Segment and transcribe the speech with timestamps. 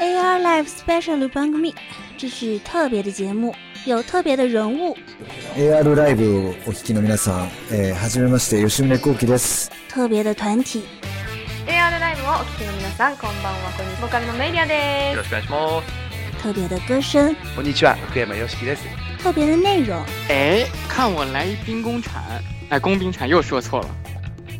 [0.00, 1.74] AR Live Special 番組
[2.18, 4.96] 这是特别的节目，有特别的人物。
[5.56, 9.70] AR ライブをお聞きの皆さん、えー、はじめまして吉宗幸喜です。
[9.88, 10.84] 特别的团体，
[11.66, 13.70] AR ライブをお聞きの皆さん、こんばんは。
[13.76, 14.00] こんにちは。
[14.02, 15.24] ボーカルのメイリアですよろ。
[15.24, 16.42] しくお願いします。
[16.42, 18.84] 特别的歌声，こんにちは、福山よしきです。
[19.22, 19.96] 特别的内容。
[20.28, 22.20] 哎，看我来一兵工铲，
[22.68, 23.88] 哎，工兵铲又说错了。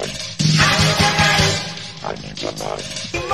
[0.00, 0.36] tonight.
[2.04, 3.31] I need tonight.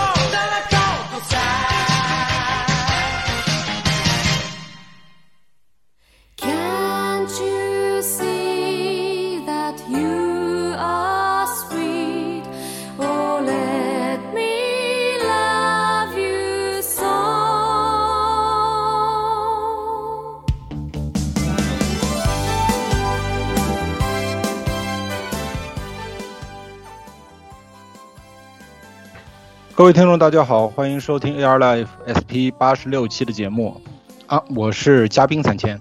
[29.78, 33.80] 各位听众，大家好，欢迎收听 AR Life SP 八十六期的节目
[34.26, 35.80] 啊，我是嘉宾三千。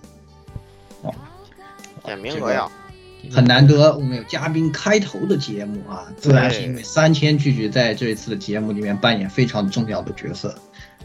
[2.06, 2.70] 点名额呀
[3.32, 10.54] 很难得，我们有嘉宾开头的节目啊，自然是因为三千拒绝在这一次的节目里面扮演非常重要的角色，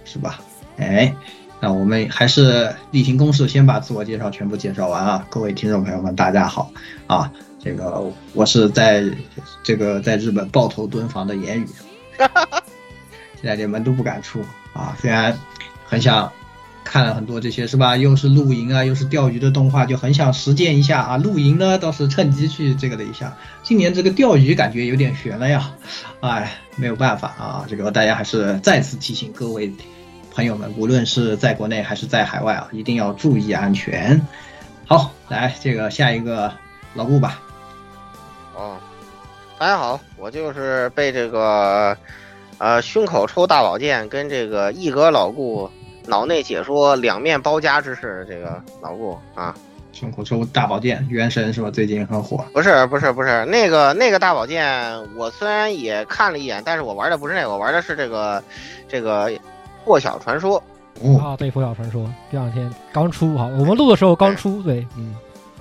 [0.04, 0.40] 是吧？
[0.76, 1.16] 哎，
[1.60, 5.26] 那我们还是例行公事，先把自我介绍全部介绍完啊！
[5.30, 6.70] 各位听众朋友们，大家好
[7.06, 7.32] 啊！
[7.58, 8.04] 这个
[8.34, 9.02] 我是在
[9.62, 11.66] 这个在日本抱头蹲房的言语，
[13.42, 14.40] 现在连门都不敢出
[14.72, 14.96] 啊！
[15.00, 15.36] 虽然
[15.84, 16.30] 很想
[16.84, 17.96] 看了很多这些是吧？
[17.96, 21.16] 又是露营啊，又是钓鱼的动画，就很想实践一下啊。
[21.16, 25.72] 露营呢倒是趁机去这个了一下，今年这个钓鱼感觉有点悬了呀，
[26.20, 27.66] 哎，没有办法啊。
[27.68, 29.72] 这个大家还是再次提醒各位
[30.32, 34.24] 朋友们，无论是在国内还是在海外啊，一定要注意安全。
[34.86, 36.52] 好，来这个下一个
[36.94, 37.40] 老顾吧。
[38.54, 38.76] 哦，
[39.58, 41.96] 大家好，我就是被这个
[42.62, 45.68] 呃胸口抽大宝剑跟这个一格老顾
[46.06, 49.52] 脑内解说两面包夹之势，这个老顾啊，
[49.92, 51.68] 胸口抽大宝剑，原神是吧？
[51.72, 52.44] 最近很火。
[52.52, 58.40] 不是不是不是那个那个大宝剑，我虽然也看了一眼，但是我玩的不是那个，我玩的是这个
[58.88, 59.28] 这个
[59.84, 60.62] 破晓传说。
[61.20, 65.16] 啊，对，破晓传说这两天刚出哈，我们录的时候刚出，对，嗯，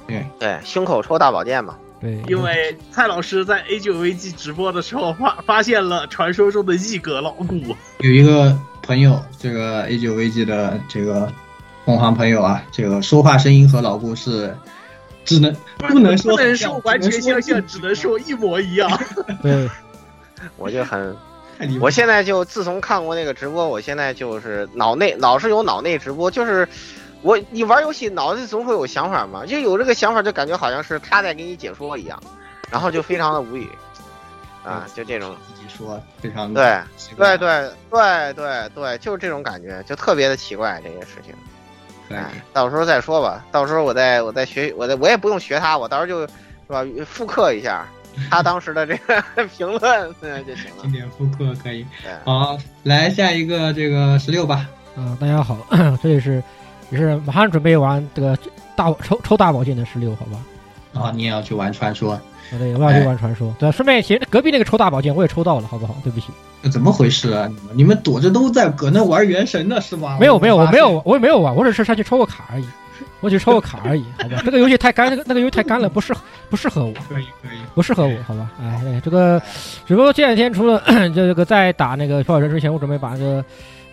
[0.06, 1.76] 对对，胸口抽大宝剑嘛。
[2.02, 7.56] 对，因为蔡老师在 A 九 V G 直播的时候发发现了传说中的一格老顾，
[8.00, 11.32] 有一个朋友，这个 A 九 V G 的这个
[11.86, 14.58] 同行朋友啊，这个说话声音和老顾是
[15.24, 18.90] 只能不能说不能说完全相像，只能说一模一样。
[19.44, 19.70] 对，
[20.58, 21.16] 我就很。
[21.80, 26.68] 我现在就自从看过那个直播，我现在就是脑内老是有脑内直播，就是
[27.22, 32.22] 我你玩游戏脑子总会有想法嘛，就有这个想法就感觉好像是他在给你解说一样，
[32.70, 33.70] 然后就非常的无语
[34.66, 36.80] 啊，就这种自己说非常对
[37.18, 41.34] 对对对对对，就是这种感觉，就特别的奇怪这些事情。
[42.16, 46.28] 哎，到时候再说吧，到时候我再我再学我再我也不用学他，我到时候就是
[46.68, 47.86] 吧复刻一下。
[48.30, 49.24] 他当时的这个
[49.56, 50.14] 评论
[50.46, 51.88] 就行了，经典复刻可以。
[52.26, 54.68] 好，来下一个这个十六吧。
[54.98, 55.58] 嗯，大家好，
[56.04, 56.44] 这里是
[56.92, 58.38] 也是马上准备玩这个
[58.76, 61.02] 大抽抽大宝剑的十六，好吧？
[61.02, 62.14] 啊，你也要去玩传说？
[62.14, 62.22] 啊，
[62.60, 63.54] 对，我要去玩传说。
[63.58, 65.96] 对，顺便其实隔壁那个抽大宝剑我也抽到了，好不好？
[66.04, 66.28] 对不起。
[66.70, 67.48] 怎么回事啊？
[67.48, 70.18] 你们你们躲着都在搁那玩原神呢是吧？
[70.20, 72.66] 没有没有，我没有我也没有玩，我只是上去抽个卡而已。
[73.20, 74.42] 我只抽个卡而已， 好吧？
[74.44, 76.92] 这个游戏太干，那个那个游戏太干了，不适合不适合我。
[77.08, 78.50] 可以可以，不适合我，好吧？
[78.60, 79.42] 哎，这个
[79.88, 80.82] 只不过这两天除了
[81.16, 83.44] 这个在打那个《漂人》之前，我准备把那个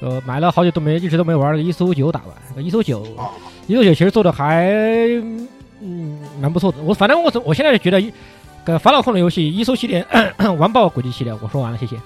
[0.00, 2.29] 呃买了好久都没一直都没玩那个《伊苏九》打完。
[2.50, 3.03] 那个《伊苏九》，
[3.67, 4.69] 《一搜九》其实做的还
[5.81, 6.79] 嗯蛮不错的。
[6.83, 8.12] 我反正我我现在就觉得，
[8.65, 10.05] 个法老控的游戏《一搜系列》
[10.56, 11.97] 完爆轨迹系列，我说完了，谢谢。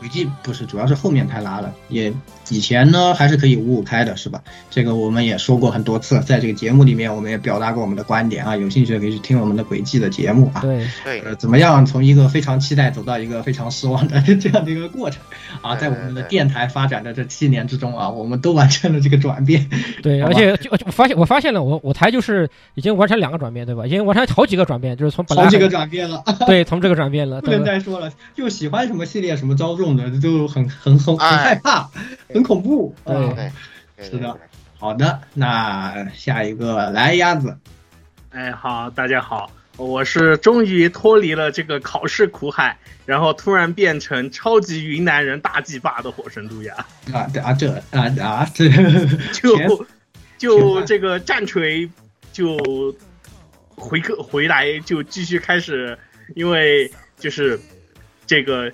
[0.00, 1.72] 轨迹不是，主要是后面太拉了。
[1.88, 2.12] 也
[2.50, 4.42] 以前呢还是可以五五开的，是吧？
[4.70, 8.56] 这个我们也说过很多次，在这个节目里面我们也表达过我们的观点啊。
[8.56, 10.60] 有兴趣的可以去听我们的轨迹的节目啊。
[10.60, 15.22] 对对，呃，怎么样从一个非常期待走到一个非常失望的 这样的一个过程
[15.62, 15.76] 啊？
[15.76, 19.68] 在我们的电台发展的这七年之中啊，我们都完成了这个转变。
[20.02, 23.86] 对，而且就我发现我发现了，我我台就是已经完成两个转变，对吧？
[23.86, 26.22] 已经完成好几个转变，就是从本来好几个转变了。
[26.46, 31.88] 对，从这个转变了，不能再说了，就喜欢什么系列什么招众的，就很很很很害怕，
[32.32, 32.94] 很恐怖。
[33.04, 33.52] 对啊
[34.00, 34.38] 是的。
[34.78, 37.56] 好的，那下一个来鸭子，
[38.30, 46.74] 哎，好，大家好，我是终于脱离了这个考试苦海，然后突然变成超级云南人大祭霸的火神杜亚。
[47.12, 48.68] 啊这啊这啊啊这
[49.32, 49.86] 就
[50.36, 51.88] 就这个战锤
[52.32, 52.58] 就
[53.76, 55.96] 回客回来就继续开始，
[56.34, 56.90] 因为
[57.20, 57.56] 就是
[58.26, 58.68] 这个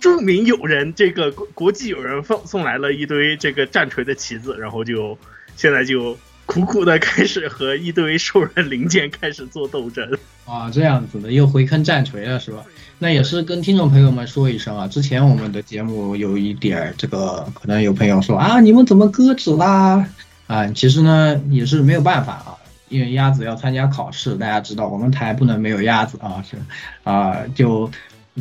[0.00, 5.18] 著名友人这个国际友人送送来了一堆这个战锤的旗子，然后就
[5.56, 6.16] 现在就
[6.46, 10.08] 苦苦的开始和一堆兽人零件开始做斗争。
[10.46, 12.64] 啊，这样子的又回坑战锤了是吧？
[12.98, 20.08] 那也是跟听众朋友们说一声啊，之前我们的节目有一点这个，可能有朋友说啊，你们怎么搁置啦？
[20.46, 22.56] 啊，其实呢也是没有办法啊，
[22.88, 26.56] 因为鸭子要参加考试，大家知道我们台不能没有鸭子啊，是
[27.04, 27.90] 啊，就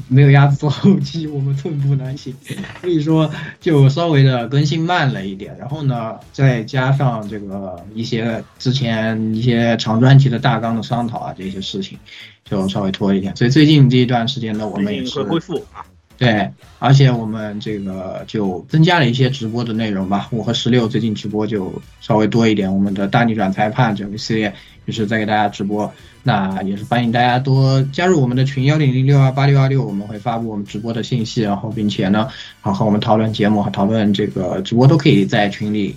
[0.08, 2.34] 没有鸭子做后期，我们寸步难行，
[2.82, 3.30] 所以说
[3.60, 5.56] 就稍微的更新慢了一点。
[5.58, 11.98] 然后呢，再加上这个一些之前一些长专题的大纲的商讨啊，这些事情
[12.44, 13.36] 就稍微拖一点。
[13.36, 15.86] 所以最近这一段时间呢，我们也是恢复啊。
[16.18, 16.50] 对，
[16.80, 20.28] 而且我们这个就增加了一些直播的内容吧。
[20.32, 24.52] 我和十六最近直播就稍微多一点，我们的大逆转裁判整个系列
[24.88, 25.94] 就是在给大家直播。
[26.24, 32.28] 那也是欢迎大家多加入我们的群幺零零六二八六二六，我们会发布我们直播的信息，然后并且呢，
[32.62, 35.96] 好和我们讨论节目和讨论这个直播都可以在群里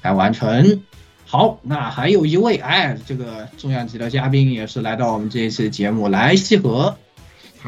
[0.00, 0.80] 来完成。
[1.24, 6.96] 好，那还有一位哎，这个重量级的嘉宾也是来到我们这一期节目，来西河。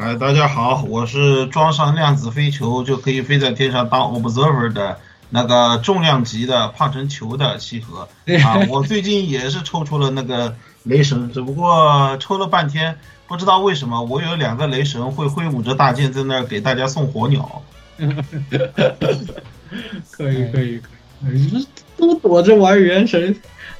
[0.01, 4.97] 嗨，大家好，我是装上量子飞球就可以飞在天上当 observer 的
[5.29, 8.07] 那个重量级的胖成球的西河
[8.41, 8.65] 啊。
[8.69, 12.97] 我最近也是抽出了那个雷神，只不过抽了半天，
[13.27, 17.61] 不知道为什么我有两个雷神会挥舞着大剑在那儿给大家送火鸟。
[20.11, 21.67] 可以可以可以，
[21.97, 23.35] 都躲着玩原神，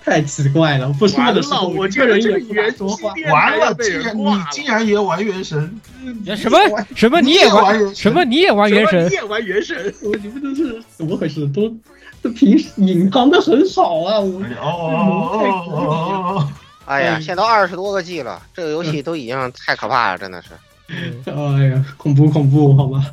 [0.09, 0.89] 太奇怪了。
[0.94, 3.13] 不说的时候，我这个人也说话。
[3.31, 5.79] 完了，竟然你竟然也玩原神？
[6.35, 6.57] 什么
[6.95, 9.13] 什么你也玩什么你也玩原神你？
[9.13, 9.94] 也玩原神？
[10.03, 11.45] 我你们都是怎么回事？
[11.47, 11.71] 都
[12.21, 14.19] 都平时隐藏的很少啊！
[14.19, 15.75] 我哦哦哦
[16.38, 16.50] 哦！
[16.85, 20.50] 哎呀，现在都二十多个 G 了，这个游戏都已经太可怕了，真的是。
[21.31, 23.06] 哎呀，恐怖恐怖，好吧。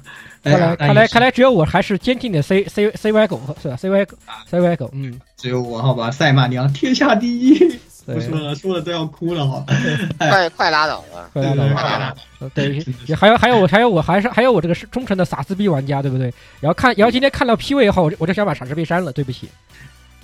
[0.46, 4.16] 哎看来看来看来，只有我还是坚定的 C C C Y 狗是吧？C Y 狗
[4.48, 6.10] C Y 狗，嗯，只有我好吧？
[6.10, 7.58] 赛马娘天下第一，
[8.06, 9.64] 对不说了，说了都要哭了哈。
[10.18, 11.28] 快快拉倒吧！
[11.32, 12.14] 快拉倒快拉吧！
[12.38, 16.32] 呃对，也还有还有我还有我还是还有我这个是忠诚的傻子逼玩家，对不对？
[16.60, 19.48] 然后看然后今天看到 P 位以后，我就我就想把傻子逼删了，对不起。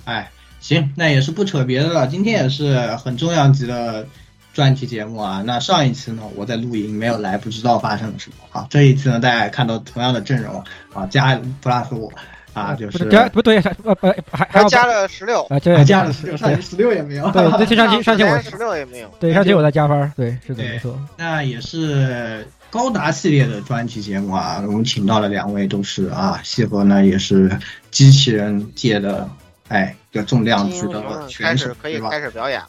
[0.05, 0.31] 哎，
[0.61, 2.07] 行，那也是不扯别的了。
[2.07, 4.07] 今天也是很重量级的
[4.53, 5.43] 专题节目啊。
[5.45, 8.67] 那上一次呢，我在录音没有来，不知道发生了什么啊。
[8.69, 10.63] 这一次呢，大家也看到同样的阵容
[10.93, 12.11] 啊，加 plus 我
[12.53, 17.29] 啊，就是加不对，还呃呃还还加了十六，啊，加了十六，上期十六也没有。
[17.31, 19.09] 对，这这上 期上期我十六也没有。
[19.19, 20.95] 对上期我在加分，对，是的没错。
[21.17, 27.57] 那也是高达系列的专题节目啊，我们请到了两位，都是啊，西河呢也是
[27.89, 29.27] 机器人界的
[29.69, 32.11] 哎一个重量级的开选手始，可以吧？
[32.11, 32.61] 开始表演。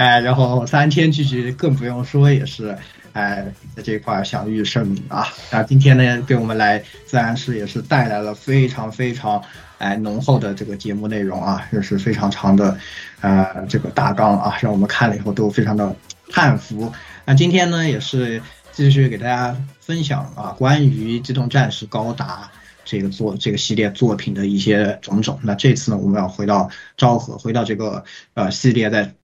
[0.00, 2.74] 哎，然后三天聚聚更不用说，也是
[3.12, 3.44] 哎
[3.76, 5.28] 在这块享誉盛名啊。
[5.52, 9.42] 那今天呢，给我们来自然是也是带来了非常非常
[9.76, 12.78] 哎浓厚的这个节目内容啊，也是非常长的
[13.20, 15.94] 呃这个大纲啊，让我们看了以后都非常的
[16.30, 16.90] 叹服。
[17.26, 18.40] 那今天呢，也是
[18.72, 22.50] 继续给大家分享啊关于《机动战士高达》。
[22.82, 25.38] 这个作这个系列作品的一些种种。
[25.42, 28.02] 那这次呢，我们要回到昭和，回到这个
[28.32, 29.14] 呃系列在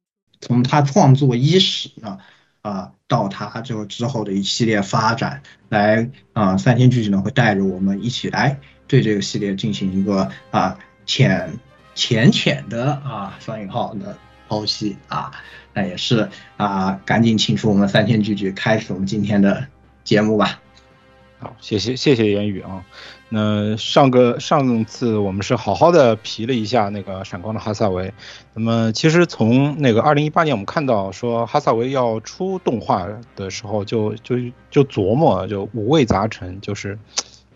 [0.40, 2.18] 从他创作伊始啊，
[2.62, 11.52] 啊、到他就之后的一系列发展，来啊、三千聚集呢会带着我们一起来对这个系列进行一个啊、浅
[11.94, 15.32] 浅浅的啊双引号的剖析啊，
[15.72, 19.66] 那也是啊、赶紧请出我们三千聚集，开始我们今天的
[20.04, 20.60] 节目吧。
[21.38, 22.84] 好，谢谢谢谢言语啊。
[23.28, 28.12] 那上个上次我们是好好的皮了一下那个闪光的哈萨维，
[28.54, 34.36] 那么其实从那个二零一八年我们看到说哈萨维要出动画的时候就，就
[34.70, 36.96] 就琢磨就五味杂陈，就是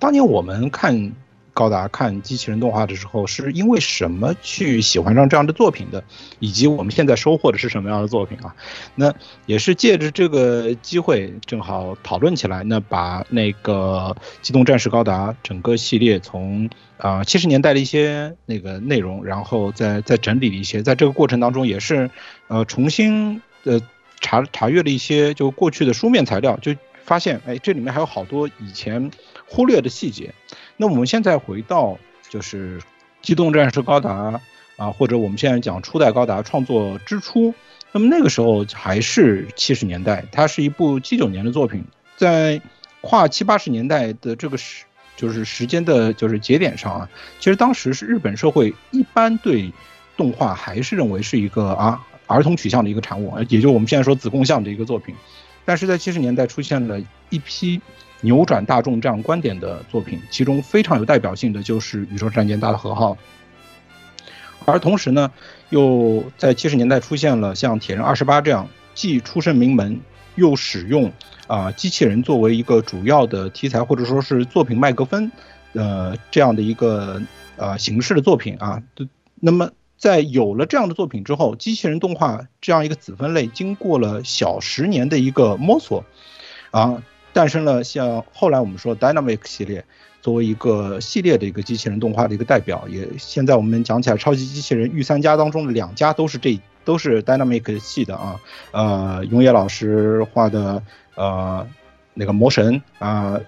[0.00, 1.12] 当年我们看
[1.52, 6.02] 高达看机器人动画的时候，是因为什么去喜欢上这样的作品的，
[6.38, 8.54] 以及我们现在收获的是什么样的作品啊？
[8.95, 9.14] 那
[9.47, 22.11] 也是借着这个机会，正好讨论起来，那把那个《机动战士高达》整个系列从啊七十年代的一些那个内容，然后再再整理了一些，在这个过程当中也是
[22.49, 23.80] 呃重新呃
[24.21, 29.11] 查查阅了一些就过去的书面材料，就发现哎这里面还有好多以前
[29.47, 30.33] 忽略的细节。
[30.80, 31.99] 那我们现在回到
[32.30, 32.78] 就是
[33.20, 34.30] 《机动战士高达》
[34.78, 37.52] 啊，或者我们现在讲初代高达创作之初，
[37.92, 41.84] 那么那个时候还是七十年代，它是一部七九年的作品，
[42.16, 42.62] 在
[43.02, 44.87] 跨七八十年代的这个时
[45.18, 49.70] 就是时间的就是节点上啊，其实当时是日本社会一般对
[50.16, 55.14] 动画还是认为是一个啊儿童取向的一个产物，也就我们现在说子贡像的一个作品，
[55.66, 57.82] 但是在七十年代出现了一批。
[58.22, 63.12] 扭转大众这样观点的作品，其中非常有代表性的就是《宇宙战舰大和号》，
[64.66, 65.30] 而同时呢，
[65.70, 69.98] 又在七十年代出现了像《铁人二十八》这样既出身名门，
[70.34, 71.10] 又使用
[71.46, 75.32] 啊机器人作为一个主要的题材或者说是作品麦克风，
[75.72, 77.22] 呃这样的一个
[77.56, 78.82] 呃形式的作品啊。
[79.36, 86.04] 那么在有了这样的作品之后，机器人动画这样一个子分类，经过了小十年的一个摸索，
[86.70, 87.02] 啊。
[87.32, 89.84] 诞生了像后来我们说 Dynamic 系列，
[90.20, 98.40] 作为一个系列的一个机器人动画的一个代表，也现在我们讲起来，超级机器人御三家当中的两家都是这都是 Dynamic 系的啊，
[98.72, 100.82] 呃，永野老师画的
[101.14, 101.66] 呃
[102.14, 103.38] 那个魔神啊，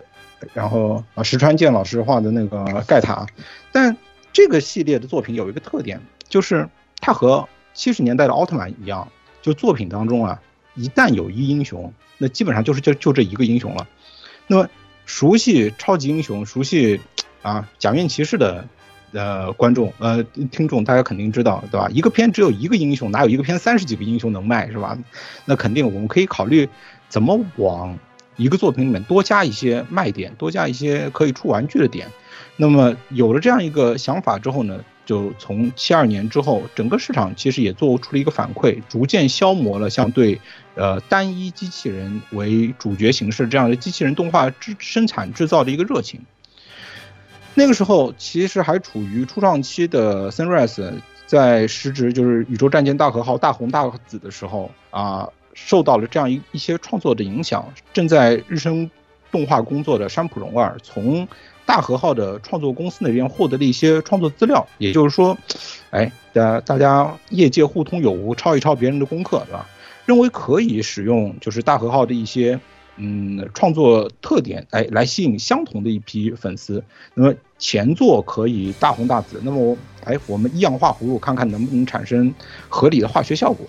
[0.52, 3.26] 然后石川健老师画的那个盖塔，
[3.72, 3.96] 但
[4.32, 6.68] 这个系列的作品有一个特点，就是
[7.00, 9.06] 它和七十年代的奥特曼一样，
[9.40, 10.40] 就作品当中啊，
[10.74, 11.92] 一旦有一英雄。
[12.18, 13.88] 那基本上就是就就这一个英雄了。
[14.46, 14.68] 那么
[15.06, 17.00] 熟悉超级英雄、熟悉
[17.42, 18.64] 啊假面骑士的
[19.10, 21.88] 呃观众呃听众，大家肯定知道对吧？
[21.90, 24.96] 一个片只有一个英雄，哪有一个片三十几个英雄能卖是吧？
[25.46, 26.68] 那肯定我们可以考虑
[27.08, 27.98] 怎么往
[28.36, 32.06] 一个作品里面多加一些卖点，多加一些可以出玩具的点。
[32.56, 34.84] 那么有了这样一个想法之后呢？
[35.04, 40.40] 就从七二年之后，整个市场其实也做出了一个反馈，逐渐消磨了像对，
[40.76, 46.20] 呃单一机器人为主角形式这样的机器人动画制生产制造的一个热情。
[47.54, 50.92] 那个时候其实还处于初创期的 Sunrise，
[51.26, 58.88] 在时值就是宇宙战舰大和号大红大紫的时候啊，受到了这样一一些创作的影响，正在日升
[59.32, 61.26] 动画工作的山浦荣二从。
[61.72, 65.34] 大和号的创作公司那边获得了一些创作资料，也就是说，
[65.88, 69.66] 哎，大大家业界互通有无，抄一抄别人的功课，是吧？
[70.04, 72.60] 认为可以使用就是大和号的一些
[72.98, 76.84] 嗯创作特点，哎，来吸引相同的一批粉丝。
[77.14, 79.74] 那么前作可以大红大紫，那么我
[80.04, 82.34] 哎，我们一样画葫芦，看看能不能产生
[82.68, 83.66] 合理的化学效果。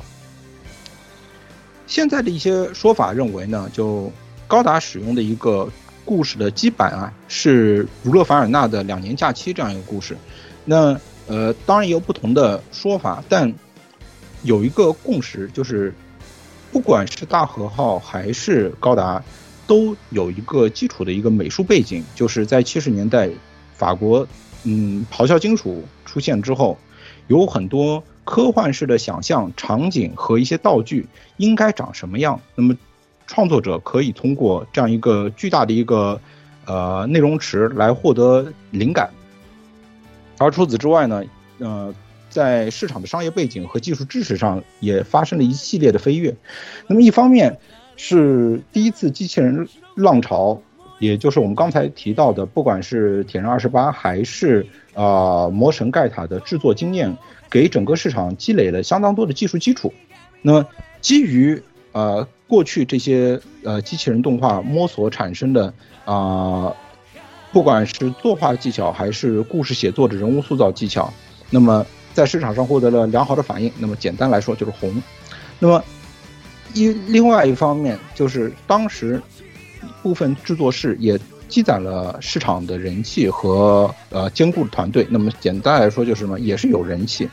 [1.88, 4.12] 现在的一些说法认为呢，就
[4.46, 5.70] 高达使用的一个。
[6.06, 10.18] 故事的基板啊，是儒勒凡尔纳的两年假期这样一个故事。
[10.66, 13.54] 那呃，当然也有不同的说法，但
[14.44, 15.94] 有一个共识，就是
[16.72, 19.24] 不管是大和号还是高达，
[19.66, 23.30] 都有一个基础的一个美术背景，就是在七十年代
[23.74, 24.28] 法国
[24.64, 26.78] 嗯咆哮金属出现之后，
[27.28, 31.08] 有很多科幻式的想象场景和一些道具
[31.38, 32.40] 应该长什么样。
[32.56, 32.76] 那么。
[33.26, 36.20] 创作者可以通过这样一个巨大的一个
[36.66, 39.10] 呃内容池来获得灵感，
[40.38, 41.24] 而除此之外呢，
[41.60, 41.94] 呃，
[42.30, 46.36] 在市场的商业背景和技术知识上也发生了一系列的飞跃。
[46.88, 47.58] 那么一方面
[47.96, 50.62] 是第一次机器人浪潮，
[51.00, 57.16] 也就是我们刚才提到的，不管是铁人二十八还是啊魔神盖塔的制作经验，
[57.50, 59.94] 给整个市场积累了相当多的技术基础。
[60.42, 60.68] 那么
[61.02, 61.62] 基于
[61.94, 62.28] 呃。
[62.54, 65.74] 过去这些呃机器人动画摸索产生的
[66.06, 66.72] 啊，
[67.52, 71.12] 不管是作画技巧还是故事写作的人物塑造技巧，
[71.50, 71.84] 那么
[72.14, 73.72] 在市场上获得了良好的反应。
[73.80, 75.02] 那么简单来说就是红。
[75.58, 75.84] 那么
[76.76, 79.20] 一另外一方面就是当时
[80.04, 85.08] 部分制作室也积攒了市场的人气和呃坚固的团队。
[85.10, 87.28] 那么简单来说就是什么，也是有人气。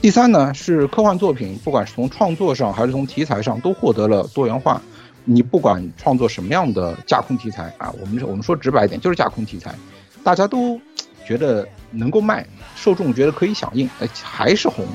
[0.00, 4.80] 第三呢，是科幻作品，不管是从创作上还是从题材上，都获得了多元化。
[5.24, 9.74] 你不管创作什么样的架空题材啊，我们我们说直白一点，就是架空题材，
[10.22, 10.80] 大家都
[11.26, 14.86] 觉得能够卖，受众觉得可以响应，哎，还是红。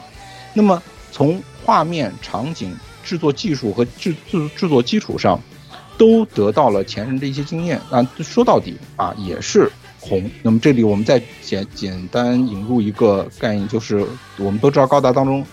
[0.54, 0.82] 那么
[1.12, 5.40] 从画面、场景、制作技术和制制制作基础上，
[5.98, 8.02] 都得到了前人的一些经验啊。
[8.20, 9.70] 说到底啊，也是
[10.04, 10.30] 红。
[10.42, 14.06] 那么这里我们再简简单引入一个概念，就是
[14.38, 15.46] 我们都知道高达当中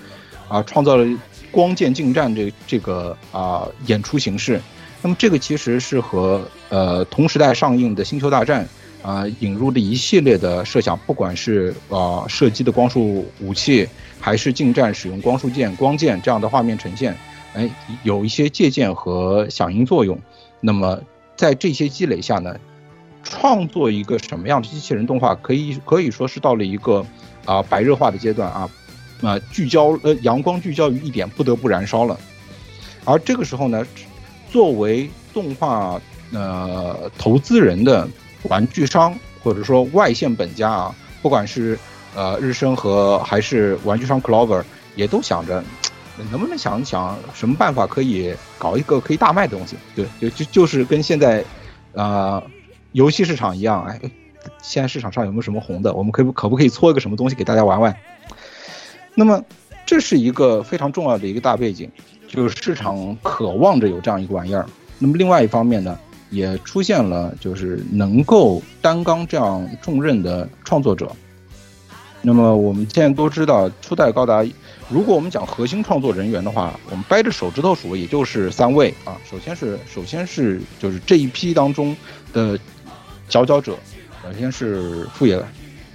[0.48, 1.06] 啊创造了
[1.52, 4.60] 光剑近战这这个啊演出形式。
[5.02, 8.68] 那么这个其实是和呃同时代上映的《星球大战》
[9.08, 13.88] 啊引入的一系列的设想，不管是啊射击的光束武器，
[14.18, 17.16] 还是近战使用光束剑、光剑这样的画面呈现，
[17.54, 17.70] 哎，
[18.02, 20.18] 有一些借鉴和响应作用。
[20.60, 21.00] 那么
[21.34, 22.54] 在这些积累下呢，
[23.22, 27.04] 创作一个什么样的机器人动画，可以可以说是到了一个
[27.44, 28.68] 啊白热化的阶段啊，
[29.22, 32.18] 啊聚焦呃阳光聚焦于一点，不得不燃烧了。
[33.04, 33.86] 而这个时候呢。
[34.52, 36.00] 作为动画
[36.32, 38.08] 呃投资人的
[38.48, 41.78] 玩具商或者说外线本家啊，不管是
[42.16, 44.64] 呃日升和还是玩具商 Clover，
[44.96, 45.62] 也都想着
[46.32, 49.76] 能不能想一想什么办法可以搞一个可以大卖的东西。
[49.94, 51.44] 对，就就就是跟现在
[51.94, 52.42] 啊
[52.92, 54.00] 游戏市场一样，哎，
[54.62, 55.92] 现在市场上有没有什么红的？
[55.94, 57.96] 我们可不可不可以搓一个什么东西给大家玩玩？
[59.14, 59.42] 那么
[59.86, 61.90] 这是一个非常重要的一个大背景。
[62.32, 64.64] 就是市场渴望着有这样一个玩意儿，
[65.00, 65.98] 那么另外一方面呢，
[66.30, 71.10] 也出现了就是能够担纲这样重任的创作者。
[72.22, 74.46] 那么我们现在都知道，初代高达，
[74.88, 79.18] 如果我们讲核心创作人员的话，我们掰着手指头数，也就是三位啊。
[79.28, 81.96] 首先是首先是就是这一批当中
[82.32, 82.56] 的
[83.30, 83.78] 佼佼者，
[84.22, 85.42] 首先是富野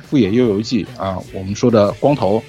[0.01, 2.41] 富野悠游记啊，我们说的光头。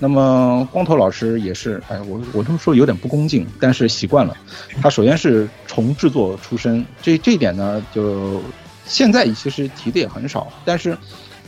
[0.00, 4.36] 那么光头老师也是，哎，我我这么说有点不恭敬，但是习惯了。
[4.80, 8.40] 他首先是虫制作出身，这这一点呢，就
[8.86, 10.52] 现在其实提的也很少。
[10.64, 10.96] 但是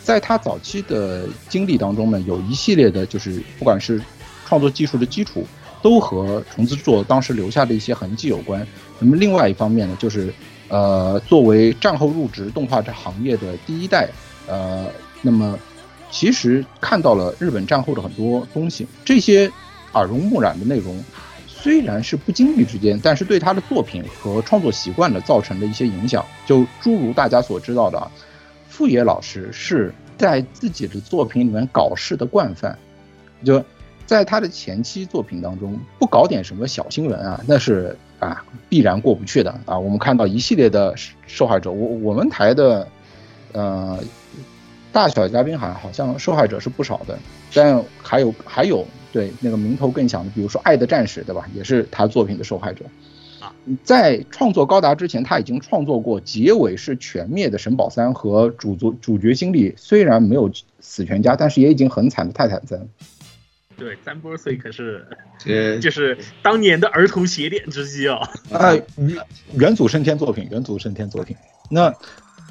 [0.03, 4.03] 在他早期的经历当中呢，有一系列的，就是不管是
[4.49, 5.47] 创作技术的基础，
[5.81, 8.67] 都和重制作当时留下的一些痕迹有关。
[8.99, 10.35] 那么另外一方面呢，就是
[10.71, 14.09] 呃，作为战后入职动画这行业的第一代，
[14.47, 14.87] 呃，
[15.21, 15.59] 那么。
[16.13, 19.49] 其实看到了日本战后的很多东西，这些
[19.93, 21.01] 耳濡目染的内容，
[21.47, 26.27] 虽然是不经意之间，但是对他的作品和创作习惯的造成的一些影响。
[26.45, 28.11] 就诸如大家所知道的，
[28.69, 32.77] 富野老师是在自己的作品里面搞事的惯犯，
[33.45, 33.65] 就
[34.05, 39.77] 在他的前期作品当中，不搞点什么小新闻啊，那是啊必然过不去的啊。
[39.77, 40.95] 我们看到一系列的
[41.27, 42.87] 受害者，我我们台的，
[43.53, 43.99] 呃。
[44.93, 47.17] 大小嘉宾好好像受害者是不少的，
[47.55, 51.49] 但还有还有对那个名头更响的，比如说《爱的战士》，对吧？
[51.55, 52.85] 也是他作品的受害者。
[53.39, 53.55] 啊，
[53.85, 62.81] 在创作高达之前，他已经创作过结尾是全灭的神宝三和主主主角经历虽然没有死全家，但是也已经很惨的泰坦三。
[63.81, 65.05] 对，三波岁可是
[65.47, 68.21] 呃，就是当年的儿童邪典之一啊。
[68.53, 68.73] 啊，
[69.55, 71.35] 元祖升天作品，元祖升天作品。
[71.69, 71.93] 那。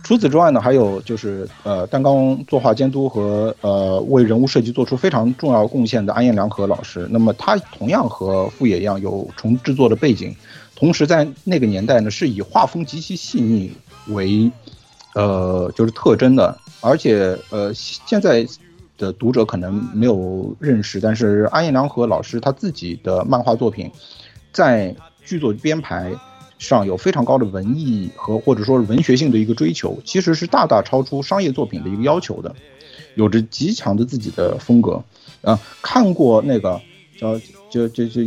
[0.01, 7.05] 除此之外呢，还有就是呃，单刚作画监督和呃为人物设计做出非常重要贡献的安彦良和老师。
[7.11, 10.33] 那么他同样和富野一样有重制作的背景，
[10.73, 13.73] 同时在那个年代呢是以画风极其细腻
[14.07, 14.49] 为
[15.15, 16.57] 呃就是特征的。
[16.79, 18.47] 而且呃现在
[18.99, 23.89] 的读者可能没有认识，但是安彦良和老师他自己的漫画作品
[24.51, 26.13] 在剧作编排。
[26.59, 32.53] 上有非常高的文艺和或者说文学性的一个追求，其实是大大超出商业作品的一个要求的，
[33.15, 35.01] 有着极强的自己的风格。
[35.41, 36.81] 啊，看过那个
[37.17, 38.21] 叫就就就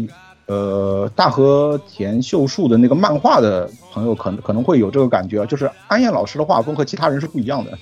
[0.47, 7.79] 呃大和田秀树的那个漫画的朋友，可能可能会有这个感觉，就是安彦老师的画风和其他人是不一样的。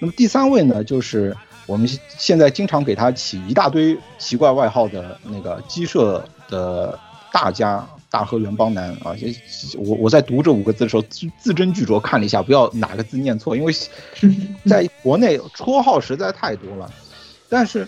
[0.00, 1.34] 那么第三位呢，就是
[1.66, 6.98] 我们现在经常给他起一大堆奇怪外号的那个鸡舍的
[7.32, 7.86] 大家。
[8.08, 9.12] 大和原邦男啊，
[9.76, 13.74] 我我在读这五个字的时候字字斟句酌看了一下，不要哪个字念错，因为
[14.64, 16.90] 在国内绰号实在太多了。
[17.48, 17.86] 但是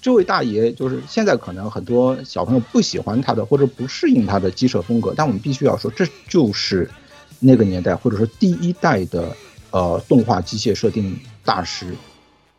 [0.00, 6.90] 这位大爷就是现在可能很多小朋友不喜欢他的或者不适应他的鸡舍风格，但我们必须要说，这就是
[7.38, 9.36] 那个年代或者说第一代的
[9.70, 11.94] 呃动画机械设定大师。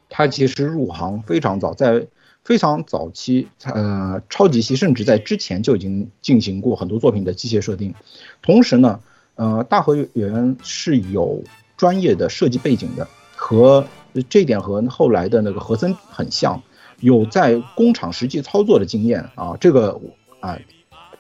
[0.10, 2.08] 他其实入行非常早，在。
[2.42, 7.94] 非常早期，呃，超级系甚至在之前就已经进行过很多作品的机械设定。
[8.42, 9.02] 同时呢，
[9.36, 11.44] 呃，大和原是有
[11.78, 13.86] 专业的设计背景的，和
[14.30, 16.64] 这点和后来的那个和森很像，
[17.02, 19.56] 有在工厂实际操作的经验啊。
[19.60, 20.00] 这个
[20.40, 20.58] 啊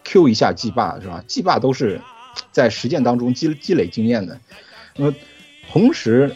[0.06, 2.02] ，Q 一下 G 霸是吧？G 霸都是
[2.52, 4.40] 在实践当中积积累经验的。
[4.96, 5.16] 那么，
[5.70, 6.36] 同时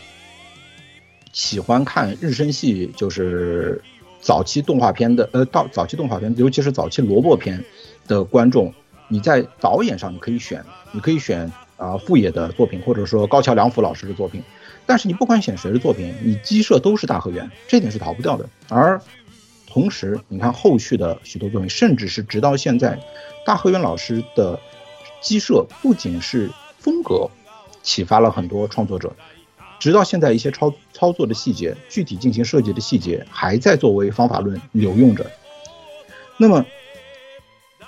[1.33, 3.83] 喜欢看日升系就是。
[4.25, 7.61] 早期动画片的，呃，到早期动画片，尤其是早期萝卜片
[8.07, 8.73] 的观众，
[9.09, 14.41] 你在导演上你可以选，你可以选啊富野的作品，或者说高桥良辅老师的作品。
[14.85, 18.47] 但是你不管选谁的作品，你鸡舍都是大河原，这点是逃不掉的。
[18.69, 19.01] 而
[19.67, 22.97] 同时，你看后续的许多作品，甚至是直到现在，
[23.45, 24.57] 大河原老师的
[25.19, 27.29] 鸡舍不仅是风格
[27.81, 29.13] 启发了很多创作者，
[29.83, 35.29] 直到现在一些操操作的细节、具体进行设计的细节，还在作为方法论留用着。
[36.37, 36.65] 那么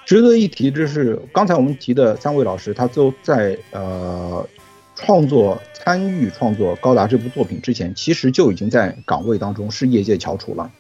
[0.06, 4.46] 值得一提的是，刚才我们提的三位老师，他都在呃
[4.94, 5.58] 创作。
[5.74, 10.72] 参与创作《高达》这部作品之前，其实就已经在岗位当中是业界翘楚了，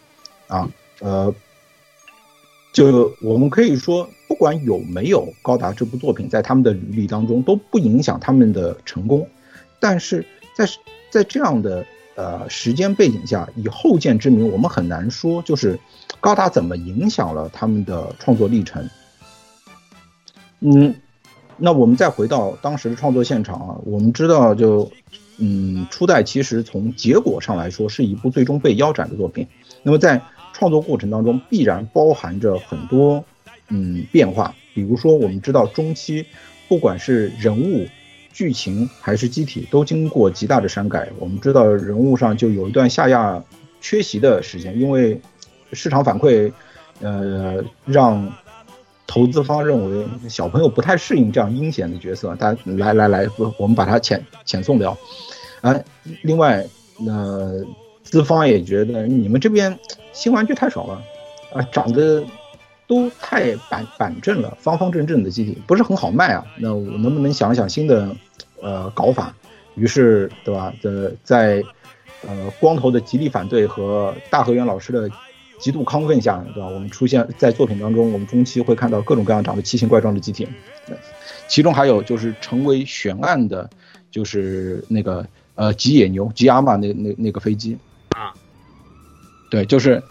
[0.48, 0.68] 啊，
[1.00, 1.32] 呃，
[2.74, 9.30] 就我们可以说，不管有没有《高达》这部作品在他们的履历当中，都不影响他们的成功。
[9.80, 10.26] 但是
[10.56, 10.66] 在
[11.16, 15.76] 在这样的呃时间背景下，以后见之明，我们很难说就是
[16.20, 18.90] 《高达》怎么影响了他们的创作历程。
[20.60, 20.94] 嗯。
[21.58, 24.92] 那我们再回到当时的创作现场啊，我们知道就，
[25.38, 29.48] 嗯，初代其实从结果上来说是一部最终被腰斩的作品。
[29.82, 33.24] 那么在创作过程当中，必然包含着很多
[33.70, 34.54] 嗯变化。
[34.74, 36.26] 比如说，我们知道中期
[36.68, 37.88] 不管是人物、
[38.36, 41.08] 剧情还是机体，都经过极大的删改。
[41.18, 43.42] 我们知道人物上就有一段夏亚
[43.80, 45.22] 缺席的时间，因为
[45.72, 46.52] 市场反馈，
[47.00, 48.30] 呃，让。
[49.08, 53.28] 投资方认为小朋友不太适应这样阴险的角色，他来来来，
[53.60, 54.98] 我们把他遣遣送掉。
[55.62, 55.80] 啊，
[56.24, 56.66] 另外，
[57.00, 57.52] 那
[58.02, 59.78] 资方也觉得你们这边
[60.12, 61.02] 新玩具太少了，
[61.54, 62.26] 啊，长得
[62.88, 66.46] 都太板板正了，方方正正的机体不是很好卖啊。
[66.58, 68.16] 那我能不能想想新的
[68.62, 69.36] 呃搞法？
[69.76, 70.74] 于是，对吧？
[70.82, 71.64] 的在
[72.28, 75.10] 呃光头的极力反对和大河原老师的。
[75.58, 76.68] 极度亢奋下，对吧？
[76.68, 80.46] 我们出现在作品当中，我们中期会看到各种各样长得奇形怪状的机体，
[81.48, 83.68] 其中还有就是成为悬案的，
[84.12, 87.78] 就是那个呃吉野牛吉阿玛那那那个飞机
[88.10, 88.36] 啊，
[89.50, 90.04] 对，就是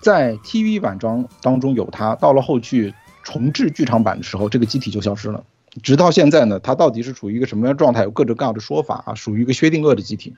[0.00, 5.44] 在 TV 版装当中有它，到了后续重置剧场版的时候，这个机体就消失了，
[5.82, 10.34] 直到现在呢，它到底是处于一个什么样状态，有各种各样的说法啊，属于一个薛定谔的机体。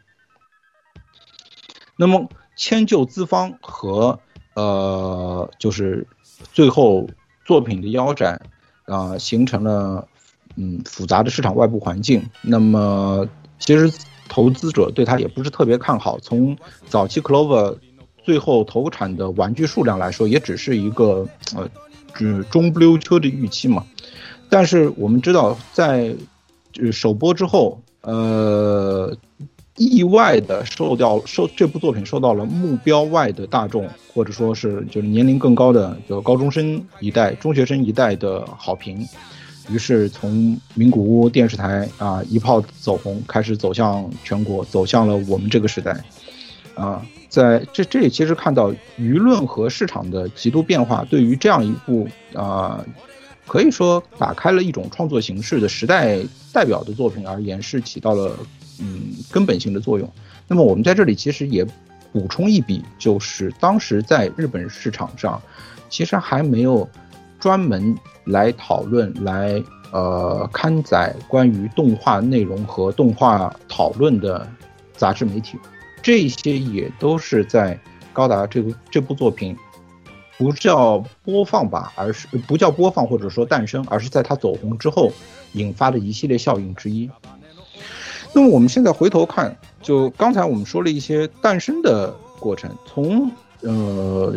[1.96, 4.18] 那么迁就资方和。
[4.54, 6.06] 呃，就是
[6.52, 7.08] 最后
[7.42, 8.38] 作品的腰斩
[8.84, 10.06] 啊，形成了
[10.56, 12.22] 嗯复杂的市场外部环境。
[12.42, 13.26] 那么
[13.58, 13.90] 其实
[14.28, 16.18] 投资者对它也不是特别看好。
[16.18, 16.54] 从
[16.86, 17.78] 早期 Clover
[18.22, 21.68] 最后投产的玩具数量来说，也只是一个呃，
[22.14, 23.84] 是中不溜秋的预期嘛。
[24.48, 26.14] 但是我们知道，在
[26.92, 29.16] 首播之后，呃。
[29.78, 39.04] 意外的受到受这部作品受到了目标外的大众，或者说是就是年龄更高的就高中生一代、中学生一代的好评，
[39.70, 46.04] 于是从名古屋电视台啊一炮走红，开始走向全国，走向了我们这个时代，
[46.74, 52.84] 啊，在这这里其实看到舆论和市场的极度变化，对于这样一部啊
[53.46, 56.18] 可以说打开了一种创作形式的时代
[56.52, 58.36] 代表的作品而言，是起到了。
[58.80, 60.10] 嗯，根本性的作用。
[60.48, 61.64] 那么我们在这里其实也
[62.10, 65.40] 补充一笔，就是当时在日本市场上，
[65.88, 66.88] 其实还没有
[67.38, 74.48] 专门来讨论、来呃刊载关于动画内容和动画讨论的
[74.96, 75.58] 杂志媒体。
[76.02, 77.78] 这些也都是在
[78.12, 79.56] 高达这个这部作品
[80.36, 85.12] 不叫播放吧，而是不叫播放或者说诞生，而是在它走红之后
[85.52, 87.08] 引发的一系列效应之一。
[88.34, 94.34] 那么我们现在回头看，就刚才我们说了一些诞生的过程，从呃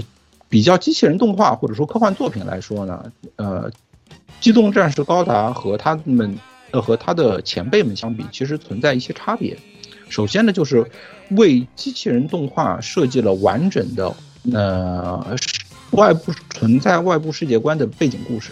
[0.47, 3.71] 比较机器人动画或者说科幻作品来说呢，呃，
[4.39, 6.37] 机动战士高达和他们
[6.71, 9.57] 呃和他的前辈们相比，其实存在一些差别。
[10.09, 10.85] 首先呢，就是
[11.31, 14.15] 为机器人动画设计了完整的
[14.53, 15.35] 呃
[15.91, 18.51] 外部存在外部世界观的背景故事。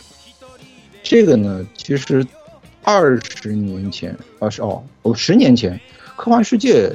[1.01, 2.25] 这个呢，其实。
[2.85, 5.79] 二十年前，呃是哦，哦十年前，
[6.17, 6.91] 科幻世界，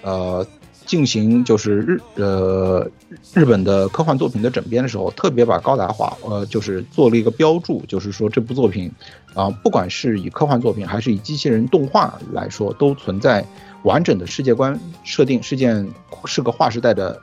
[0.00, 0.46] 呃，
[0.86, 2.88] 进行就是日呃
[3.32, 8.88] 日本的科幻作品的整编的时候，特别把高达化，呃，就是做了一个标注，就是说这部作品，
[9.34, 13.44] 啊，不管是以科幻作品还是以机器人动画来说，都存在
[13.84, 15.88] 完整的世界观设定，是件
[16.24, 17.20] 是个划时代的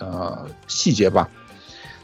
[0.00, 1.28] 呃细节吧。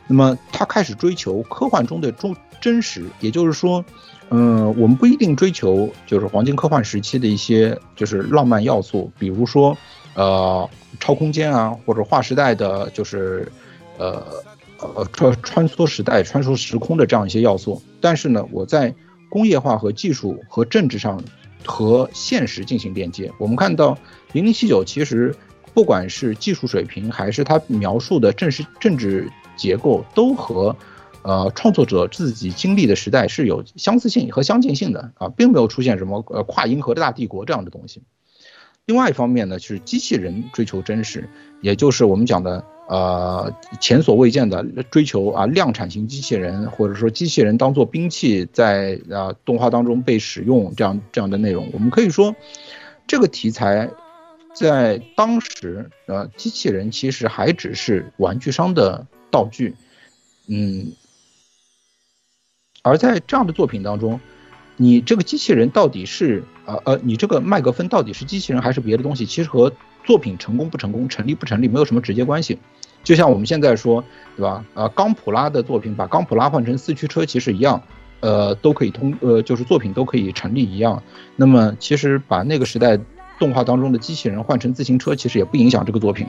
[0.07, 3.83] 那么他开始追求科幻中的中真实，也就是说。
[4.31, 9.77] 嗯，我们不一定追求就是黄金科幻时期的一些就是浪漫要素，比如说，
[10.15, 13.47] 呃，超空间啊，或者划时代的，就是，
[13.99, 14.25] 呃，
[14.79, 17.81] 呃穿穿梭时代、穿梭时空的这样一些要素。
[18.01, 18.93] 但是呢，我在
[19.29, 21.23] 工业化和技术和政治上
[21.65, 23.33] 和现实进行链接。
[23.39, 23.99] 我们看到
[24.33, 25.35] 零零七九其实
[25.73, 30.77] 不管是技术水平，还是它描述的政治政治结构，都和
[31.23, 38.03] 呃创作者自己经历的时代是有相似性和相近性的啊，并没有出现什么呃跨银河的大帝国这样的东西。
[38.87, 41.29] 另外一方面呢，是机器人追求真实，
[41.63, 51.71] 也就是我们讲的呃前所未见的追求啊量产型机器人，或者说机器人当做兵器在啊动画当中被使用这样这样的内容。
[51.73, 52.35] 我们可以说，
[53.07, 53.91] 这个题材
[54.55, 59.75] 在当时呃机器人其实还只是玩具商的道具，
[60.47, 60.93] 嗯，
[62.83, 64.21] 而在这样的作品当中。
[64.77, 69.25] 你这个机器人到底是呃呃，你这个麦格芬到底是机器人还是别的东西？
[69.25, 69.73] 其实和
[70.05, 72.59] 作品成功不成功、成立不成立没有什么直接关系。
[73.05, 74.03] 就像我们现在说，
[74.37, 74.65] 对吧？
[74.75, 77.81] 呃，钢普拉的作品把钢普拉换成四驱车其实一样，
[78.21, 81.01] 呃，都可以通呃，就是作品都可以成立一样。
[81.37, 82.99] 那么其实把那个时代
[83.39, 86.27] 动画当中的机器人换成自行车，其实也不影响这个作品。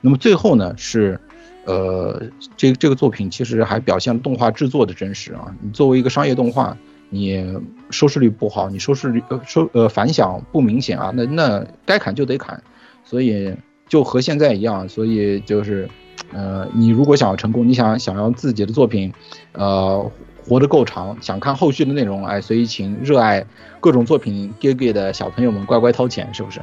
[0.00, 1.20] 那么最后呢是，
[1.66, 2.22] 呃，
[2.56, 5.54] 这这个作品其实还表现了动画制作的真实啊。
[5.60, 6.74] 你作为一个商业动画。
[7.10, 7.44] 你
[7.90, 12.62] 收视率不好，你收视率呃收呃反响不明显啊，那那该砍就得砍，
[13.04, 13.54] 所以
[13.88, 15.90] 就和现在一样，所以就是，
[16.32, 19.12] 呃，你如果想要成功，你想想要自己的作品，
[19.52, 20.10] 呃，
[20.48, 23.44] 活得够长，想看后续的内容，哎，所以请热爱
[23.80, 26.60] 各种作品 gay gay 的小朋友们乖乖掏钱，是不是？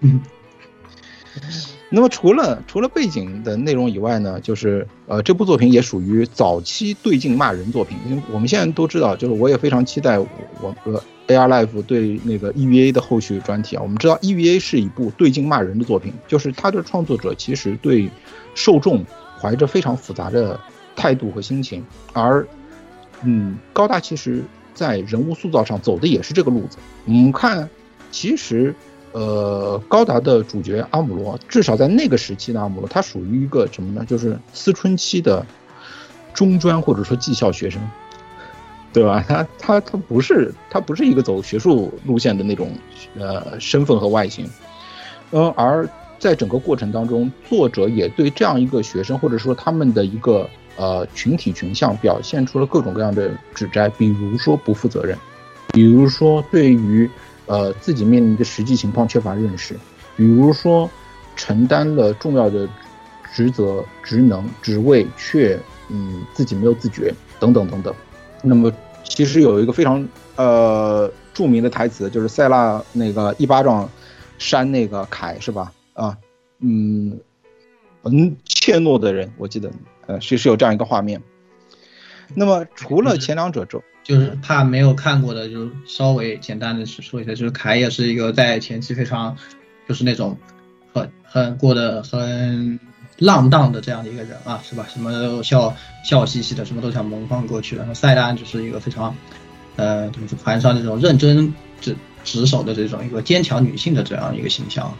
[0.00, 0.20] 嗯。
[1.90, 7.96] 那么除了除了背景的内容以外呢，就是呃这部作品也属于早期对镜骂人作品。
[8.06, 10.28] 因为我们现在都知道，就是我也非常期待我
[10.84, 13.82] 呃 AR Life 对那个 EVA 的后续专题啊。
[13.82, 18.10] 我们知道 EVA 是一部对镜骂人的作品，就是它的创作者其实对
[18.54, 19.02] 受众
[19.40, 20.60] 怀着非常复杂的
[20.94, 22.46] 态度和心情，而
[23.22, 26.76] 嗯高大其实在人物塑造上走的也是这个路子。
[27.06, 27.66] 我们看，
[28.10, 28.74] 其实。
[29.12, 34.04] 呃，高达的主角阿姆罗，至少在那个时期的阿姆罗，他属于一个什么呢？
[34.06, 35.44] 就是思春期的
[36.34, 37.80] 中专或者说技校学生，
[38.92, 39.24] 对吧？
[39.26, 42.70] 他他他不是他不是一个走学术路线的那种
[43.18, 44.46] 呃身份和外形，
[45.30, 55.16] 呃，而在整个过程当中，作者也对这样一个学生或者说他们的一个呃群体群像表现出了各种各样的指摘，比如说不负责任，
[55.72, 57.10] 比如说对于。
[57.48, 59.74] 呃，自己面临的实际情况缺乏认识，
[60.16, 60.88] 比如说
[61.34, 62.68] 承担了重要的
[63.34, 65.58] 职责、职能、职位，却
[65.88, 67.94] 嗯自己没有自觉，等等等等。
[68.42, 70.06] 那么其实有一个非常
[70.36, 73.88] 呃著名的台词，就是塞拉那个一巴掌
[74.38, 75.72] 扇那个凯是吧？
[75.94, 76.16] 啊，
[76.60, 77.18] 嗯
[78.04, 79.70] 嗯，怯懦的人，我记得
[80.06, 81.20] 呃是是有这样一个画面。
[82.34, 89.36] 那么除了前两者之外就是怕没有看过的，就稍微简单的说一下，就是凯也是一个在前期非常，
[89.86, 90.34] 就是那种
[90.94, 92.80] 很很过得很
[93.18, 94.86] 浪荡的这样的一个人啊，是吧？
[94.90, 97.76] 什么都笑笑嘻嘻的，什么都想蒙混过去。
[97.76, 99.14] 然后塞丹就是一个非常，
[99.76, 101.94] 呃，怎么说，含上这种认真执
[102.24, 104.90] 执守的这种一个坚强女性的这样一个形象。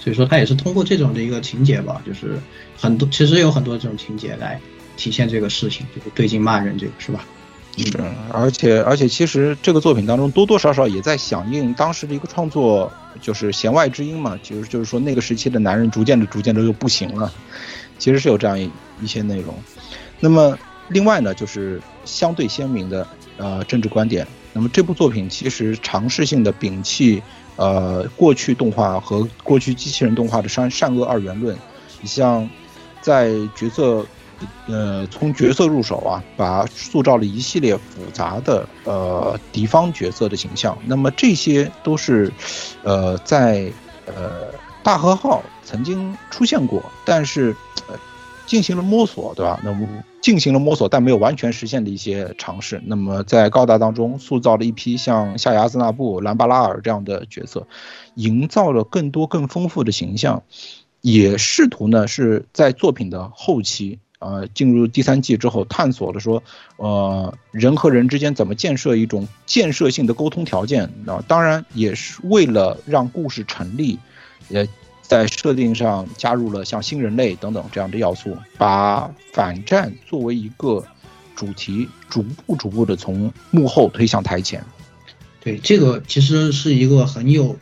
[0.00, 2.36] 所以说他也是通过这种的一个情节吧，就是
[2.76, 4.60] 很多其实有很多这种情节来
[4.96, 7.24] 体现这个事情，就是对镜骂人这个是吧？
[7.78, 7.98] 是，
[8.32, 17.32] 而且而且，其实这个作品当中多多少少也在响应当时的一个创作，就是弦外之音嘛，就是就是说那个时期的男人逐渐的逐渐的又不行了，
[17.98, 19.54] 其实是有这样一一些内容。
[20.18, 24.26] 那么另外呢，就是相对鲜明的呃政治观点。
[24.52, 27.22] 那么这部作品其实尝试性的摒弃
[27.56, 31.56] 呃过去动画和过去机器人动画的善善恶二元论，
[32.00, 32.48] 你像
[33.00, 34.04] 在角色。
[34.66, 40.76] 呃，从角色入手啊，把塑造了一系列复杂的呃敌方角色的形象。
[40.86, 42.32] 那么这些都是，
[42.82, 43.72] 呃，在
[44.06, 44.46] 呃
[44.82, 47.56] 大和号曾经出现过，但是
[47.88, 47.94] 呃
[48.46, 49.60] 进行了摸索，对吧？
[49.64, 49.86] 那么
[50.20, 52.80] 进行了摸索，但没有完全实现的一些尝试。
[52.84, 57.66] 那么在高达当中塑造了一批像夏亚兹纳布、兰巴拉尔这样的角色，
[58.14, 60.42] 营造了更多更丰富的形象，
[61.00, 63.98] 也试图呢是在作品的后期。
[64.20, 66.42] 呃，进入第三季之后，探索了说，
[66.76, 71.22] 呃，人和人之间怎么建设一种建设性的沟通条件啊？
[71.28, 73.98] 当然也是为了让故事成立，
[74.48, 74.68] 也
[75.02, 80.84] 在设定上加入了像新人类等等这样的要素，把反战作为一个
[81.36, 84.64] 主题，逐步逐步的从幕后推向台前。
[85.40, 87.56] 对，这个其实是一个很有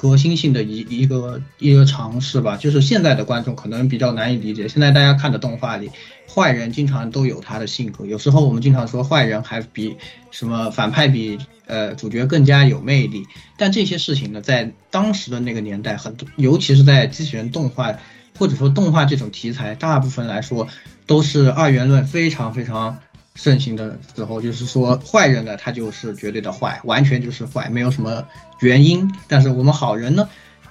[0.00, 2.56] 革新性的一一个一个尝试吧。
[2.56, 5.90] 就是现在的观众可能比较难以理解，现在大家看的动画里，
[6.32, 9.96] 坏人经常都有他的性格，有时候我们经常说坏人还比
[10.30, 13.24] 什么反派比呃主角更加有魅力，
[13.56, 17.92] 但这些事情呢，在当时的那个年代，很多尤其是在机器人动画
[18.38, 20.68] 或者说动画这种题材，大部分来说
[21.06, 22.96] 都是二元论非常非常
[23.40, 28.26] 盛行的时候，就是说坏人呢，他就是绝对的坏，完全就是坏，没有什么
[28.58, 29.08] 原因。
[29.28, 30.28] 但是我们好人呢，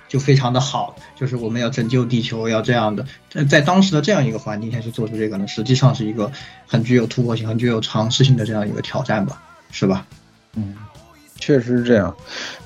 [0.10, 3.06] 就非常的好，就是我们要拯救地球，要这样的。
[3.30, 6.30] 在在当时的这样一个环境下去做出这个呢，实际上是一个
[6.68, 10.06] 很具有突破性、很具有尝试性的这样一个挑战吧，是吧？
[10.56, 10.76] 嗯，
[11.40, 12.16] 确实是这样。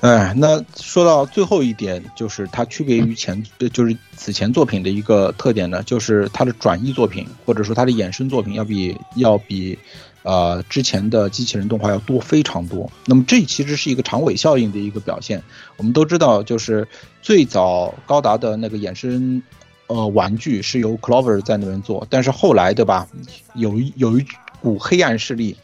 [0.00, 9.78] 哎，那说到最后一点，就是它区别于前，呃就是此前作品的一个特点呢，就是它的转译作品或者说它的衍生作品要比要比，
[10.22, 12.90] 呃之前的机器人动画要多非常多。
[13.06, 15.42] 那么这其实是一个长尾效应的一个表现。
[15.76, 16.86] 我们都知道，就是
[17.20, 19.42] 最早高达的那个衍生。
[19.88, 23.06] 呃，玩具是由 Clover 在那边做，但是后来对吧，
[23.54, 24.24] 有一有一
[24.62, 25.54] 股黑暗势力，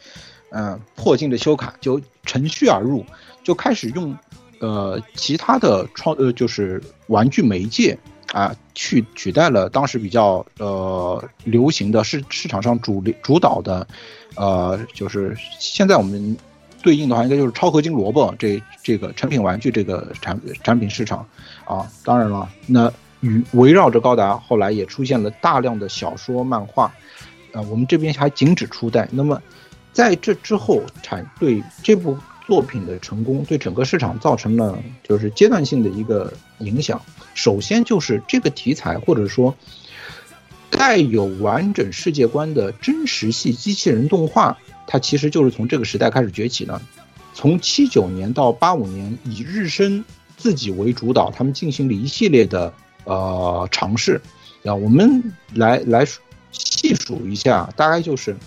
[0.51, 3.05] 呃，破镜的修卡就乘虚而入，
[3.43, 4.15] 就开始用
[4.59, 7.97] 呃其他的创呃就是玩具媒介
[8.33, 13.87] 啊，去取代了当时比较呃流行的市市场上主力主导的，
[14.35, 16.37] 呃就是现在我们
[16.81, 21.27] 对应的话应该就是超合金萝卜这这个成品玩具这个产产品市场
[21.65, 22.91] 啊，当然了那。
[23.21, 26.85] 与围绕着高达，后来也出现了大量的小说、漫画，
[27.51, 29.09] 啊，我们这边还仅止初代。
[29.11, 29.41] 那么，
[29.99, 37.01] 在这之后，产对这部作品的成功，对整个市场造成了就是阶段性的一个影响。
[37.33, 39.53] 首先就是这个题材，或者说
[40.69, 44.57] 带有完整世界观的真实系机器人动画，
[44.87, 46.81] 它其实就是从这个时代开始崛起的。
[47.33, 50.05] 从七九年到八五年，以日升
[50.37, 52.73] 自己为主导，他们进行了一系列的。
[53.03, 54.21] 呃，尝试，
[54.63, 56.05] 啊，我们来来
[56.51, 58.37] 细数一下，大概就是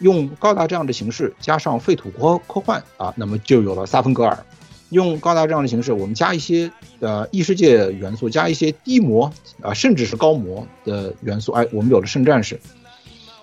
[0.00, 4.36] 用高达这样的形式加上废土科科幻啊，那么就有了萨芬格尔；
[4.90, 9.32] 用高达这样的形式，我们加一些呃异世界元素，加一些低魔
[9.62, 12.60] 啊，甚至是高魔的元素，哎，我们有了圣战士。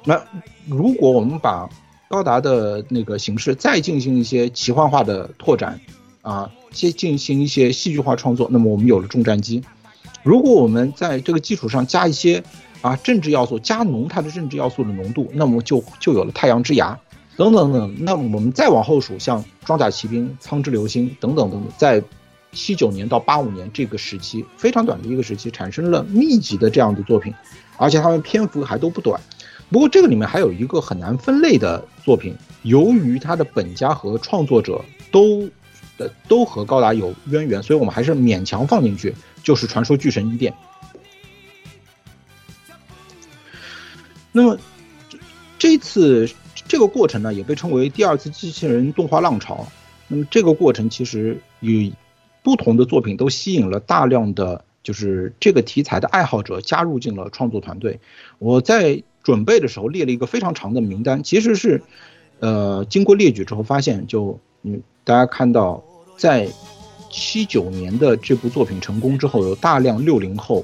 [0.03, 0.21] 那
[0.67, 1.69] 如果我们把
[2.07, 5.79] 高达的那个形式再进行一些奇幻化的拓展
[6.21, 9.63] 啊，先进行一些戏剧化创作，那么我们有了重战机。
[10.23, 12.43] 如果我们在这个基础上加一些
[12.81, 16.97] 啊政治要素，加浓它的政治要素的浓度，那么就就有了太阳之牙
[17.35, 17.95] 等等等。
[17.99, 22.01] 那么我们再往后数，像装甲骑兵、苍之流星等等等等，在
[22.51, 27.33] 七九年到八五年这个时期非常短的一个时期，产生了密集的这样的作品，
[27.77, 29.19] 而且它们篇幅还都不短。
[29.69, 35.47] 不过这个里面还有一个很难分类的作品，由于它的本家和创作者都
[35.97, 39.13] 的都和高达有渊源，所以我们还是勉强放进去。
[39.43, 40.53] 就是传说巨神伊甸。
[44.37, 44.55] 那么，
[45.09, 45.17] 这
[45.57, 46.29] 这次
[46.67, 49.67] 这个过程呢，也被称为第二次机器人动画浪潮。
[50.07, 51.91] 那么，这个过程其实与
[52.43, 57.99] 不同的作品都吸引了大量的就是这个题材的爱好者加入进了创作团队。
[58.37, 61.81] 我在准备的时候列了一个非常长的名单，其实是
[62.39, 65.83] 呃经过列举之后发现，就嗯大家看到
[66.15, 66.47] 在。
[67.09, 70.63] 七九年的这部作品成功之后，有大量六零后，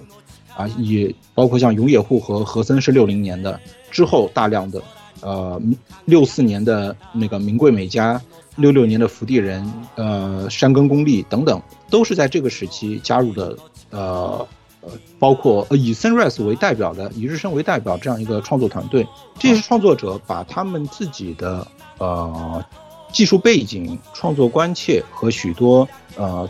[0.56, 4.82] 啊，也包括像永野户和和森是六零年的，之后大量的，
[5.22, 5.62] 呃，
[6.06, 8.22] 六四年的那个名贵美家，
[8.56, 13.58] 六六年的福地人，呃，山根公立等等，都是在这个时期加入的，
[13.90, 14.48] 呃
[14.82, 19.08] 呃，包括以 Sunrise 为代表的，以日升为代表这样一个创作团队，
[19.40, 22.64] 这些创作者把他们自己的呃
[23.12, 25.88] 技术背景、创作关切和许多。
[26.16, 26.48] 呃，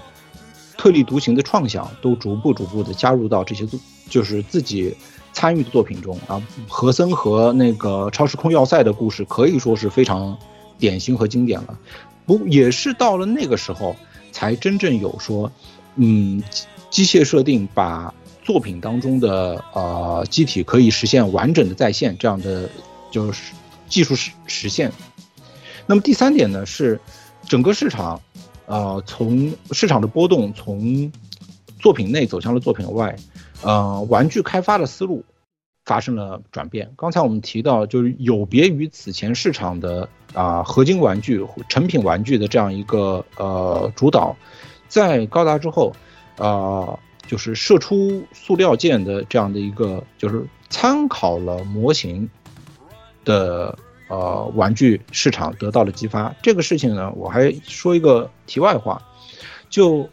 [0.83, 4.93] 特立独行的创想都逐步逐步的加入到这些作，就是自己
[5.31, 6.45] 参与的作品中啊。
[6.67, 10.37] 和森和那个超时空要塞的故事可以说是非常
[10.77, 11.79] 典型和经典了。
[12.25, 13.95] 不，也是到了那个时候，
[14.33, 15.49] 才真正有说，
[15.95, 16.43] 嗯，
[16.89, 22.69] 机械设定把作品当中的呃机体可以实现完整的再现这样的
[23.09, 23.53] 就是
[23.87, 24.91] 技术实实现。
[25.85, 26.99] 那么第三点呢是
[27.47, 28.19] 整个市场。
[28.65, 31.11] 呃，从市场的波动从
[31.79, 33.15] 作品内走向了作品外，
[33.61, 35.25] 呃，玩具开发的思路
[35.83, 36.91] 发生了转变。
[36.95, 44.35] 刚才我们提到，就是有别于此前市场的啊合金玩具、成品玩具的这样一个呃主导，
[44.87, 45.93] 在高达之后，
[46.37, 52.29] 呃，就是射出塑料件的这样的一个，就是参考了模型
[53.25, 53.77] 的。
[54.09, 56.35] 呃，玩具市场得到了激发。
[56.41, 59.01] 这个事情呢，我还说一个题外话，
[59.69, 60.07] 就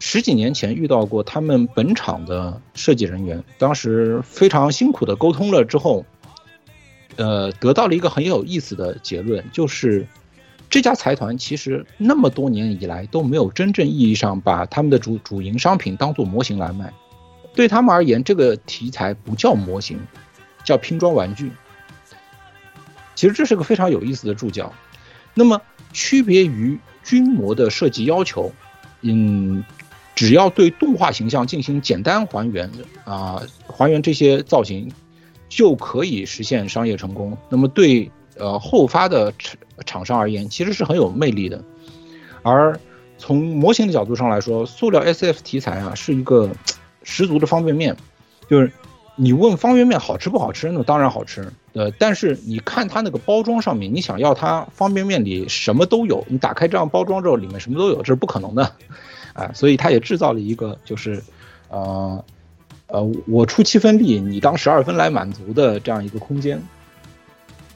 [0.00, 6.04] 十几年前遇到过他们本厂的设计人员，当时非常辛苦的沟通了之后，
[7.16, 10.06] 呃，得到了一个很有意思的结论，就是
[10.68, 16.92] 这家财团其实那么多年以来都没有真正意义上把他们的主主营商品当做模型来卖，
[17.54, 20.00] 对他们而言，这个题材不叫模型，
[20.64, 21.52] 叫拼装玩具。
[23.14, 24.72] 其实这是个非常有意思的注脚。
[25.34, 25.60] 那么
[25.92, 28.52] 区别于军模的设计要求，
[29.02, 29.64] 嗯，
[30.14, 32.70] 只要对动画形象进行简单还原
[33.04, 34.90] 啊，还原这些造型，
[35.48, 37.36] 就可以实现商业成功。
[37.48, 41.62] 那么对呃后发的厂厂商而言，其实是很有魅力的。
[42.42, 42.78] 而
[43.18, 46.50] 从模型的角度上来说，塑料 SF 题材啊是一个
[47.02, 47.96] 十足的方便面，
[48.48, 48.70] 就是
[49.16, 51.52] 你问方便面好吃不好吃，那当然好吃。
[51.72, 58.72] 呃，但是你看它那个包装上面，你想要它方便面里什么都有，你打开这样包装之后，里面什么都有，这是不可能的，
[59.34, 61.22] 啊，所以它也制造了一个就是，
[61.68, 62.24] 呃，
[62.88, 66.60] 呃，我出七分力，你当十二分来满足的这样一个空间。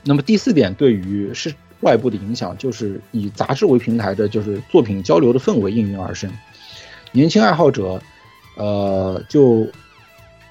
[0.03, 6.29] 那么第四点，对于是外部的影响，就是以杂志为平台的，就是作品交流的氛围应运而生，
[7.13, 8.03] 年轻爱好者，
[8.57, 9.67] 呃，就。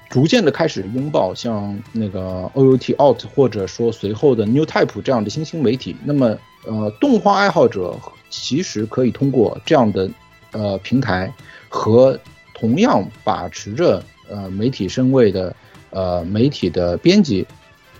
[0.08, 5.94] 逐渐的开始拥抱像那个 OUT Out 或者说随后的 New Type 这样的新兴媒体。
[6.02, 7.94] 那么，呃，动画爱好者
[8.30, 10.10] 其实可以通过这样的
[10.52, 11.30] 呃平台
[11.68, 12.18] 和
[12.54, 15.54] 同样把持着呃媒体身位的
[15.90, 17.46] 呃媒体的编辑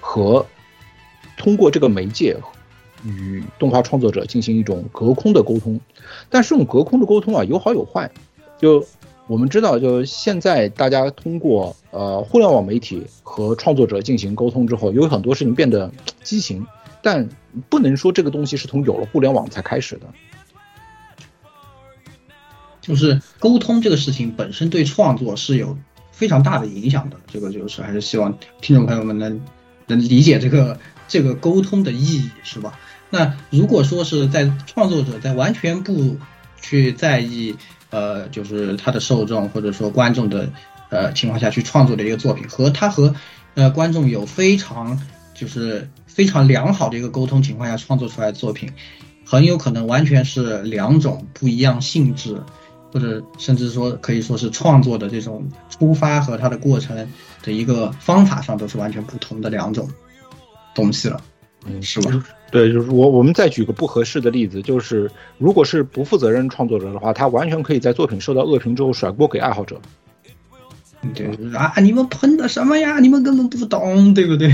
[0.00, 0.44] 和
[1.36, 2.34] 通过这个媒介
[3.04, 5.78] 与动画创作者进行一种隔空的沟通。
[6.30, 8.10] 但是，这种隔空的沟通啊，有好有坏，
[8.58, 8.82] 就。
[9.28, 16.66] 我们知道，就现在大家通过呃互联网媒体和创作者进行沟通之后，有很多事情变得畸形，
[17.02, 17.28] 但
[17.68, 20.06] 不能说这个东西是从有了互联网才开始的。
[22.80, 25.76] 就是沟通这个事情本身对创作是有
[26.10, 29.38] 非常大的影响的，这个就是还是希望听众朋友们能
[29.86, 32.78] 能理解这个这个沟通的意义，是吧？
[33.10, 36.16] 那如果说是在创作者在完全不
[36.62, 37.54] 去在意。
[37.90, 40.50] 呃，就是他的受众或者说观众的
[40.90, 43.14] 呃情况下去创作的一个作品，和他和
[43.54, 45.00] 呃观众有非常
[45.34, 48.70] 就是非常良好的一个沟通情况下创作出来的作品，
[49.24, 52.40] 很有可能完全是两种不一样性质，
[52.92, 56.96] 或者甚至说可以说是创作的这种出发和它的过程
[57.42, 59.88] 的一个方法上都是完全不同的两种
[60.74, 61.20] 东西了，
[61.66, 62.24] 嗯，是吧？
[62.50, 69.80] 对，就是我我们再举个不合适的例子，就是如果是不负责任创作者的话，他完全可以在作品受到恶评之后甩锅给爱好者。
[71.14, 72.98] 对啊，你们喷的什么呀？
[72.98, 74.52] 你们根本不懂，对不对？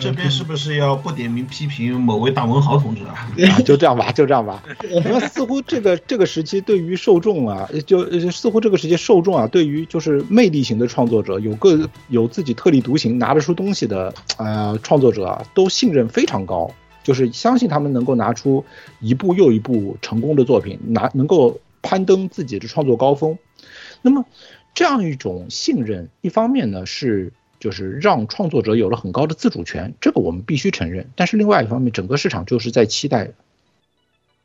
[0.00, 3.28] 这边是不是要不点名批评某位大文豪同志啊？
[3.60, 4.62] 就这样吧，就这样吧。
[4.88, 16.70] 因为似乎这个这个时期对于受众啊，就似乎这个时期受众啊，对于就是魅力型的创作者，有个有自己特立独行、拿得出东西的啊创作者啊，都信任非常高。
[17.08, 18.66] 就是相信他们能够拿出
[19.00, 23.38] 一部又一部成功的作品，拿能够攀登自己的创作高峰。
[24.02, 24.26] 那么，
[24.74, 31.08] 这样一种信任，一方面呢是就是让创作者有了很高的自主权，这个我们必须承认。
[31.16, 33.30] 但是另外一方面，整个市场就是在期待，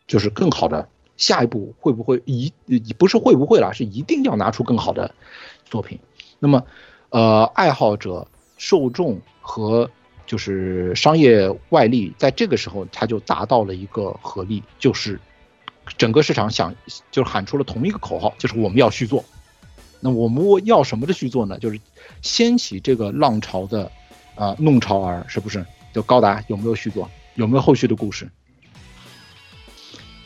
[0.07, 0.87] 就是更好的
[1.17, 2.53] 下一步会不会一
[2.97, 5.13] 不是会不会啦，是一定要拿出更好的
[5.65, 5.99] 作品。
[6.39, 6.65] 那么，
[7.09, 8.25] 呃，爱好者、
[8.57, 9.91] 受众和。
[10.33, 15.19] 就是商业外力在这个时候，它就达到了一个合力，就是
[15.95, 16.73] 整个市场想
[17.11, 19.23] 就喊出了同一个口号，就是我们要续作。
[19.99, 21.59] 那我们要什么的续作呢？
[21.59, 21.79] 就是
[22.23, 23.91] 掀起这个浪潮的
[24.33, 25.63] 啊弄潮儿，是不是？
[25.93, 27.07] 就高达有没有续作？
[27.35, 28.27] 有没有后续的故事？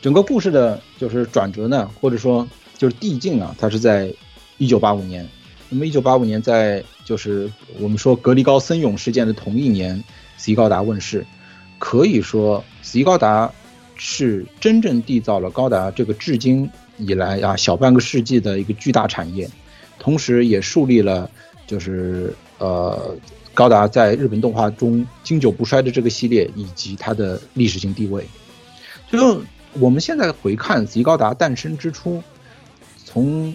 [0.01, 2.47] 整个故事的就是转折呢，或者说
[2.77, 4.09] 就是递进啊，它是在
[4.57, 5.27] 一九八五年。
[5.69, 10.01] 那么，一九八五年，在就是我们说格里高森勇事件的同一年
[10.37, 11.25] ，C 高达问世，
[11.77, 13.51] 可以说 C 高达
[13.95, 19.49] 是真正缔造了高达这个至今以来啊小半个世纪的一个巨大产业，
[19.99, 21.29] 同时也树立了
[21.65, 23.13] 就是呃
[23.53, 28.25] 高达在日本动画中经久不衰的这个系列以及它的历史性地位。
[29.11, 29.41] 就
[29.73, 32.23] 我们现在回看 C 高达诞生之初，
[33.03, 33.53] 从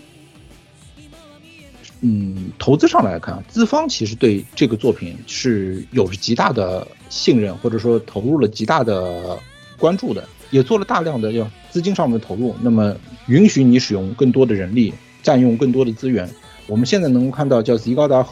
[2.04, 9.38] 嗯，投资上来看，资方其实对这个作品是有着极大的信任，或者说投入了极大的
[9.78, 12.56] 关注的，也做了大量的要资金上面的投入。
[12.60, 12.92] 那么，
[13.28, 14.92] 允许你使用更多的人力，
[15.22, 16.28] 占用更多的资源。
[16.66, 18.26] 我们现在能够看到，叫 Z 高达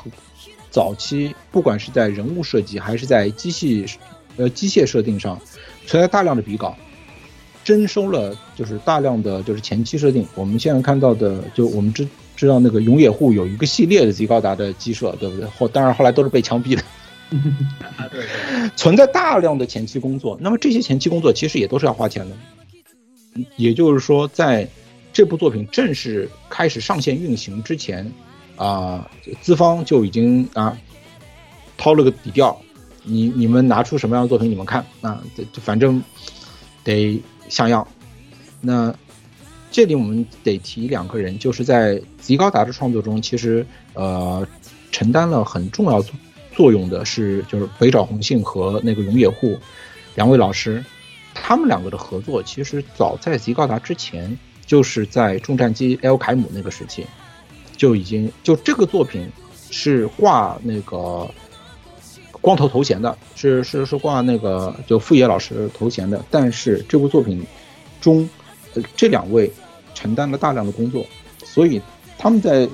[0.68, 3.86] 早期，不管是在人物设计还是在机器
[4.36, 5.40] 呃机械设定上，
[5.86, 6.76] 存在大量的比稿。
[7.62, 10.26] 征收了就是大量的就是前期设定。
[10.34, 12.08] 我们现在看到的，就我们知
[12.40, 15.46] 知道那个永野户有一个系列的极高达的机设，对不对？
[15.50, 16.82] 后当然后来都是被枪毙的。
[18.10, 22.34] 对，存在大量的前期工作，那么这些前期工作其实也都是要花钱的。
[23.56, 24.66] 也就是说，在
[25.12, 28.10] 这部作品正式开始上线运行之前，
[28.56, 29.06] 啊、
[29.42, 30.74] 资方就已经啊
[31.76, 32.58] 掏了个底调，
[33.04, 35.22] 你你们拿出什么样的作品，你们看啊，
[35.52, 36.02] 反正
[36.82, 37.20] 得
[37.50, 37.86] 像样。
[38.62, 38.94] 那
[39.70, 43.64] 这里我们得提两个人，就是在极高达的创作中，其实
[43.94, 44.46] 呃
[44.90, 46.02] 承担了很重要
[46.52, 49.58] 作用的是，就是北沼弘信和那个永野户。
[50.16, 50.84] 两位老师，
[51.32, 57.06] 他们两个的合作，其实早在极高达之前，就是在重战机 L 凯姆那个时期，
[57.76, 59.30] 就已经就这个作品
[59.70, 61.30] 是挂那个
[62.40, 67.46] 光头头衔的，是是是挂那个就富野老师头衔的，但是这部作品
[68.00, 68.28] 中，
[68.74, 69.50] 呃这两位
[69.94, 71.06] 承担了大量的工作，
[71.44, 71.80] 所以
[72.18, 72.68] 他们在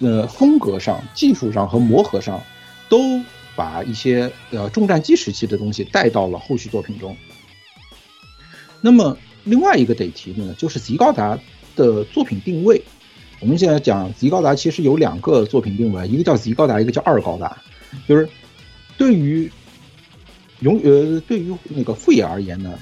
[0.00, 2.40] 呃风格上、技术上和磨合上，
[2.88, 3.20] 都
[3.54, 7.16] 把一些呃重战机时期的东西带到了后续作品中。
[8.80, 11.38] 那么另外一个得提的呢，就是吉高达
[11.74, 12.82] 的作品定位。
[13.40, 17.56] 我们现在讲吉高达其实有两个作品定位，一个叫吉高达，一个叫二高达。
[18.06, 18.28] 就是
[18.98, 19.50] 对于
[20.60, 22.78] 永呃对于那个富野而言呢，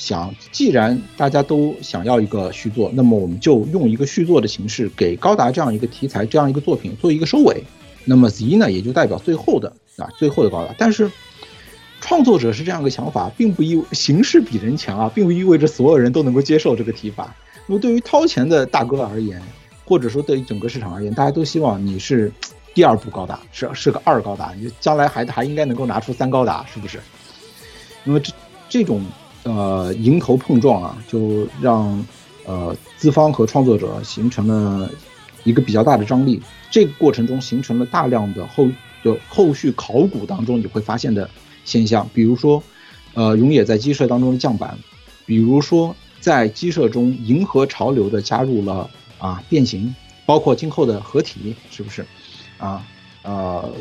[0.00, 7.62] 想既然大家都想要一个续作，那么我们就用一个续作的形式给高达这样一个题材、这样一个作品做一个收尾。
[8.06, 10.74] 那么 Z 呢，也就代表最后的啊最后的高达。
[10.78, 11.10] 但是
[12.00, 17.36] 创作者是这样一个想法，并不意形式比人强啊，并不意味着所有人都能够接受这个提法。
[17.66, 19.40] 那么对于掏钱的大哥而言，
[19.84, 22.32] 或者说对于整个市场而言，大家都希望你是
[22.72, 26.98] 第二部高达，是是个二高达，你将来还还应该能够拿出三高达，是不是？
[28.02, 28.32] 那么这
[28.70, 29.04] 这种
[29.44, 32.04] 呃迎头碰撞啊，就让
[32.44, 34.90] 呃资方和创作者形成了
[35.44, 36.40] 一个比较大的张力。
[36.70, 38.68] 这个过程中形成了大量的后
[39.02, 41.28] 就后续考古当中你会发现的
[41.64, 42.62] 现象，比如说
[43.14, 44.78] 呃永野在鸡舍当中的降板，
[45.26, 48.88] 比如说在鸡舍中迎合潮流的加入了
[49.18, 49.94] 啊变形，
[50.26, 52.04] 包括今后的合体，是不是？
[52.58, 52.86] 啊
[53.22, 53.72] 呃，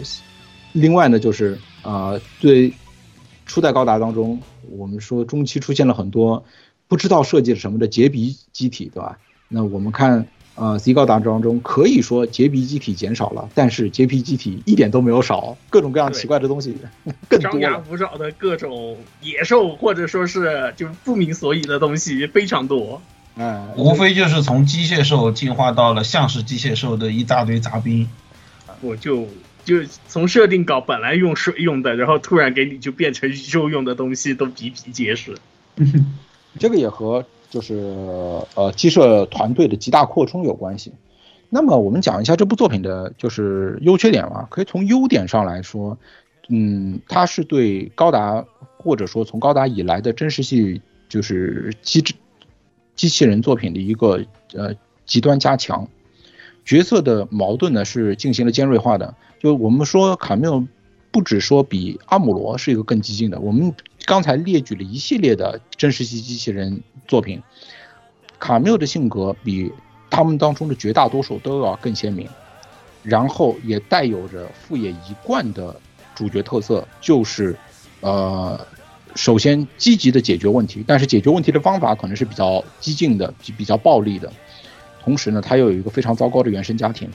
[0.71, 2.73] 另外呢就是呃对
[3.49, 4.39] 初代高达当中，
[4.69, 6.45] 我们说中期出现了很多
[6.87, 9.17] 不知道设计了什么的结鼻机体，对吧？
[9.47, 16.77] 那我们看呃 Z 高达当中，可以说结鼻机体减少了，但是结鼻机体一点都没有少，各种各样奇怪的东西
[17.27, 17.83] 更多张牙。
[17.89, 23.01] 舞爪的各种野兽，或者说是就不明所以的东西非常多。
[23.35, 28.07] 嗯，无非就是从机械兽进化到了像是机械兽的一大堆杂兵。
[28.81, 29.27] 我就
[29.69, 35.37] 就从设定稿本来用水用的，然后突然给你就变成肉用的东西，都比比皆是。
[36.57, 37.75] 这个也和就是
[38.55, 40.91] 呃鸡舍团队的极大扩充有关系。
[41.49, 44.47] 那么我们讲一下这部作品的就是优缺点吧。
[44.49, 45.95] 可以从优点上来说，
[46.47, 48.43] 嗯，它是对高达
[48.77, 52.15] 或者说从高达以来的真实系就是机制
[52.95, 54.19] 机器人作品的一个
[54.55, 54.73] 呃
[55.05, 55.87] 极端加强。
[56.69, 59.15] 角色的矛盾呢是进行了尖锐化的。
[59.39, 60.67] 就我们说卡缪
[61.09, 63.73] 不只说比阿姆罗是一个更激进的，我们
[64.05, 67.41] 刚才列举了一系列的真实系机器人作品，
[68.37, 69.71] 卡缪的性格比
[70.11, 72.29] 他们当中的绝大多数都要更鲜明，
[73.01, 75.75] 然后也带有着副野一贯的
[76.13, 77.57] 主角特色，就是
[78.01, 78.63] 呃，
[79.15, 84.31] 首先积极的解决问题，但是解决问题的方法可能是比较激进的、比比较暴力的。
[84.99, 87.09] 同时呢，他又有一个非常糟糕的原生家庭。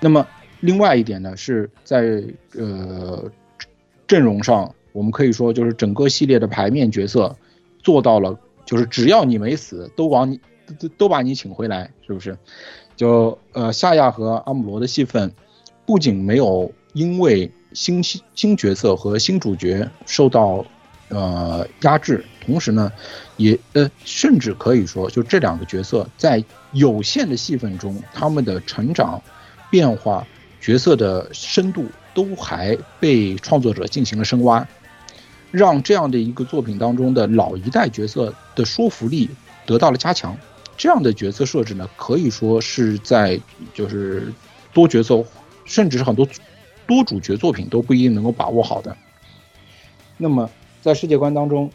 [0.00, 0.26] 那么，
[0.60, 2.22] 另外一点呢，是在
[2.56, 3.30] 呃
[4.06, 7.36] 阵容上，我们可以说就是整个系列的牌面角色
[7.82, 8.36] 做到了，
[8.66, 10.40] 就是只要你没死，都往你
[10.78, 12.36] 都都把你请回来，是不是？
[12.96, 15.32] 就呃夏亚和阿姆罗的戏份，
[15.86, 20.64] 不仅没有因为新新新角色和新主角受到
[21.08, 22.92] 呃压制，同时呢，
[23.36, 29.22] 也呃甚至可以说，就这两个角色在有限的戏份中，他们的成长。
[29.70, 30.26] 变化
[30.60, 34.68] 角色的深度都还被创作者进行了深挖，
[35.50, 39.30] 让这样的一个作品当中的老一代角色的说服力
[39.64, 40.36] 得到了加强。
[40.76, 43.40] 这样的角色设置呢，可以说是在
[43.72, 44.30] 就是
[44.74, 45.24] 多角色，
[45.64, 46.28] 甚至是很多
[46.86, 48.94] 多主角作品都不一定能够把握好的。
[50.18, 50.50] 那么
[50.82, 51.70] 在世界观当中，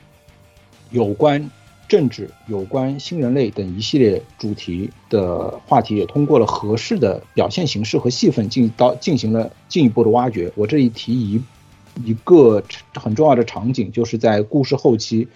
[0.91, 1.49] 有关。
[1.88, 10.51] 政治有关新人类等一系列主题的话题，也通过了合适的表现形式和戏份进到进行了进一步的挖掘。
[10.55, 11.41] 我这里提一
[12.03, 12.61] 一个
[12.93, 15.29] 很重要的场景，就是在故事后期，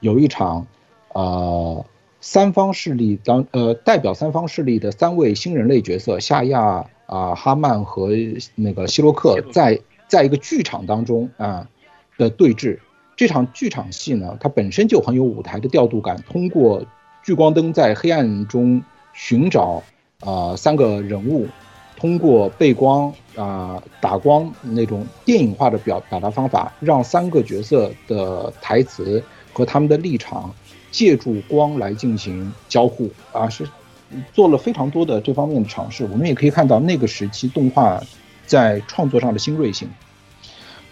[0.00, 0.66] 有一场，
[1.12, 1.84] 呃，
[2.22, 8.08] 三方势力当呃代表三方势力的三位新人类角色夏亚啊、哈曼和
[8.54, 9.78] 那个希洛克在
[10.08, 11.68] 在一个剧场当中啊
[12.16, 12.78] 的对峙。
[13.18, 16.86] 这场剧场戏呢，它本身就很有舞台的调度感，通过
[17.24, 18.80] 聚光灯在黑暗中
[19.12, 19.82] 寻找
[20.20, 21.48] 啊、三个人物。
[21.96, 29.20] 通过背光啊、打光那种电影化的表表达方法，让三个角色的台词
[29.52, 30.54] 和他们的立场
[30.92, 33.68] 借助光来进行交互啊，是
[34.32, 36.04] 做了非常多的这方面的尝试。
[36.04, 38.00] 我们也可以看到那个时期动画
[38.46, 39.88] 在创作上的新锐性，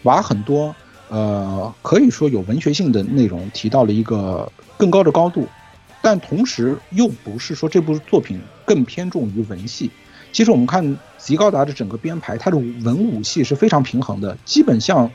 [0.02, 0.74] 把很多
[1.08, 5.46] 呃可以说有文学性的内容提到了一个更高的高度，
[6.02, 9.90] 但同时又不是说这部作品更偏重于文戏。
[10.32, 15.10] 其实我们看极高达的整个编排，它的文武戏是非常平衡的，基本像，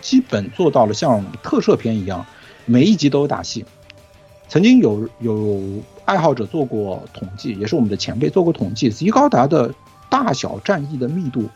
[0.00, 2.24] 基本做到了像特摄片一样，
[2.64, 3.64] 每一集都有打戏。
[4.46, 5.60] 曾经有有
[6.04, 9.74] 爱好者做过统计，也是我们的前辈做过统计，极高达的
[10.08, 11.48] 大小战役的密度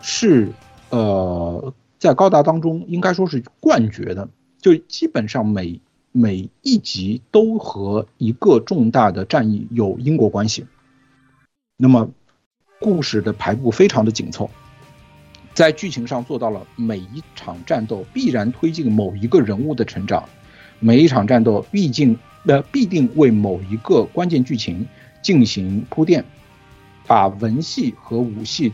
[0.00, 0.52] 是
[0.90, 1.72] 呃
[2.04, 4.28] 在高达当中应该说是冠绝的，
[4.60, 5.80] 就基本上每
[6.12, 10.66] 每一集都和一个重大的战役有因果关系。
[11.78, 12.10] 那么。
[12.80, 14.50] 故事的排布非常的紧凑，
[15.54, 20.28] 在剧情上做到了每一场战斗必然推进某一个人物的成长，
[20.80, 24.86] 每一场战斗必定呃必定为某一个关键剧情
[25.22, 26.22] 进行铺垫，
[27.06, 28.70] 把文戏和武戏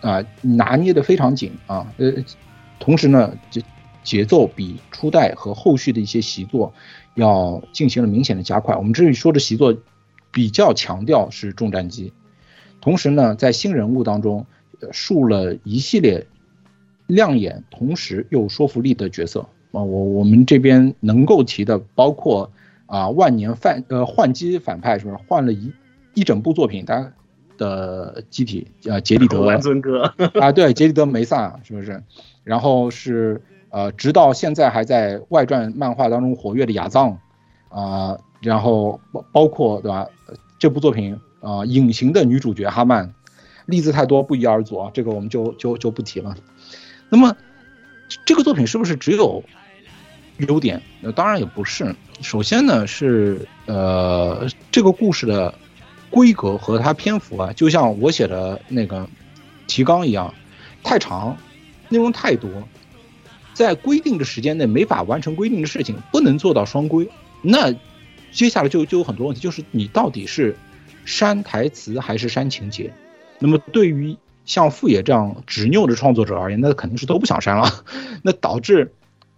[0.00, 2.12] 啊、拿捏的非常紧啊呃，
[2.78, 3.62] 同时呢节
[4.02, 6.72] 节奏比初代和后续的一些习作
[7.14, 8.76] 要进行了明显的加快。
[8.76, 9.76] 我们这里说的习作
[10.30, 12.12] 比较强调是重战机。
[12.80, 14.46] 同时呢，在新人物当中，
[14.80, 16.26] 呃，树了一系列
[17.08, 19.40] 亮眼，同时又有说服力的角色
[19.72, 19.82] 啊。
[19.82, 22.52] 我我们这边能够提的，包括
[22.86, 25.72] 啊万年反呃换机反派是不是换了一
[26.14, 27.12] 一整部作品他
[27.58, 32.04] 的机体啊杰里德万尊哥啊对杰里德梅萨是不是？
[32.46, 37.18] 然后是呃直到现在还在外传漫画当中活跃的亚藏
[37.68, 40.06] 啊，然后包包括对吧？
[40.58, 41.18] 这部作品。
[41.42, 43.14] 啊、呃，隐形的女主角哈曼，
[43.66, 46.34] 例子太多，不一而足啊，这个我们就就就不提了。
[47.08, 47.36] 那么，
[48.24, 49.44] 这个作品是不是只有
[50.38, 50.82] 优点？
[51.00, 51.94] 那当然也不是。
[52.20, 55.54] 首先呢，是呃，这个故事的
[56.10, 59.08] 规格和它篇幅啊，就像我写的那个
[59.68, 60.34] 提纲一样，
[60.82, 61.36] 太长，
[61.88, 62.50] 内容太多，
[63.54, 67.08] 在规定的时间内没法完成规定的事情，不能做到双规。
[67.42, 67.72] 那
[68.32, 70.56] 接下来就就有很多问题，就是你到底是。
[71.08, 72.92] 删台词还是删情节？
[73.38, 77.84] 那么对于像富野这样执拗的创作者而言，那肯定是都不想删了。
[78.22, 78.92] 那导致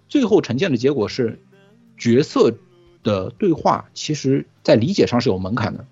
[0.09, 1.39] 最后呈现的结果是，
[1.99, 2.55] 角色
[3.03, 5.85] 的对话其实在理解上是有门槛的。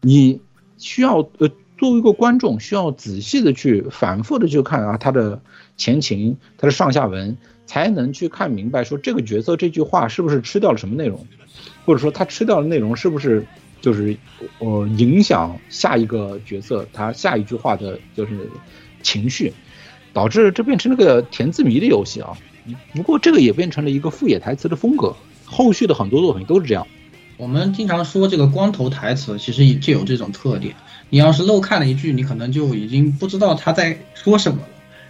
[0.00, 0.40] 你
[0.78, 5.42] 需要呃作为一个观众，需要仔细的去反复的去看啊他的
[5.78, 11.26] 前情、他的上下文，才能去看明白说这个角色这句话是不是吃掉了什么内容，
[11.86, 13.46] 或者说他吃掉的内容是不是。
[13.80, 14.16] 就是
[14.58, 18.50] 呃影响下一个角色他下一句话的就是
[19.04, 19.52] 情绪，
[20.12, 22.36] 导致这变成了个填字谜的游戏啊。
[22.92, 25.14] 不过这个也变成了一个副野台词的风格，
[25.44, 26.84] 后续的很多作品都是这样。
[27.36, 30.74] 我们经常说这个光头台词，其实就有这种特点。
[31.08, 34.68] 你要是漏看了一句，你可能就已经不知道他在说什么了。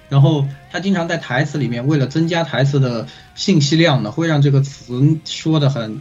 [0.09, 6.00] 然后他经常在台词里面，为了增加台词的信息量呢，会让这个词说的很。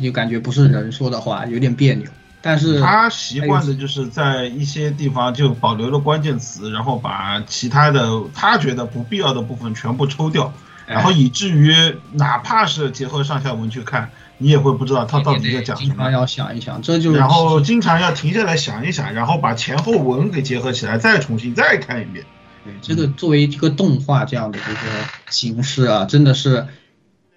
[0.00, 2.06] 就感觉不是人说的话，有点别扭。
[2.40, 10.50] 但是他习惯的就是在一些地方就保留了关键词，然后把其他的他觉得不必要的部分全部抽掉，
[10.86, 11.74] 然后以至于
[12.12, 16.10] 哪怕是结合上下文去看，你也会不知道他到底在讲什么。
[16.10, 22.24] 要想一想，这就然后经常要停下来想一想，然后把前后文给结合起来，再重新再看一遍。
[22.64, 26.66] 对，这个作为一个动画这样的一个形式啊，真的是。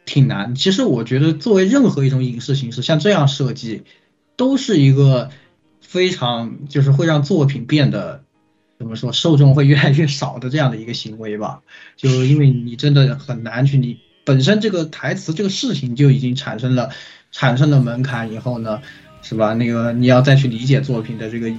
[0.09, 0.55] 挺难。
[0.55, 3.83] 其实我觉得，作为任何一种影视形式，像这样设计，
[4.37, 5.31] 都是一个
[5.81, 8.23] 非常就是会让作品变得
[8.79, 11.59] 怎么说，受众会越来越少的这样的一个行为吧。
[11.97, 16.89] 就因为你真的很难去，你本身这个台词这个事情就已经产生了
[17.33, 18.81] 产生了门槛，以后呢，
[19.21, 19.53] 是吧？
[19.55, 21.57] 那个你要再去理解作品的这个意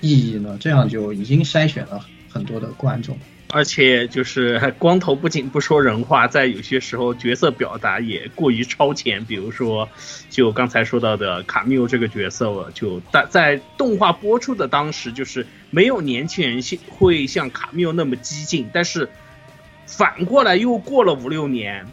[0.00, 2.06] 意义呢，这样就已经筛选了
[2.36, 3.18] 很多的观众。
[3.50, 9.24] 而且就是 光头不仅不说人话，在有些时候角色表达也过于超前。
[9.24, 9.88] 比如说，
[10.28, 18.68] 就刚才说到的卡缪这个角色，就在在动画播出的当时，就是没有年轻人会像卡缪那么激进。
[18.72, 19.08] 但是
[19.86, 21.86] 反过来又过了五六年，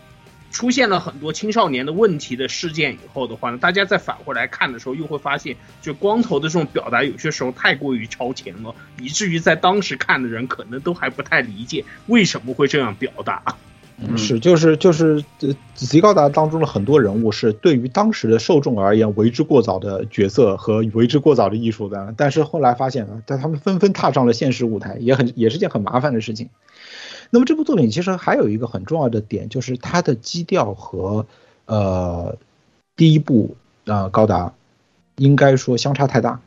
[0.53, 13.43] 出现了很多青少年的问题的事件以后的话呢，大家再返回来看的时候，又会发现，就光头的这种表达有些时候太过于超前了，以至于在当时看的人可能都还不太理解为什么会这样表达。
[14.17, 26.49] 是，就是就是，呃，极高达当中的很多人物是对于当时的受众而言为之过早的角色和为之过早的艺术的，但是后来发现啊，但他们纷纷踏上了现实舞台，也很也是件很麻烦的事情。
[27.34, 31.25] 那么这部作品其实还有一个很重要的点，就是它的基调和
[31.65, 32.38] 呃
[32.95, 34.53] 第一部啊、呃高达
[35.15, 36.41] 应该说相差太大。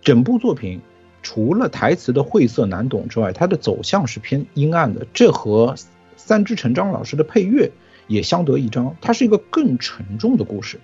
[0.00, 0.80] 整部作品
[1.22, 5.74] 除了台词的晦涩难懂之外，它的走向是偏阴暗的，这和
[6.16, 7.70] 三之成章老师的配乐
[8.06, 8.96] 也相得益彰。
[9.02, 10.80] 它是一个更沉重的故事。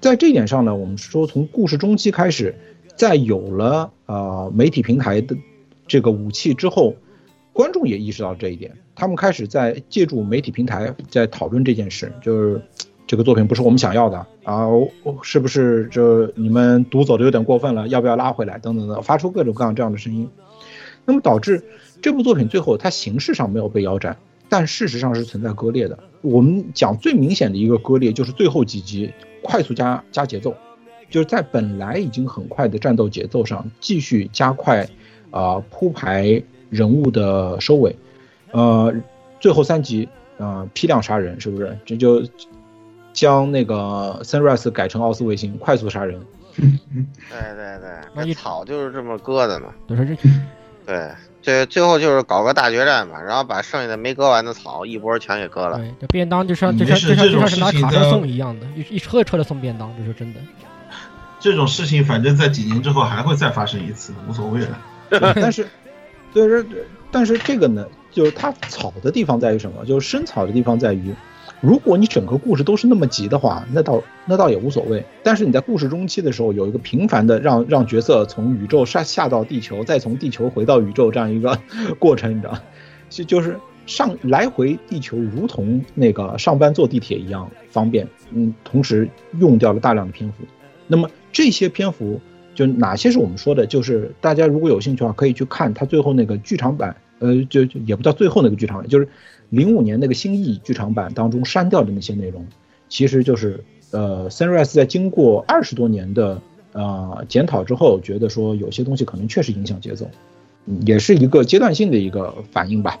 [0.00, 2.54] 在这一点上呢，我们说从故事中期开始，
[2.96, 5.36] 在有了呃媒体平台的
[5.86, 6.96] 这个武器之后，
[7.56, 12.60] 观众也意识到这一点，他们开始在借助媒体平台在讨论这件事，就是
[13.06, 14.90] 这个作品不是我们想要的啊，我
[15.22, 17.88] 是不是这你们读走的有点过分了？
[17.88, 18.58] 要不要拉回来？
[18.58, 20.28] 等等等，发出各种各样这样的声音，
[21.06, 21.64] 那么导致
[22.02, 24.18] 这部作品最后它形式上没有被腰斩，
[24.50, 25.98] 但事实上是存在割裂的。
[26.20, 29.10] 我们讲最明显的一个割裂就是最后几集
[29.42, 30.54] 快速加加节奏，
[31.08, 34.86] 就是在本来已经很快的战斗节奏上继续加快
[35.30, 37.96] 啊、铺排人物的收尾，
[38.52, 38.94] 呃，
[39.40, 40.08] 最后三集
[40.38, 41.78] 啊、呃批量杀人是不是？
[41.84, 42.22] 这就
[43.12, 46.20] 将那个 Sunrise 改成奥斯卫星，快速杀人。
[46.56, 46.64] 对
[47.54, 47.78] 对
[48.14, 49.68] 对，这草就是这么割的嘛。
[49.88, 50.16] 就是这
[50.86, 51.10] 对，
[51.42, 55.78] 这最后就是搞个大决战嘛，然后把剩下的没割完的草一波全给割了。
[55.78, 60.40] 对，这便当就像就像就像事这种就像是拿卡车送一样的，一一车一车的送便当，这是真的。
[61.38, 64.78] 这种事情反正在几年之后还会再发生一次，无所谓了。
[65.34, 65.68] 但是，
[66.36, 66.66] 对，这
[67.10, 69.82] 但是这个呢，就是它草的地方在于什么？
[69.86, 71.14] 就是生草的地方在于，
[71.62, 75.02] 如果你整个故事都是那么急的话，那倒那倒也无所谓。
[75.22, 81.58] 但是你在故事中期的时候，有一个频繁的让让角色从宇宙下下到地球，再从地球回到宇宙这样一个
[81.98, 82.58] 过程，你知道，
[83.08, 88.06] 就就是上来回地球，如同那个上班坐地铁一样方便。
[88.32, 89.08] 嗯，同时
[89.38, 90.44] 用掉了大量的篇幅。
[90.86, 92.20] 那么这些篇幅
[92.56, 93.66] 就哪些是我们说的？
[93.66, 99.06] 就是大家如果有兴趣的话，可以去看他最后那个剧场版，呃，就也不叫最后那个剧场版，就是
[99.50, 102.44] 零五年那个新意剧场版当中删掉的那些内容，
[102.88, 106.40] 其实就是呃，Sunrise 在经过二十多年的
[106.72, 110.10] 呃检讨之后，觉得说有些东西可能确实影响节奏，
[110.86, 112.98] 也是一个阶段性的一个反应吧。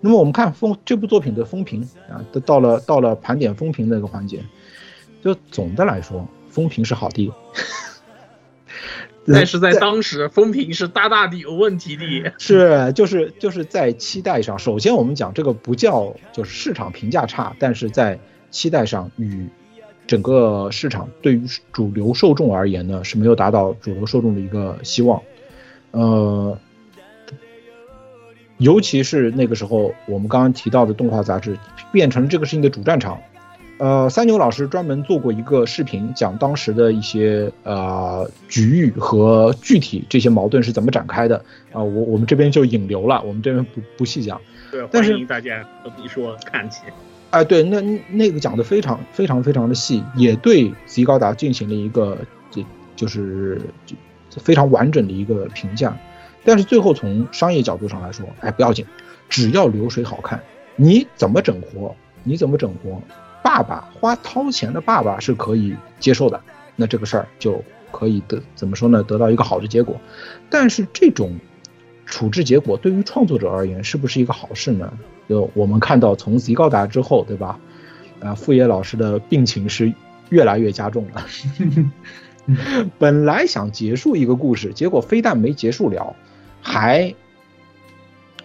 [0.00, 4.40] 那么我们看风这部作品的风评啊，都到了到了盘点风评的一个环节，
[5.22, 7.30] 就总的来说，风评是好的。
[9.32, 12.32] 但是在当时，风评是大大的有问题的。
[12.38, 18.18] 是，就是就是在期待上，首先我们讲这个不叫就是市场评价差，但是在
[18.50, 19.46] 期待上与
[20.06, 25.22] 整个市场对于主流受众而言呢是没有达到主流受众的一个希望，
[25.90, 26.58] 呃，
[28.56, 31.58] 尤其是那个时候我们刚刚提到的动画杂志
[31.92, 33.20] 变成了这个事情的主战场。
[33.78, 41.36] 呃，三牛老师专门做过一个视频，讲当时的一些呃局域和具体这些矛盾是怎么展开的
[41.72, 44.40] 啊、我我们这边就引流了，我们这边不不细讲。
[44.72, 46.82] 对，但是欢迎大家何必说看起。
[47.30, 52.18] 哎，对，那那个讲的非常非常非常的细，也对吉高达进行了一个
[52.50, 52.64] 这
[52.96, 53.94] 就是就
[54.42, 55.96] 非常完整的一个评价。
[56.44, 58.84] 但是最后从商业角度上来说，哎，不要紧，
[59.28, 60.42] 只要流水好看，
[60.74, 63.00] 你怎么整活，你怎么整活，
[63.42, 66.40] 爸爸花掏钱的爸爸是可以接受的，
[66.76, 69.02] 那这个事儿就可以得怎么说呢？
[69.02, 69.96] 得到一个好的结果。
[70.50, 71.38] 但是这种
[72.06, 74.92] 处置结果对于创作者而言是不是一个好事呢？
[75.28, 77.58] 就我们看到从 Z 高达之后，对吧？
[78.20, 79.92] 啊，傅野老师的病情是
[80.30, 81.26] 越来越加重了。
[82.98, 86.16] 本来想结束一个故事，结果非但没结束了，
[86.62, 87.14] 还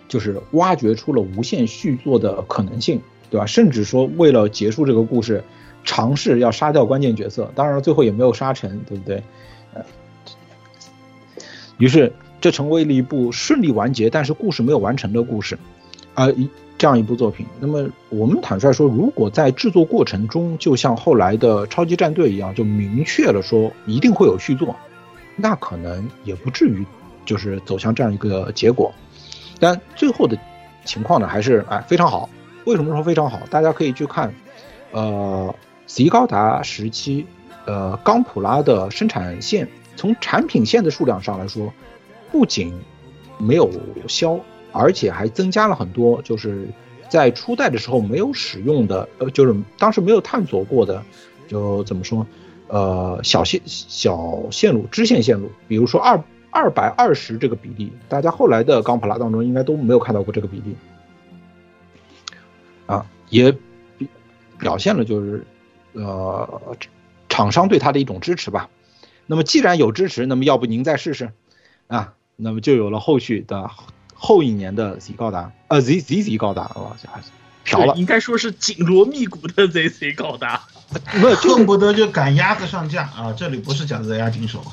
[0.09, 3.01] 就是挖掘出了无限续作的可能性，
[3.33, 3.47] 对吧？
[3.47, 5.43] 甚至说为了结束这个故事，
[5.83, 9.23] 尝试要杀掉关键角色，当然最后也没有杀成，对不对？
[9.73, 9.81] 呃，
[11.79, 15.57] 于是这成为了一部顺利完结，但是故事没有完成的故事，
[16.13, 17.43] 啊、一这样一部作品。
[17.59, 24.75] 那么我们坦率说，如果在制作过程中，就像后来的超级战队一样，就明确了说一定会有续作，
[25.35, 26.85] 那可能也不至于
[27.25, 28.93] 就是走向这样一个结果。
[29.59, 30.37] 但最后的
[30.85, 32.29] 情况呢，还是哎非常好。
[32.65, 33.39] 为什么说非常好？
[33.49, 34.33] 大家可以去看，
[34.91, 35.53] 呃，
[35.87, 37.25] 迪高达时期，
[37.65, 41.71] 呃，钢普拉的生产线，从产品线的数量上来说，
[42.31, 42.73] 不仅
[43.37, 43.69] 没有
[44.07, 44.39] 消，
[44.71, 46.67] 而且还增加了很多，就是
[47.09, 51.03] 在初代的时候没有使用的，呃，就是当时没有探索过的，
[51.47, 52.25] 就怎么说，
[52.67, 60.75] 呃，小线小线路、支线线路，比如说二二百二十这个比例，大家后来的钢普拉当中应该都没有看到过这个比例，
[63.33, 63.51] 也
[63.97, 64.07] 比
[64.59, 65.45] 表现了就是，
[65.93, 66.77] 呃，
[67.27, 68.69] 厂商对他的一种支持吧。
[69.25, 71.31] 那么既然有支持，那么要不您再试试，
[71.87, 73.71] 啊，那么就有了后续的
[74.13, 76.95] 后一年的 Z 高达，呃 Z Z Z 高达，哇，
[77.65, 80.61] 嫖了，应该说是紧锣密鼓的 Z Z 高达。
[81.19, 83.33] 不恨不得就赶鸭子上架啊！
[83.35, 84.63] 这里不是讲 ZR 金手，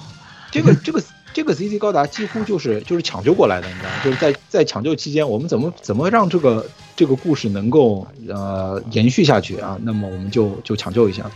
[0.50, 1.02] 这个这个
[1.32, 3.94] 这个 ZZ 高达几乎就是就是抢救过来的，你知道吗？
[4.04, 6.68] 就是在在抢救期间，我们怎么怎么让这个
[7.00, 9.78] 这个故事能够呃延续下去啊？
[9.80, 11.30] 那么我们就就抢救一下。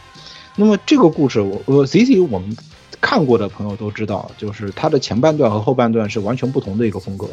[0.56, 2.54] 那么这个故事我呃 ZZ 我们
[3.00, 7.30] 看过的朋友都知道，就是它的前半段和后半段是完全不同的一个风格。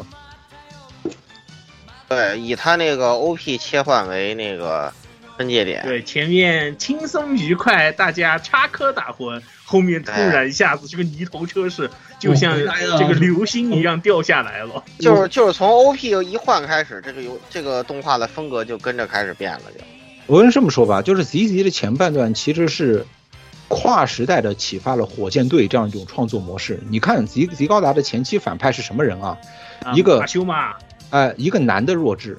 [2.08, 4.90] 对，以他那个 OP 切换为那个
[5.36, 5.82] 分界点。
[5.84, 14.84] 对，前面轻松愉快，大家插科打诨，后面突然一下子这个泥头车是就像这个流星一样掉下来了。
[14.98, 19.84] 就是就是从 OP 一换开始，这个游这个动画的风格就跟着开始变了，就。
[20.26, 23.04] 我跟这么说吧，就是 ZZ 的前半段其实是
[23.66, 26.78] 跨时代的启发了火箭队这样一种创作模式。
[26.88, 29.36] 你看吉吉高达的前期反派是什么人啊？
[29.82, 30.74] 啊一个马修嘛，
[31.10, 32.38] 哎、一个男的弱智，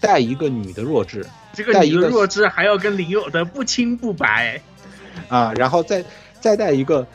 [0.00, 4.60] 带一个女的弱智，这个女的带一个弱智还要跟林有的不清不白。
[5.28, 6.04] 啊，然后再
[6.40, 7.06] 再带一个，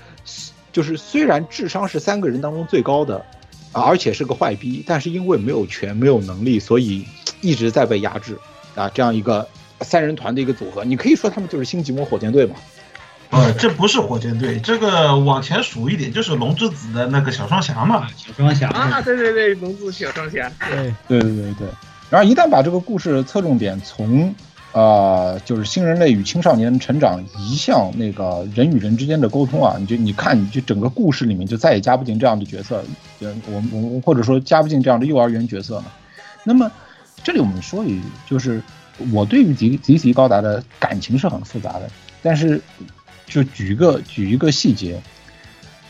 [0.72, 3.26] 就是虽然智商是三个人当中最高的，
[3.72, 7.06] 啊，而且是个坏逼，但是因为没有权没有能力，所以
[7.42, 8.38] 一直在被压制
[8.76, 9.48] 啊，这样一个
[9.82, 12.56] 三人团的一个组合，你可以说他们就是新吉摩火箭队嘛。
[13.32, 18.08] 呃，这不是火箭队，这个往前数一点就是龙之子的那个小双侠嘛。
[18.16, 20.50] 小双侠啊，对对对，龙之小双侠。
[20.70, 21.68] 对对对对对。
[22.10, 24.34] 然后一旦把这个故事侧重点从
[24.72, 32.84] 呃，就是新人类与青少年成长移向那个人与人之间的沟通啊，你就你看，你就整个故事里面就再也加不进这样的角色，
[33.18, 35.86] 就我们我们或者说加不进这样的幼儿园角色了。
[36.44, 36.70] 那么
[37.24, 38.62] 这里我们说一句，就是
[39.14, 41.90] 我对于 Z Z Z 高达的感情是很复杂的，
[42.22, 42.62] 但是
[43.26, 45.02] 就举一个举一个细节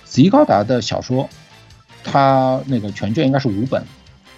[0.06, 1.28] ，Z 高达的小说，
[2.04, 3.84] 它那个全卷应该是五本，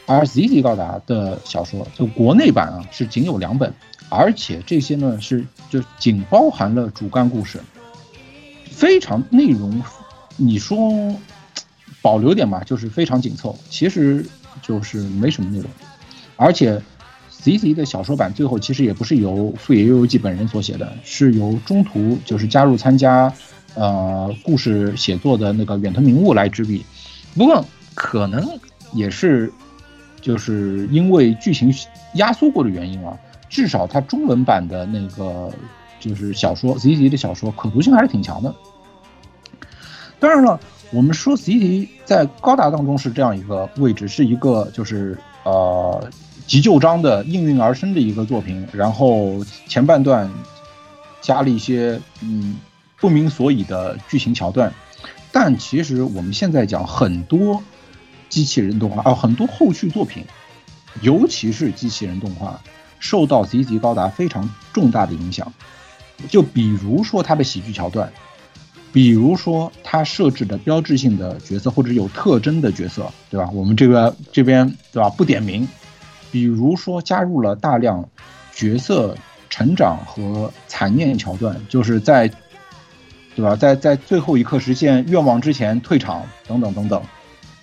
[0.07, 3.71] 而 ZZ 高达的小说就国内版啊是仅有两本，
[4.09, 7.59] 而且这些呢是就仅包含了主干故事，
[8.71, 9.83] 非常内容，
[10.37, 11.13] 你说
[12.01, 14.25] 保留点吧，就是非常紧凑，其实
[14.61, 15.69] 就是没什么内容，
[16.37, 16.81] 而且
[17.43, 23.31] ZZ 的小说版最后其实也不是由富野由悠季本人所写的，是由中途就是加入参加
[23.75, 26.85] 呃故事写作的那个远藤明悟来执笔，
[27.35, 28.47] 不过可能
[28.93, 29.51] 也是
[30.22, 31.74] 就是因为剧情
[32.15, 33.18] 压缩过的原因啊，
[33.49, 35.51] 至少它中文版的那个
[35.99, 38.53] 就是小说 ZD 的小说可读性还是挺强的。
[40.20, 40.59] 当然了，
[40.91, 46.09] 我们说 ZD 在高达当中是这样一个位置，是一个就是呃
[46.47, 50.30] 急救章的应运而生的一个作品，然后前半段
[51.22, 52.55] 加了一些嗯
[52.99, 54.74] 不明所以的剧情桥段，
[55.32, 57.61] 但其实我们现在讲很多
[58.30, 60.23] 机器人动画啊，很多后续作品，
[61.01, 62.59] 尤其是机器人动画，
[62.99, 65.51] 受到 ZZ 高达非常重大的影响。
[66.30, 68.11] 就比如说它的喜剧桥段，
[68.91, 73.49] 比如说它设置的标志性的角色或者有特征的角色，对吧？
[73.53, 75.67] 我们这个这边对吧不点名。
[76.32, 78.09] 比如说加入了大量
[78.51, 79.15] 角色
[79.49, 82.28] 成长和残念桥段，就是在
[83.36, 87.01] 对吧，在在最后一刻实现愿望之前退场等等等等，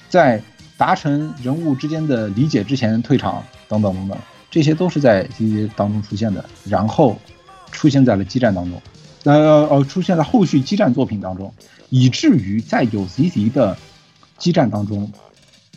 [0.08, 0.40] 在
[0.84, 4.18] 达成人物之间的理解之前退场等等等等，
[4.50, 7.18] 这些都是在 ZZ 当中出现的，然后
[7.72, 8.82] 出现在了激战当中，
[9.22, 11.54] 呃呃出现在后续激战作品当中，
[11.88, 13.78] 以至于在有 ZZ 的
[14.36, 15.10] 激战当中，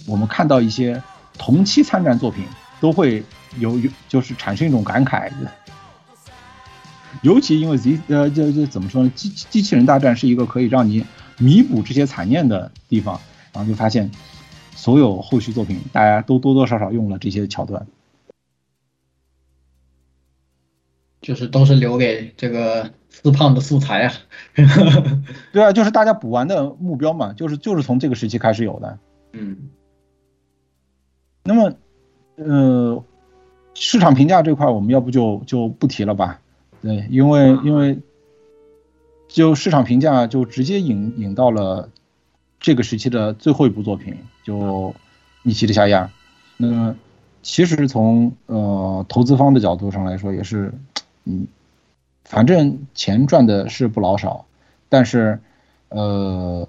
[0.05, 1.01] 我们看到一些
[1.37, 2.43] 同期参战作品
[2.81, 3.23] 都会
[3.59, 5.31] 有有就是产生一种感慨。
[7.21, 9.11] 尤其因为 Z 呃这这怎么说呢？
[9.15, 11.05] 机机器人大战是一个可以让你
[11.37, 13.21] 弥补这些残念的地方，
[13.53, 14.11] 然后就发现
[14.87, 17.85] 所有后续作品大家都多多少少用了这些桥段。
[21.19, 24.13] 就是都是留给这个四胖的素材啊。
[25.51, 28.97] 对啊，就是大家补完的目标嘛，就是就是从这个时期开始有的。
[29.33, 29.57] 嗯。
[31.43, 31.73] 那么，
[32.37, 33.03] 呃，
[33.73, 36.39] 市场评价这块我们要不就就不提了吧？
[36.81, 37.99] 对，因为因为
[39.27, 41.89] 就市场评价就直接引引到了
[42.67, 44.57] 这个时期的最后一部作品，就
[45.41, 46.03] 《逆袭的夏亚》。
[46.57, 46.93] 那
[47.41, 50.73] 其实从呃投资方的角度上来说，也是，
[51.23, 51.47] 嗯，
[52.25, 54.47] 反正钱赚的是不老少，
[54.89, 55.39] 但是，
[55.87, 56.67] 呃，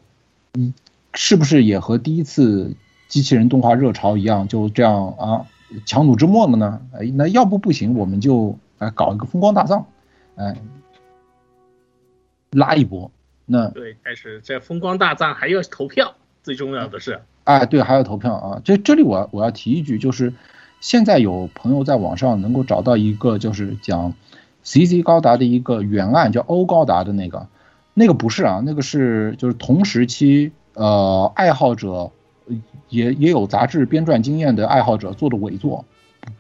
[0.55, 0.73] 嗯，
[1.15, 2.77] 是不是也和第一次
[3.09, 5.47] 机器人动画热潮一样，就这样啊
[5.85, 6.81] 强弩之末了呢？
[6.93, 9.85] 哎，那要不不行，我们就哎搞一个风光大葬，
[10.37, 10.55] 哎，
[12.53, 13.11] 拉一波。
[13.51, 18.61] 那对，开始这风光大葬还要投票，最重要的是，哎，对，还要投票啊。
[18.63, 20.35] 这这里我我要提一句，就是
[20.81, 24.13] 现在有朋友在网上能够找到一个，就是讲
[24.65, 27.49] CC 高达的一个原案，叫欧高达的那个，
[27.95, 32.11] 那个不是啊，那个是就是同时期呃爱好者
[32.91, 35.87] 也也有杂志编撰经验的爱好者做的伪作，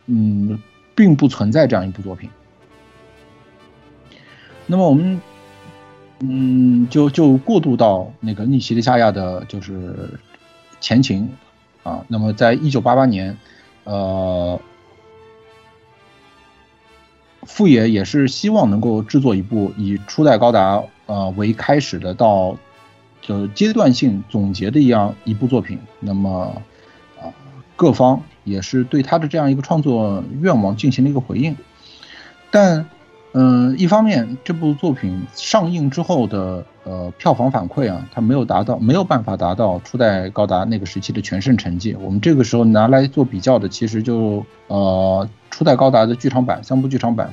[0.04, 0.60] 嗯，
[0.94, 2.28] 并不存在这样一部作品。
[4.66, 5.18] 那么我们。
[6.20, 10.18] 嗯，就就过渡到那个逆袭的夏亚的，就是
[10.80, 11.28] 前情
[11.84, 12.04] 啊。
[12.08, 13.38] 那么，在一九八八年，
[13.84, 14.60] 呃，
[17.44, 22.56] 富野也是希望能够制作一部以初代高达呃为开始的，到
[23.20, 25.78] 就阶段性总结的一样一部作品。
[26.00, 26.60] 那么
[27.20, 27.30] 啊，
[27.76, 31.56] 各方也是对他的这样一个创作愿望进行了一个回应，
[32.50, 32.88] 但。
[33.40, 41.94] 嗯，一方面，这部作品上映之后的呃票房反馈啊，它没有达到，没有办法达到初代高达那个时期的全盛成绩。
[42.00, 47.32] 我们这个时候拿来做比较的，其实就呃初代高达的剧场版三部剧场版，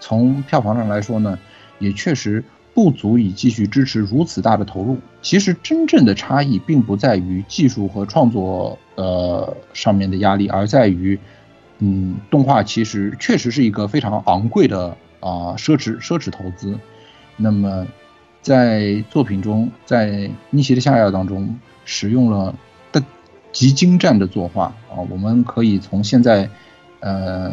[0.00, 1.38] 从票房上来说呢，
[1.78, 2.42] 也确实
[2.72, 4.96] 不足以继续支持如此大的投入。
[5.20, 11.18] 其实真正的差异并不在于技术和创作呃上面的压力，而在于
[11.80, 14.96] 嗯动画其实确实是一个非常昂贵的。
[15.22, 16.78] 啊，奢侈奢侈投资。
[17.38, 17.86] 那么，
[18.42, 20.10] 在作品中，在
[20.50, 22.54] 《逆袭的夏亚》当中，使用了
[22.92, 23.02] 的
[23.52, 25.00] 极精湛的作画啊。
[25.08, 26.50] 我们可以从现在，
[27.00, 27.52] 呃，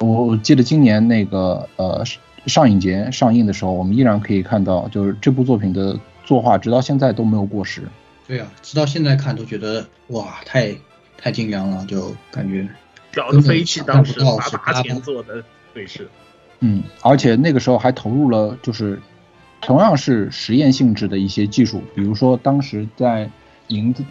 [0.00, 2.04] 我记得今年那个呃
[2.46, 7.82] 上影节上映的时候，我们依然可以看到，就是这部作品的作画，直到现在都没有过时。
[8.26, 10.74] 对啊，直到现在看都觉得哇，太
[11.16, 12.68] 太精良了，就感觉
[13.12, 15.44] 屌的飞起，当时八八钱做的。
[15.78, 16.08] 对是，
[16.58, 19.00] 嗯，而且那个时候还投入了，就是
[19.60, 23.30] 同样是实验性质的一些技术，比如说当时在
[23.68, 24.04] 银子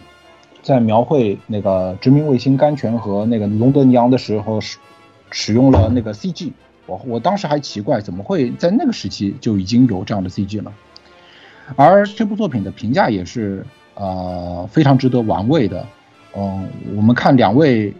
[0.62, 4.78] 在描绘那个殖民卫星甘泉和那个隆德尼昂的时候，使
[5.30, 6.52] 使用了那个 CG，
[6.86, 10.72] 我我当时还奇怪，怎么会在那个时期就已经有这样的 CG 了？
[11.76, 13.62] 而这部作品的评价也是
[13.94, 15.86] 呃非常值得玩味的，
[16.34, 16.66] 嗯，
[16.96, 17.92] 我们看两位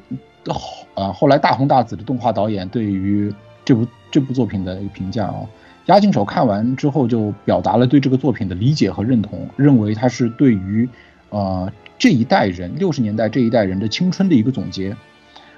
[0.47, 3.31] 后啊后来大红大紫的动画导演对于
[3.69, 5.45] 这部这部作品的一个评价啊，
[5.85, 10.89] 押井守看完之后就表达了对这个作品的理解和认同，认为它是对于，
[11.29, 14.97] 呃这一代人六十年代这一代人的青春的一个总结，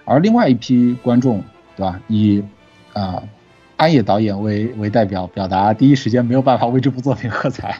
[0.04, 1.40] 而另外一批观众，
[1.76, 2.00] 对吧？
[2.08, 2.42] 以
[2.94, 3.22] 啊
[3.76, 7.78] 安野导演为为代表，表达第一时间没有办法为这部作品喝彩。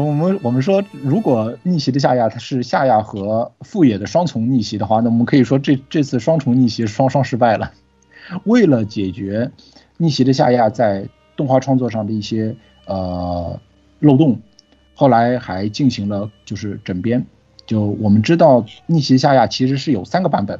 [0.00, 7.72] 我们我们说，如果逆袭的夏亚它是夏亚和富野的双重逆袭的话，那我们可以说这这次双重逆袭双双失败了。
[8.44, 9.50] 为了解决
[9.96, 13.60] 逆袭的夏亚在动画创作上的一些呃
[14.00, 14.40] 漏洞，
[14.94, 17.24] 后来还进行了就是整编。
[17.66, 20.58] 就我们知道，逆袭夏亚其实是有三个版本，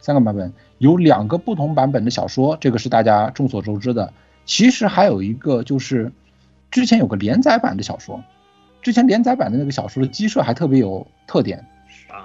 [0.00, 4.12] 三个版本有两个不同版本的小说，这个是大家众所周知的。
[4.44, 6.12] 其实还有一个就是
[6.70, 8.22] 之前有个连载版的小说。
[8.88, 11.62] 之前连载版的那个小说的机设还特别有特点
[12.08, 12.24] 啊！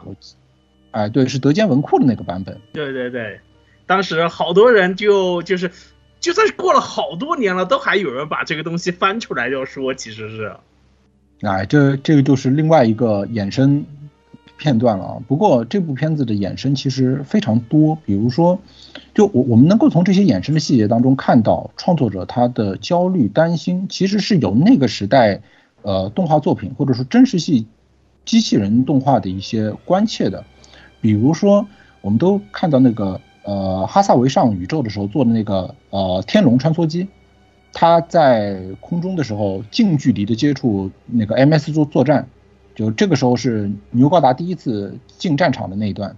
[0.92, 2.58] 哎，对，是德间文库的那个版本。
[2.72, 3.38] 对对对，
[3.86, 5.70] 当时好多人就就是，
[6.22, 10.54] 就算是过了好多年了，都还有人把这个东西翻出来要说，其实是。
[11.42, 13.84] 哎，这这个就是另外一个衍生
[14.56, 15.18] 片段了啊。
[15.28, 18.58] 不过这部片子的衍生其实非常多，比如说，
[19.14, 25.42] 就我我们能够从这些衍生的细节当中看到，创作者他的焦虑担心，其实是由那个时代。
[25.84, 27.68] 呃，动画作品或者说真实系
[28.24, 30.46] 机器人动画的一些关切的，
[31.02, 31.68] 比如说，
[32.00, 37.10] 我们都看到那个呃哈萨维上宇宙的时候做的那个呃天龙穿梭机，
[37.74, 42.30] 它在空中的时候近距离的接触那个 MS 作作战，
[42.76, 46.16] 就这个时候是牛高达第一次进战场的那一段。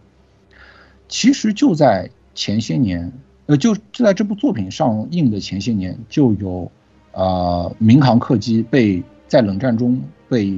[1.09, 3.11] 其实就在前些年，
[3.47, 6.72] 呃，就就在这部作品上映的前些年，就有
[7.13, 9.03] 呃民航客机被。
[9.28, 10.53] 在冷战中被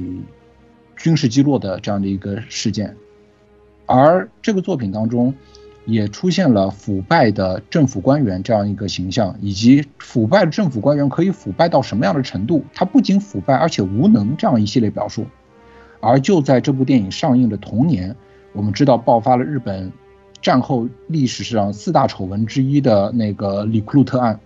[0.96, 2.96] 军事击落的这样的一个事件，
[3.86, 5.34] 而这个作品当中
[5.86, 12.64] 也出现了腐败的政府官员这样一个形象，以及腐败的政府官员可以腐败到什么样的程度？
[12.74, 15.24] 他不仅腐败，而且无能这样一系列表述。
[16.00, 18.14] 而就在这部电影上映的同年，
[18.52, 19.90] 我们知道爆发了日本
[20.42, 24.38] 战后历史上四大丑闻之一的那个里库鲁特案，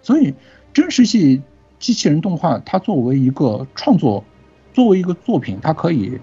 [0.00, 0.32] 所以
[0.72, 1.42] 真实系
[1.78, 4.24] 机器人动画它作为一个创作，
[4.72, 6.18] 作为一个作品，它可以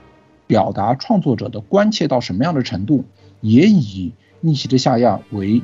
[0.48, 3.04] 表达创作者的关切到什么样的程度，
[3.42, 5.62] 也以逆袭的夏亚为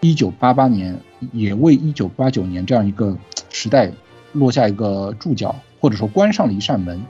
[0.00, 0.98] 一九八八年，
[1.32, 3.16] 也为一九八九年这样一个
[3.50, 3.90] 时代
[4.32, 7.02] 落下一个注脚，或者说关上了一扇门。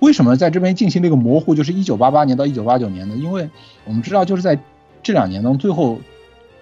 [0.00, 3.14] 为什么在这边进行了一个模糊，就是一九八八年到一九八九年呢？
[3.16, 3.48] 因为
[3.84, 4.58] 我们知道，就是在
[5.00, 6.00] 这两年当中，最后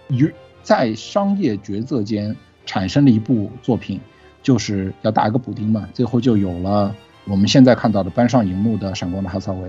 [0.09, 0.31] 与
[0.63, 2.37] 在商业抉择间
[2.67, 3.99] 产生了一部作品，
[4.43, 9.69] 就是要打一个补丁嘛，最后就有了我们现在看到的搬上荧幕的《闪光的哈萨维》，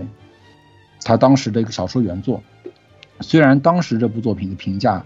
[1.04, 2.42] 他当时的一个小说原作。
[3.20, 5.04] 虽然当时这部作品的评价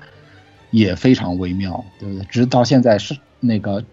[0.70, 2.24] 也非常微妙，对不对？
[2.26, 3.84] 直到现在是那个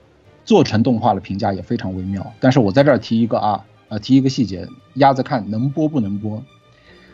[0.46, 2.34] 做成动画的评价也非常微妙。
[2.40, 3.64] 但是我在这儿提一个啊。
[3.90, 6.44] 呃，提一个细节，鸭子看能播不能播？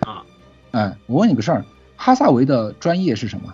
[0.02, 0.24] 啊，
[0.72, 1.66] 哎，我问你个事儿，
[1.98, 3.54] 哈萨维的专业是什么？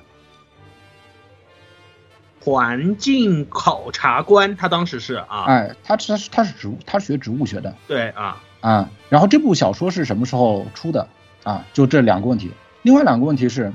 [2.45, 7.73] 环境考察官，他当时是啊，哎，他他是他是植物，他是学植物学的。
[7.87, 11.07] 对啊啊，然后这部小说是什么时候出的？
[11.43, 12.51] 啊，就这两个问题。
[12.83, 13.73] 另外两个问题是，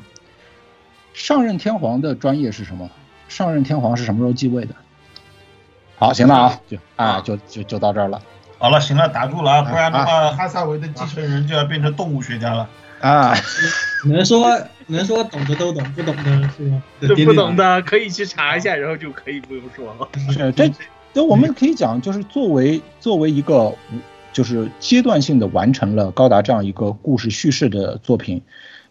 [1.12, 2.88] 上任天皇的专业是什么？
[3.28, 4.74] 上任天皇是什么时候继位的？
[5.98, 8.22] 好，行了啊，就啊，就就就到这儿了。
[8.58, 12.68] 好了，行了，打住了啊，不然的话，哈萨维的继承人就要变成动物学家了
[13.00, 13.34] 啊！
[14.04, 14.60] 能说
[14.90, 16.82] 能说懂的都懂，不懂的是吧？
[17.24, 20.08] 不懂的可以去查一下，然后就可以不用说了。
[20.32, 20.70] 是这，
[21.12, 23.74] 这我们可以讲，就是作为作为一个，
[24.32, 28.42] 就是阶段性的完成了高达这样一个故事叙事的作品，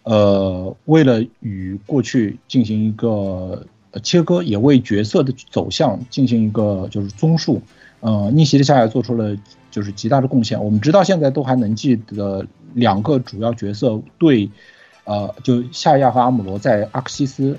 [0.03, 3.65] 呃，为了与过去进行一个
[4.03, 7.61] 切割，也为角色的走向进行一个就是综述，
[7.99, 9.35] 呃，逆袭的夏亚做出了。
[9.71, 10.63] 就是极大的贡献。
[10.63, 12.43] 我们直到现在都还能记得
[12.73, 14.49] 两个主要角色对，
[15.09, 17.57] 呃，就夏亚和阿姆罗在阿克西斯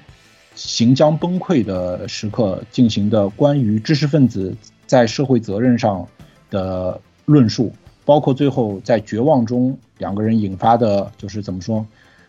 [0.54, 4.54] 行将崩溃的时刻进行的关于知识分子
[4.86, 6.06] 在社会责任上
[6.48, 7.72] 的论述，
[8.04, 11.84] 包括最后在绝望中两个人引发的，就是怎么说，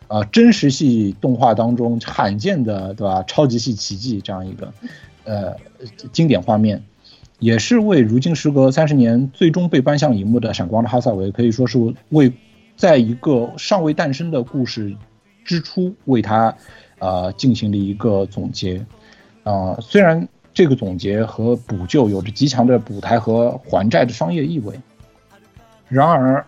[0.07, 3.21] 呃，真实系动画当中罕见的，对吧？
[3.27, 4.73] 超级系奇迹这样一个，
[5.25, 5.55] 呃，
[6.11, 6.81] 经典画面。
[7.37, 12.33] 也是为如今时隔三十年最终被搬向荧幕的《闪光的哈萨维》，可以说是为
[12.75, 14.95] 在一个尚未诞生的故事
[15.43, 16.55] 之初为他，
[16.99, 18.85] 呃，进行了一个总结。
[19.43, 24.79] 啊，虽然这个总结和补救有着极强的补台和还债的商业意味，
[25.87, 26.45] 然而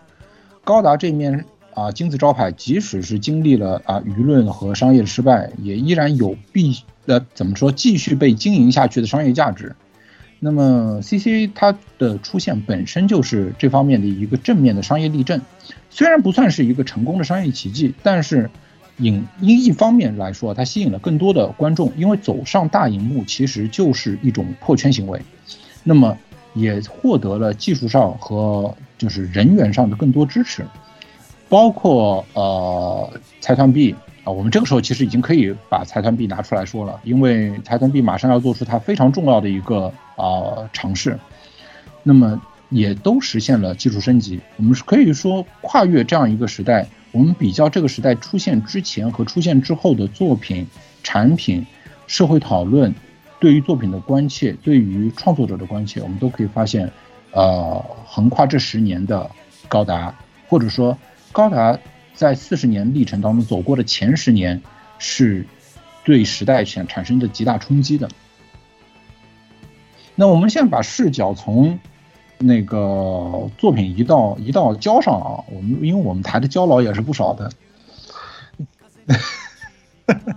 [0.62, 9.74] 高达这面啊金字招牌，即使是经历了啊舆论和商业的失败，也依然有必呃怎么说继续被经营下去的商业价值。
[10.38, 15.40] 那么，C C 它的出现本身就是这方面的一个正面的商业例证，
[15.90, 18.50] 虽然不算是一个成功的商业奇迹，但是
[18.98, 25.20] 引因一方面来说，它吸引了更多的观众，因为走上大荧幕其实就是一种破圈行为，
[25.82, 26.16] 那么
[26.54, 30.64] 也获得了技术上和就是人员上的更多支持，
[31.48, 33.94] 包括呃财团 B。
[34.24, 41.18] 啊，我们这个时候其实已经可以把财团币拿出来说了，因为财团币马上要做出它非常重要的一个啊尝试，
[42.02, 42.40] 那么
[42.70, 44.40] 也都实现了技术升级。
[44.56, 50.66] 我们是可以说跨越这样一个时代，我们比较这个时代出现之前和出现之后的作品、
[51.04, 51.64] 产品、
[52.08, 52.92] 社会讨论，
[53.38, 56.90] 对于作品的关切，对于创作者的关切，我们都可以发现，
[57.30, 59.30] 呃，横跨这十年的
[59.68, 60.12] 高达，
[60.48, 60.98] 或者说
[61.30, 61.78] 高达。
[62.16, 64.62] 在四十年历程当中走过的前十年，
[65.00, 65.44] 是
[66.04, 68.08] 对时代产产生的极大冲击的。
[70.14, 71.76] 那我们现在把视角从
[72.38, 77.50] 那个作品一到一到交上啊，我们因为我们台的胶老也是不少的。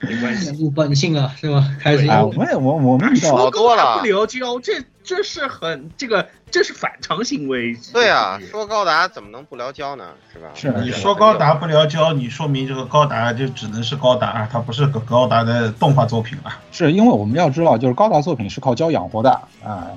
[0.00, 1.66] 没关系，入 本性啊，是吧？
[1.80, 6.26] 开始啊，我们我我们说多了，不聊胶，这这是很这个。
[6.54, 7.76] 这是反常行为。
[7.92, 10.10] 对啊，说高达怎么能不聊胶呢？
[10.32, 10.46] 是吧？
[10.54, 16.52] 是你说高达不聊胶，你说明这个高达就只能是高达，它不是个高达的动画作品了。
[16.70, 19.32] 是因为我们要知道，就是高达作品是靠胶养活的
[19.64, 19.90] 啊。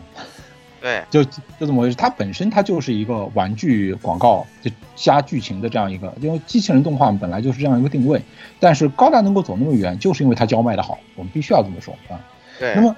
[0.82, 1.96] 对，就就这么回事。
[1.96, 8.22] 它本身它就是一个玩具广告，就加剧情的这样一个，因为机器人动画本来就是这样一个定位。
[8.60, 12.20] 但是高达能够走那么远，就是因为它胶卖的好，我们必须要这么说啊。
[12.60, 12.74] 对。
[12.76, 12.96] 那么。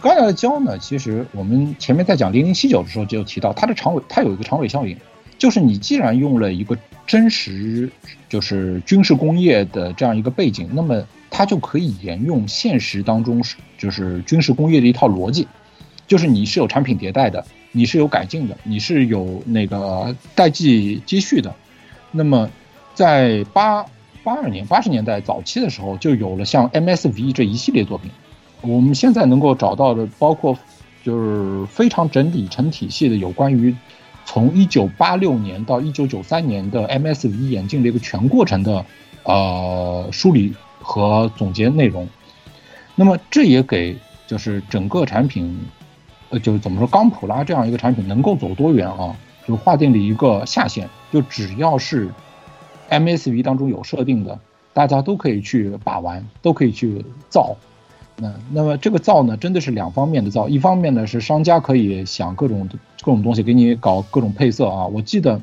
[0.00, 0.76] 高达的胶呢？
[0.80, 4.96] 其实我们前面在讲零零七九的时候就提到，它的长尾，它有一个长尾效应，
[5.38, 6.76] 就是你既然用了一个
[7.06, 7.88] 真实，
[8.28, 13.40] 就是军事工业的这样一个背景，那么它就可以沿用现实当中
[13.78, 15.46] 就是军事工业的一套逻辑，
[16.06, 21.54] 就是你是有产品迭代的，你是有改进的，你是有那个代际积蓄的。
[22.10, 22.50] 那么，
[22.94, 23.84] 在八
[24.22, 28.10] 八二年、八十年代早期的时候，就有了像 MSV 这一系列作品。
[28.60, 30.56] 我们现在能够找到的，包括
[31.02, 33.74] 就是非常整理成体系的有关于
[34.24, 38.84] 从一九八六年到一九九三年的 MSV 演进的一个全过程的
[39.24, 42.08] 呃梳理和总结内容。
[42.94, 43.96] 那么这也给
[44.26, 45.58] 就是整个产品，
[46.32, 49.14] 呃，就是怎么说，钢普拉这样一个产品能够走多远啊，
[49.46, 52.08] 就划定了一个下限，就只要是
[52.88, 54.38] MSV 当中有设定的，
[54.72, 57.54] 大家都可以去把玩，都可以去造。
[58.16, 62.66] 那那么这个造呢，真的是两方面的造，一方面呢是商家可以想各种
[63.02, 64.86] 各种东西给你搞各种配色啊。
[64.86, 65.38] 我记得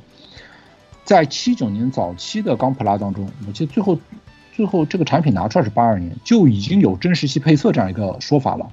[1.03, 3.99] 在七九年早期的钢普拉当中，我记得最后
[4.53, 8.67] 最后这个产品拿出来是八二年，就已经有真实系配色这样一个说法了，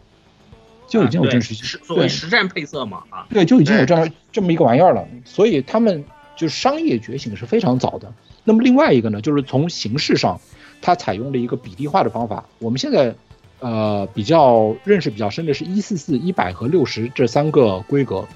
[0.86, 3.26] 就已经有真实系，是所谓实战配色嘛啊。
[3.30, 6.04] 对，就已经有这样这么一个玩意儿了，所以他们
[6.36, 8.12] 就是商业觉醒是非常早的。
[8.44, 10.40] 那么另外一个呢，就是从形式上，
[10.80, 12.44] 它采用了一个比例化的方法。
[12.58, 13.14] 我们现在。
[13.58, 18.28] 呃，比较认识比较深的是一四四、一百和六十这三个规格，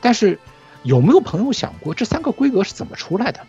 [0.00, 0.38] 但是
[0.84, 3.40] 有没有朋友想过这三个规格是怎么出来的？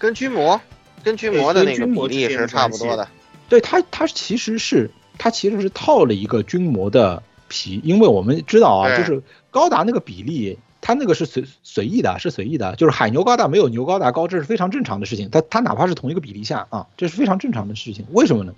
[0.00, 0.60] 跟军魔、
[1.04, 3.06] 跟军魔的那个比例是差不多的。
[3.48, 4.90] 对它，它其实是
[5.20, 10.58] 它其实是套了一个军模的皮，因为我们知道啊，就是高达那个比例。
[10.82, 15.28] 它那个是随随意的，是随意的，就是海牛高达没有牛高达高，这是非常正常的事情。
[15.30, 18.06] 它它哪怕是同一个比例下啊，这是非常正常的事情。
[18.12, 18.54] 为什么呢？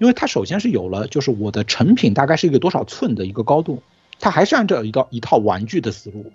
[0.00, 3.82] 因为它首先是有了，就是我的成品大概是一个多少寸的一个高度，
[4.18, 6.32] 它还是按照一个一套玩具的思路。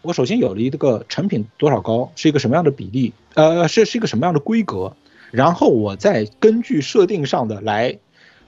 [0.00, 4.96] 我首先有了一个成品多少高，是一个什么样的比例，呃，是是一个什么样的规格，
[5.30, 7.98] 然后我再根据设定上的来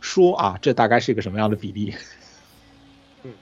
[0.02, 1.94] 说啊，这大概是一个什么样的比例。
[3.22, 3.32] 嗯，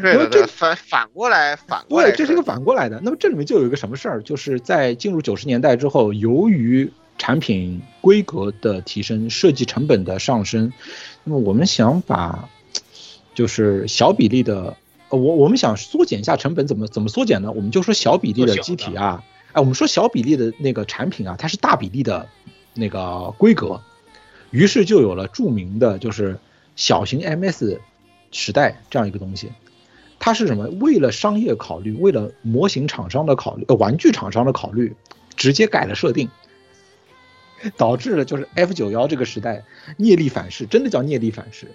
[0.00, 3.00] 对对，反反过来反过来，对，这是一个反过来的。
[3.02, 10.72] 那么这里面就有一个什么事儿，就是在进入九十年代之后，由于产品规格的提升、设计成本的上升，
[11.24, 12.48] 那么我们想把
[13.34, 14.76] 就是小比例的，
[15.08, 17.50] 我我们想缩减一下成本，怎么怎么缩减呢？
[17.50, 22.28] 我们就说小比例的机体啊，哎，我们说小比例的那个产品啊，它是大比例的
[22.72, 23.80] 那个规格，
[24.54, 26.38] 于是就有了著名的就是
[26.76, 27.78] 小型 MS。
[28.36, 29.52] 时代这样一个东西，
[30.18, 30.66] 它是什么？
[30.80, 34.96] 为了商业考虑，为了模型厂商的考虑，呃，玩具厂商的考虑，
[35.36, 36.28] 直接改了设定，
[37.76, 39.62] 导致了就是 F 九幺这个时代
[39.96, 41.68] 逆力反噬，真的叫逆力反噬。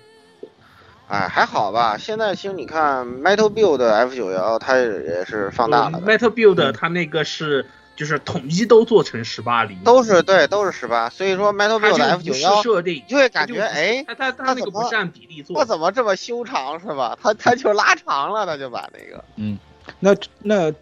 [1.08, 1.98] 哎，还好吧。
[1.98, 6.02] 现在其实你看 Metal Build F 九幺，它也是放大了。
[6.02, 7.66] Metal Build 它那个是。
[8.00, 11.10] 就是统一都做成十八厘米，都是对，都是十八。
[11.10, 17.20] 所以说，Metal Build F 九幺设定就会感觉，哎，它它它那个不是按比例做，我怎么这么修长是吧？
[17.22, 19.60] 它它就拉长了，它就把那个，嗯，
[20.00, 20.74] 那那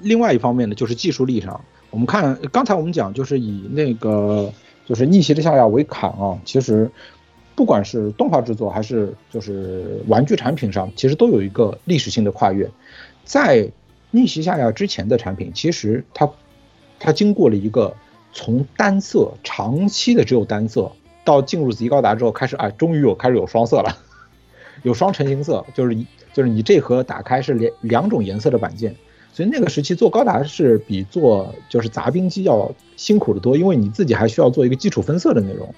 [0.00, 1.58] 另外一方面呢，就是技术力上，
[1.88, 4.52] 我们看刚才我们讲，就是以那个
[4.84, 6.90] 就是逆袭的下亚为坎啊，其实
[7.54, 12.70] 不管是动画制作还是就是玩具产品上，其实都有一个历史性的跨越。
[13.24, 13.66] 在
[14.10, 16.30] 逆袭下亚之前的产品，其实它。
[16.98, 17.94] 它经过了一个
[18.32, 20.90] 从单色长期的只有单色，
[21.24, 23.96] 到进入 Z 高达之后开始，哎，终于有开始有双色了，
[24.82, 25.96] 有双成型色，就是
[26.32, 28.94] 就是你这盒打开是两两种颜色的板件，
[29.32, 35.74] 所以那个时期做高达是比做就是杂兵机要辛苦的多，因为你自己还需要做一个基础分色的内容。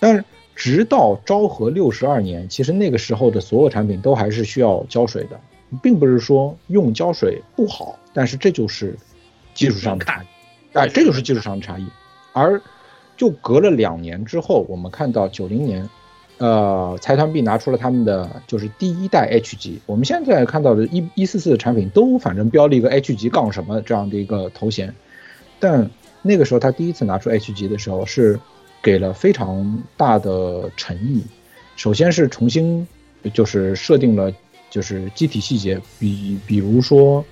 [0.00, 5.40] 但是直到昭和六十二年，其实那个时候的所有产品都还是需要胶水的。
[5.82, 8.96] 并不是说用胶水不好，但是这就是
[9.52, 10.26] 技术上的差异，
[10.72, 11.86] 哎，这就是技术上的差异。
[12.32, 12.58] 而
[13.16, 15.86] 就隔了两年之后，我们看到九零年，
[16.38, 19.80] 呃，财团 B 拿出了他们的就是第一代 H 级。
[19.84, 24.94] 我们现在看到的一一四四的产品都反正标了一个 H 级杠什么这样的一个头衔，
[25.58, 25.90] 但
[26.22, 28.38] 那个时候他第一次拿出 H 级的时候是
[28.80, 31.22] 给了非常大的诚意，
[31.76, 32.86] 首先是重新
[33.32, 34.32] 就是设定了。
[34.70, 37.24] 就是机体细节，比比如说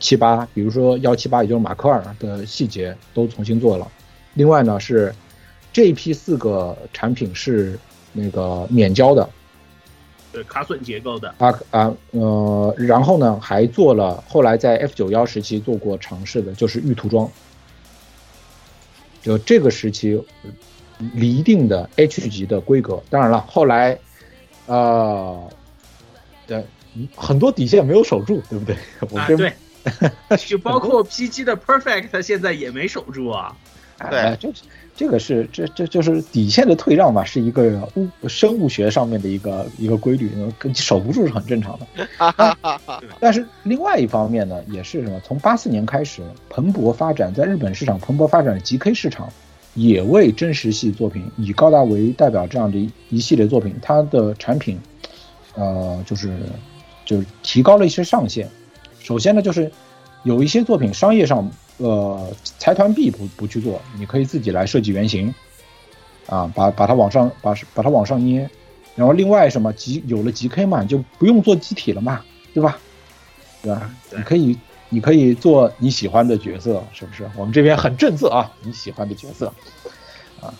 [0.00, 3.86] 七八，比如说幺七八，也就是马克尔的细节都重新做了。
[4.34, 5.14] 另外呢是
[5.72, 7.78] 这一批四个产品是
[8.12, 9.30] 那个免胶的，
[10.32, 17.30] 对卡榫结构的啊啊呃，然后呢还做了后来在 F 九幺时期做过尝试的，就是预涂装，
[19.22, 20.20] 就这个时期
[21.14, 23.00] 离定的 H 级的规格。
[23.10, 23.96] 当然了，后来
[24.66, 25.48] 呃。
[26.46, 26.66] 对，
[27.14, 28.74] 很多底线没有守住，对不对？
[29.16, 29.52] 啊，对，
[30.46, 33.56] 就包括 PG 的 Perfect，现在也没守住啊。
[33.98, 34.50] 哎，这
[34.96, 41.86] 这个是这这就是底线的退让嘛，是一个物生物学上面的一个一个规律，跟守不住是很正常的。
[43.20, 45.20] 但是另外一方面呢，也是什么？
[45.22, 49.30] 从八四年开始蓬勃发展，在日本市场蓬勃发展的 GK 市场，
[49.74, 54.80] 也为真实系作品以高达为代表这样的一一系列作品，它的产品，
[55.54, 56.34] 呃，就是
[57.04, 58.48] 就是提高了一些上限。
[59.10, 59.72] 首先呢，就是
[60.22, 61.50] 有一些作品商业上。
[61.78, 65.34] 呃，财团 B 不不去做，你可以自己来设计原型，
[66.26, 68.48] 啊，把把它往上把把它往上捏，
[68.94, 72.22] 然后另外什么集有了 GK 嘛，就不用做机体了嘛，
[72.52, 72.78] 对吧？
[73.62, 73.90] 对吧？
[74.14, 74.58] 你可以
[74.90, 77.28] 你可以做你喜欢的角色，是不是？
[77.34, 79.50] 我们这边很正色啊，你喜欢的角色，
[80.42, 80.52] 啊。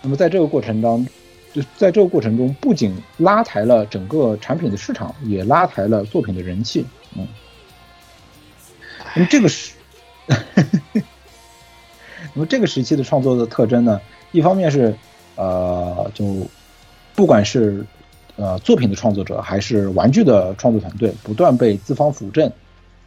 [0.00, 1.10] 那么在这个过程当，就
[1.52, 6.84] 就在这个过程中，不仅拉抬了整个产品的市场，也拉抬了作品的人气，
[7.16, 7.26] 嗯。
[9.16, 9.72] 那么这个时，
[12.32, 14.00] 那么这个时期的创作的特征呢，
[14.30, 14.94] 一方面是，
[15.34, 16.46] 呃，就
[17.16, 17.84] 不管是
[18.36, 22.48] 呃作品的创作者，还是玩具的创作团队，不断被资方扶正，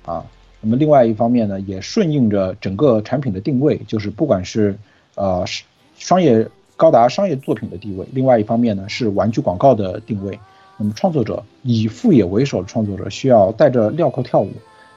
[0.06, 0.26] 啊，
[0.60, 4.78] 那么另外一方面呢，也顺应着整个产品的定位，就是不管是
[5.16, 5.46] 呃
[5.98, 6.46] 商业
[6.84, 10.38] 高达商业作品的地位，另外一方面呢是玩具广告的定位，
[10.76, 14.52] 那么创作者以富野为首的创作者需要带着镣铐跳舞。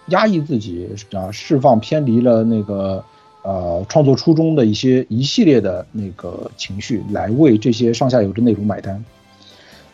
[0.07, 3.05] 压抑自己啊，释放偏离了那个
[3.45, 9.05] 呃创作初衷的一些一系列的那个情绪，来为这些上下游的内容买单。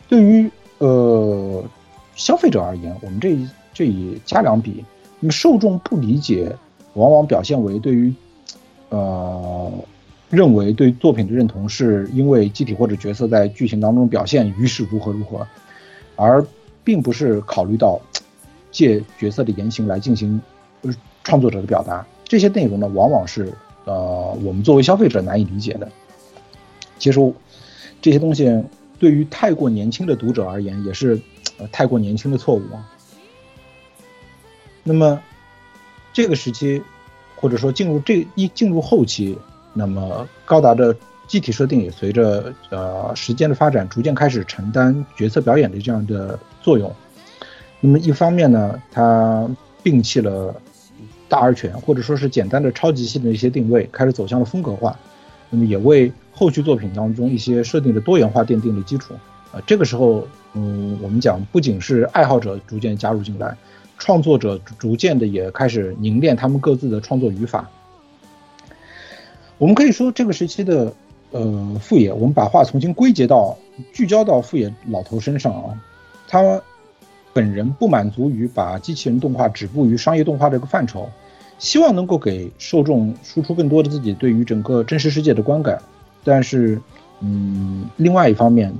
[0.08, 1.62] 对于呃
[2.14, 3.36] 消费者而言，我们这
[3.74, 4.82] 这以加两笔，
[5.20, 6.56] 那么受众不理解，
[6.94, 8.14] 往往表现为对于
[8.88, 9.70] 呃
[10.32, 15.46] 认为对作品的认同是因为机体或者角色在剧情当中表现于是如何如何，
[16.16, 16.44] 而
[16.82, 18.00] 并不是考虑到。
[18.70, 20.40] 借角色的言行来进行
[21.22, 23.52] 创作者的表达，这些内容呢，往往是
[23.84, 25.86] 呃我们作为消费者难以理解的。
[26.98, 27.20] 其实
[28.00, 28.64] 这些东西
[28.98, 31.20] 对于太过年轻的读者而言，也是
[31.70, 32.90] 太过年轻的错误啊。
[34.82, 35.20] 那么
[36.14, 36.82] 这个时期，
[37.36, 39.36] 或者说进入这一进入后期，
[39.74, 40.94] 那么高达的
[41.26, 46.92] 机体设定也随着呃时间的发展，逐渐开始承担角色表演的这样的作用。
[47.80, 49.48] 那么一方面呢，它
[49.82, 50.54] 摒弃了
[51.28, 54.96] 大而全，或者说是简单的超级系的一些定位，开始走向了风格化。
[55.48, 59.14] 那么也为后续作品当中一些设定的多元化奠定了基础。
[59.52, 63.56] 啊，这个时候，嗯，我们讲不仅是爱好者逐渐加入进来，
[63.98, 67.68] 创作者逐渐的也开始凝练他们各自的创作语法。
[69.62, 70.92] 我们可以说，这个时期的
[71.30, 73.56] 呃富野，我们把话重新归结到
[73.92, 75.80] 聚焦到富野老头身上啊，
[76.26, 76.60] 他。
[77.34, 81.08] 本人不满足于把机器人动画止步于商业动画这个范畴，
[81.58, 85.80] 希望能够给受众输出更多的自己对于整个真实世界的观感。
[86.22, 86.78] 但是，
[87.20, 88.70] 嗯，另外一方面，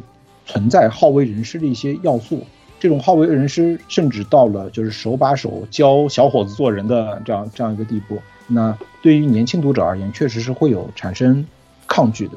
[0.44, 2.42] 存在好为人师的一些要素。
[2.78, 8.18] 这种好为人师，甚至到了就是手把手教小伙子做人的这样这样一个地步。
[8.46, 11.46] 那对于年轻读者而言，确实是会有产生
[11.86, 12.34] 抗拒的。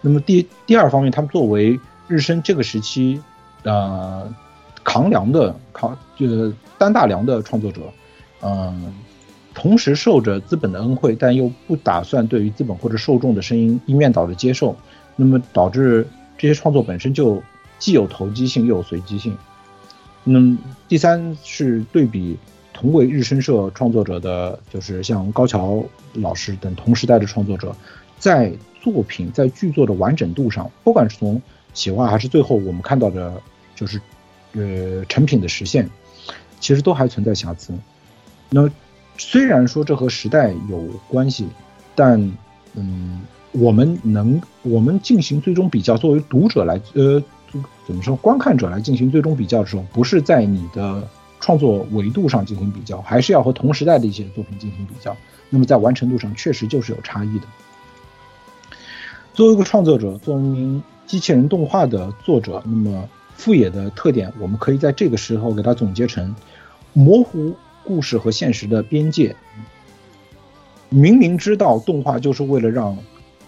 [0.00, 1.78] 那么第第二方面，他们作为
[2.08, 3.20] 日升这个时期，
[3.62, 4.32] 呃。
[4.88, 7.80] 扛粮的扛就是担大梁的创作者，
[8.40, 8.94] 嗯，
[9.52, 14.76] 同时受着资本的恩惠，但又不打算对于资本或者受众的声音一面倒的接受，
[15.16, 16.06] 那么导致
[16.38, 17.42] 这些创作本身就
[17.80, 19.36] 既有投机性又有随机性。
[20.22, 22.36] 那么第三是对比
[22.76, 25.82] 同为日升社创作者的，就是像高桥
[26.12, 27.74] 老师等同时代的创作者，
[28.18, 31.40] 在作品在剧作的完整度上，不管是从
[31.72, 33.32] 企划还是最后我们看到的，
[33.74, 33.98] 就是。
[34.52, 35.86] 呃，成品的实现，
[36.60, 37.74] 其实都还存在瑕疵。
[38.48, 38.66] 那
[39.18, 40.78] 虽然说这和时代有
[41.08, 41.46] 关系，
[41.94, 42.18] 但
[42.72, 43.20] 嗯，
[43.52, 47.22] 我们能我们进行最终比较，作为读者来呃
[47.86, 51.06] 怎么说，观看者来进行最终比较的时候，不是在你的
[51.40, 55.16] 创作维度上进行比较，还是要和同时代的一些作品进行比较。
[55.50, 57.46] 那么在完成度上，确实就是有差异的。
[59.34, 63.08] 作为一个创作者，作为一名机器人动画的作者，那么。
[63.38, 66.34] 富野的特点，我们可以在这个时候给它总结成：
[66.94, 67.54] 模糊
[67.84, 69.36] 故事和现实的边界。
[70.88, 72.96] 明明知道动画就是为了让，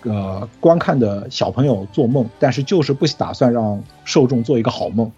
[0.03, 5.11] 呃，观看的小朋友做梦，但是就是不打算让受众做一个好梦。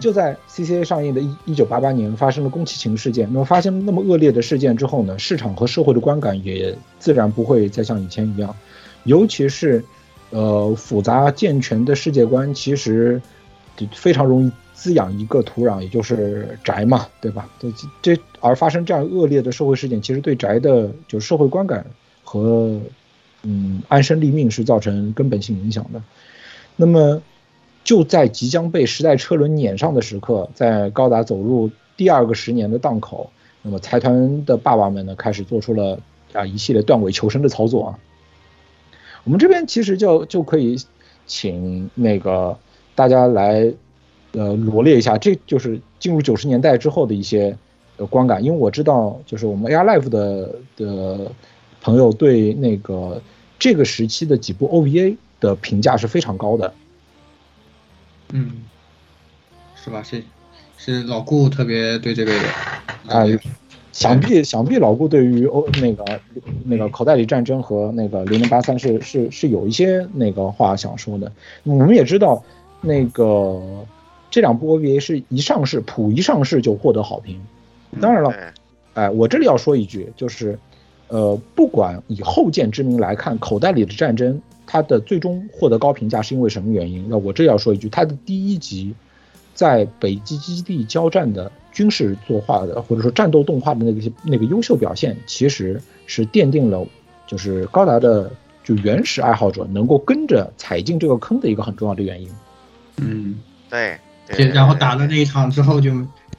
[0.00, 8.54] 就在 CCA 上映的一一九八八年发生了宫崎勤事件，那么发生那么恶劣的事件之后呢，市场和社会的观感也自然不会再像以前一样，
[9.04, 9.84] 尤其是，
[10.30, 13.20] 呃，复杂健全的世界观，其实。
[13.76, 17.48] 就非常容易滋养一个土壤，也就是宅嘛，对吧？
[17.60, 17.72] 这
[18.02, 21.86] 这而发生这样恶劣的社会事件，其实对宅的就社会观感
[22.24, 22.80] 和
[23.44, 26.02] 嗯安身立命是造成根本性影响的。
[26.74, 27.22] 那么
[27.88, 33.30] 就在即将被时代车轮碾上的时刻，在高达走入第二个十年的档口，
[33.62, 35.98] 那么财团的爸爸们呢，开始做出了
[36.34, 37.98] 啊一系列断尾求生的操作啊。
[39.24, 40.76] 我们这边其实就就可以
[41.26, 42.58] 请那个
[42.94, 43.72] 大家来
[44.32, 47.56] 呃罗列一下，这就是进入九十年代之后的一些
[47.96, 51.32] 呃观感，因为我知道就是我们 AR Life 的的
[51.80, 53.22] 朋友对那个
[53.58, 56.74] 这个时期的几部 OVA 的评价是非常高的。
[58.32, 58.50] 嗯，
[59.76, 60.02] 是吧？
[60.02, 60.22] 是
[60.76, 62.32] 是老顾特别对这个
[63.08, 63.24] 啊，
[63.92, 66.04] 想必想必老顾对于欧那个
[66.64, 71.32] 那个口袋里战争和那个零零八三是是是有一些那个话想说的。
[71.64, 72.42] 我们也知道，
[72.80, 73.60] 那个
[74.30, 77.40] 这两部 OVA 是一上市，普一上市就获得好评。
[78.00, 78.32] 当然了，
[78.94, 80.56] 哎，我这里要说一句，就是
[81.08, 84.40] 呃，不管以后见之明来看，口袋里的战争
[84.70, 87.06] 它的最终获得高评价是因为什么原因？
[87.08, 88.94] 那我这要说一句，它的第一集
[89.54, 96.86] 在北极基地交战的军事作画的或者说战斗动画的那个那个优秀表现，其实是奠定了
[97.26, 98.30] 就是高达的
[98.62, 102.28] 就原始爱好者能够跟着踩进这个坑的一个很重要的原因。
[102.98, 103.40] 嗯，
[103.70, 105.90] 对，对然后打了那一场之后就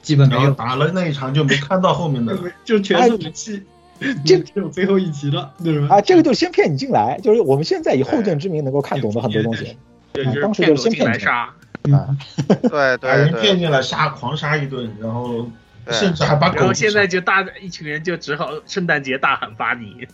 [0.02, 3.60] 基本没有打了那一场就没看到后面的， 就全是武器。
[4.24, 5.96] 这只有最后一集了，对吧？
[5.96, 9.76] 啊，这个就先骗你进来，就是我们现在以后见之明能够看懂的很多东西。
[10.12, 11.52] 对，啊当时就是先骗来杀。
[11.92, 12.16] 啊，
[12.46, 15.48] 对把对对人骗进来杀，狂杀一顿，然后
[15.86, 20.06] 对甚至还把狗然后现在就大一群人就只好圣诞节大喊巴尼。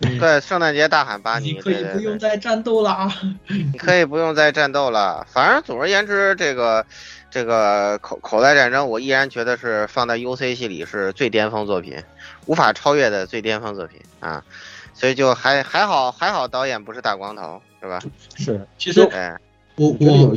[0.00, 3.08] 对，圣诞节大喊巴尼，你可以不用再战斗啦。
[3.46, 5.24] 你可以不用再战斗了。
[5.30, 6.84] 反正总而言之，这个
[7.32, 11.96] 这个口口袋战争，我依然觉得是放在 UC 系里是最巅峰作品，
[12.44, 14.44] 无法超越的最巅峰作品啊。
[14.92, 17.98] 所以就还还好还好，导演不是大光头，是吧？
[18.36, 19.34] 是，其实哎，
[19.76, 20.36] 我我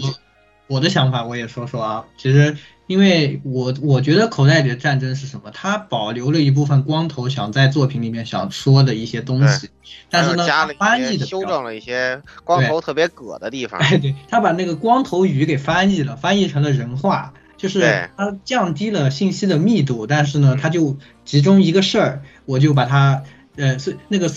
[0.67, 5.51] 我我的想法我也说说啊，其实因为我我觉得口袋里的战争是什么？
[5.51, 9.69] 它保留了一部分光头想在作品里面想说的一些东西，
[10.09, 10.45] 但是呢，
[10.77, 13.79] 翻译的修正了一些光头特别葛的地方。
[13.79, 23.23] 哎， 对，他把那个光头语给翻译了，翻译成了人话，就是对它降低了信息的密度，但是呢，它就集中一个事儿，我就把它，
[23.55, 24.29] 呃，是那个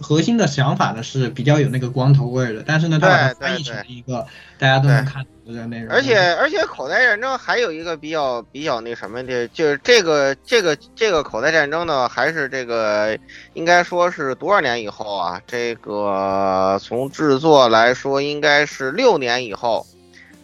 [0.00, 4.26] 核心的想法呢是比较有那个光头味的，但是呢，他把它翻译成一个
[4.58, 13.18] 大家都能看懂的内容，而且而且口袋战争还有一个比较比较那什么的，就是这个这个这个口袋战争呢，还是这个
[13.54, 15.40] 应该说是多少年以后啊？
[15.46, 19.86] 这个从制作来说，应该是六年以后，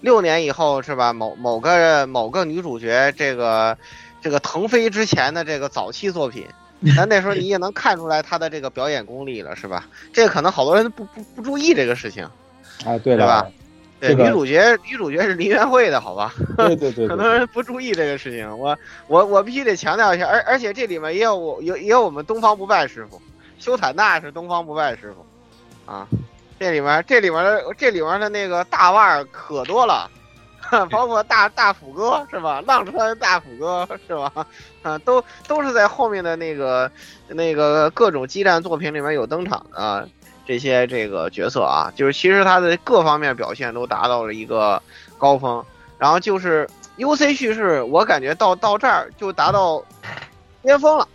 [0.01, 1.13] 六年以后是吧？
[1.13, 3.77] 某某个某个女主角这个
[4.23, 6.47] 这个腾飞之前的这个早期作品。
[6.97, 9.87] 咱那时候你也能看出来他的这个表演功力了，是吧？
[10.13, 12.25] 这个可能好多人不不不注意这个事情，
[12.85, 13.53] 啊，对对吧了，？
[14.01, 16.35] 这个对，女主角女主角是林元惠的，好吧？
[16.57, 18.77] 对对对很 对多人不注意这个事情，我
[19.07, 23.23] 我我必须得强调一下，而而且这里面也有我有也有我们东方不败师傅，
[23.61, 26.09] 修坦纳是东方不败师傅，啊，
[26.59, 30.11] 这里面这里面的这里面的那个大腕儿可多了，
[30.91, 32.63] 包括大大斧哥是吧？
[32.67, 34.47] 浪川大斧哥是吧？
[34.83, 36.91] 啊，都都是在后面的那个
[37.29, 40.09] 那个各种激战作品里面有登场的
[40.47, 44.83] 这些这个角色啊，就是其实他的各方面表现都达到了一个
[45.19, 45.65] 高峰，
[45.99, 49.83] 然后就是 U C 叙事，我感觉到到这儿就达到
[50.63, 51.07] 巅峰了，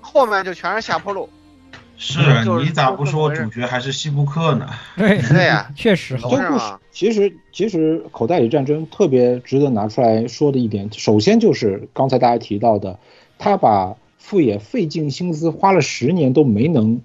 [0.00, 1.28] 后面就全是下坡路。
[1.98, 4.68] 是就是你咋不说主角还是西布克呢？
[4.96, 12.98] 对对呀确实这故事其实其实口袋里战争特别值得拿出来说的一点，首先就是刚才大家提到的，
[13.38, 17.00] 他把富野费尽心思花了十年都没能，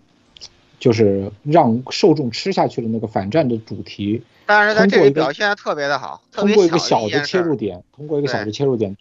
[0.79, 8.95] 就是让受众吃下去的那个反战的主题，但是在这通过一个里表现的特别的好，通过一个小小的切入点，通过一个小的切入点，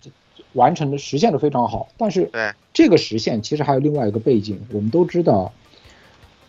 [0.53, 1.89] 完成的实现的非常好。
[1.97, 2.31] 但是
[2.75, 5.53] 这个实现其实还有另外一个背景，我们都知道，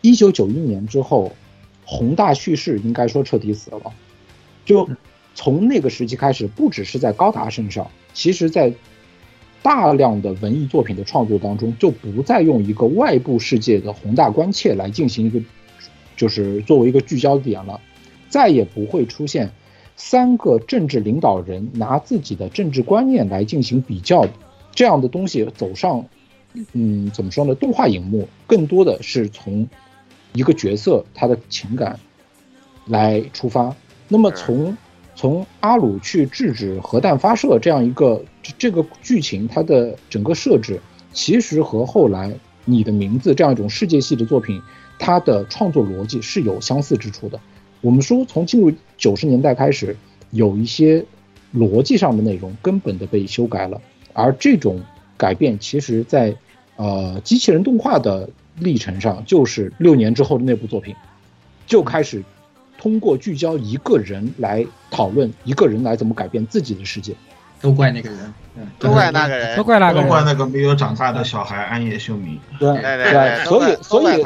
[0.01, 1.31] 一九九一年之后，
[1.85, 3.93] 宏大叙事应该说彻底死了。
[4.65, 4.89] 就
[5.33, 8.73] 从那个时期开始，不只是在高达身上，其实在
[9.61, 15.39] 大量的文艺作品的创作当中，就不再用一个外部世界的宏大关切来进行一个，
[16.17, 17.79] 就是作为一个聚焦点了，
[18.27, 19.51] 再也不会出现
[19.95, 24.27] 三个政治领导人拿自己的政治观念来进行比较，
[24.73, 26.05] 这样的东西走上，
[26.73, 27.53] 嗯，怎么说呢？
[27.53, 29.67] 动画荧幕更多的是从
[30.33, 31.99] 一个角色他的情感
[32.85, 33.75] 来出发。
[34.07, 34.75] 那么从
[35.15, 40.79] 从阿鲁去制止核弹发射这样一个这这个剧情，它的整个设置
[41.13, 42.33] 其实和后来
[42.65, 44.61] 你的名字这样一种世界系的作品，
[44.97, 47.39] 它的创作逻辑是有相似之处的。
[47.81, 49.95] 我们说从进入九十年代开始，
[50.31, 51.05] 有一些
[51.53, 53.81] 逻辑上的内容根本的被修改了，
[54.13, 54.81] 而这种
[55.17, 56.35] 改变其实在
[56.77, 58.29] 呃机器人动画的
[58.61, 60.95] 历程上，就是六年之后的那部作品
[61.67, 62.23] 就开始。
[62.77, 67.13] 通过聚焦一个人来讨论一个人来怎么改变自己的世界，
[67.61, 68.33] 都怪那个人，
[68.79, 72.39] 都怪那个人，都怪那个，都怪那个没有长大的小孩安野秀明。
[72.57, 74.25] 对对对，所以所以，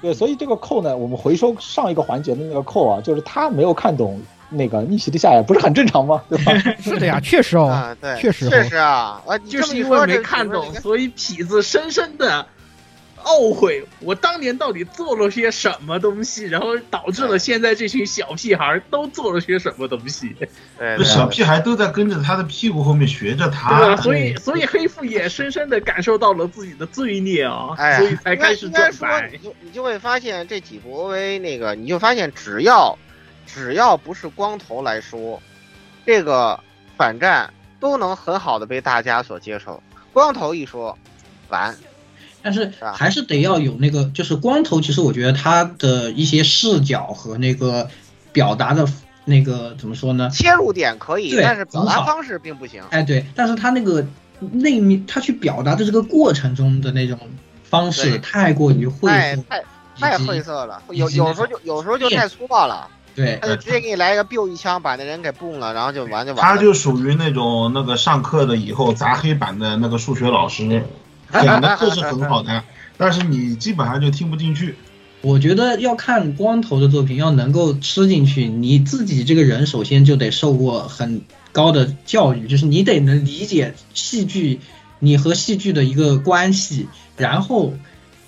[0.00, 6.22] 对，所以这个扣呢，我们回收上一个环节的那个扣啊，就是他没有看懂那个逆袭的下野，不是很正常吗？
[6.28, 6.52] 对吧？
[6.80, 12.46] 是的呀，确实哦，对，确实确实啊，就是因为没看懂，所以痞子深深的。
[13.24, 20.34] 懊悔，我当年到底做了些什么东西，然后导致了现在这群小屁孩都做了些什么东西？
[20.78, 23.84] 对，小屁孩都在跟着他的屁股后面学着他。
[23.84, 29.30] 对所以，所以黑腹也深深的感受到了自己的罪孽啊，所以才开始转白。
[29.30, 32.96] 你就你就会发现这几部 OVA 那个，你就发现只要
[33.46, 35.42] 只要不是光头来说，
[36.06, 36.58] 这个
[36.96, 39.82] 反战都能很好的被大家所接受。
[40.12, 40.96] 光头一说，
[41.48, 41.76] 完。
[42.42, 44.80] 但是还是得要有那个，就是光头。
[44.80, 47.88] 其实我觉得他的一些视角和那个
[48.32, 48.86] 表达的
[49.24, 50.30] 那个怎么说呢？
[50.30, 52.82] 切入点可以，但是表达方式并不行。
[52.90, 54.06] 哎，对，但是他那个
[54.52, 57.18] 内面，他去表达的这个过程中的那种
[57.64, 59.64] 方式太过于晦涩，太
[59.98, 60.82] 太晦涩了。
[60.90, 62.88] 有有时候就有时候就太粗暴了。
[63.14, 66.42] 对，他就直接给你来一个 biu 一枪，把那人给崩了，然后就完就完了。
[66.42, 70.84] 他就属于那种那个上课的以后砸黑板的那个数学老师。
[71.32, 72.64] 讲的课是很好的，
[72.96, 74.74] 但是你基本上就听不进去。
[75.20, 84.60] 我觉得要看光头的作品，要能够吃进去，你自己这个人首先就得受过很高的教育，就是你得能理解戏剧，
[85.00, 86.86] 你和戏剧的一个关系，
[87.16, 87.74] 然后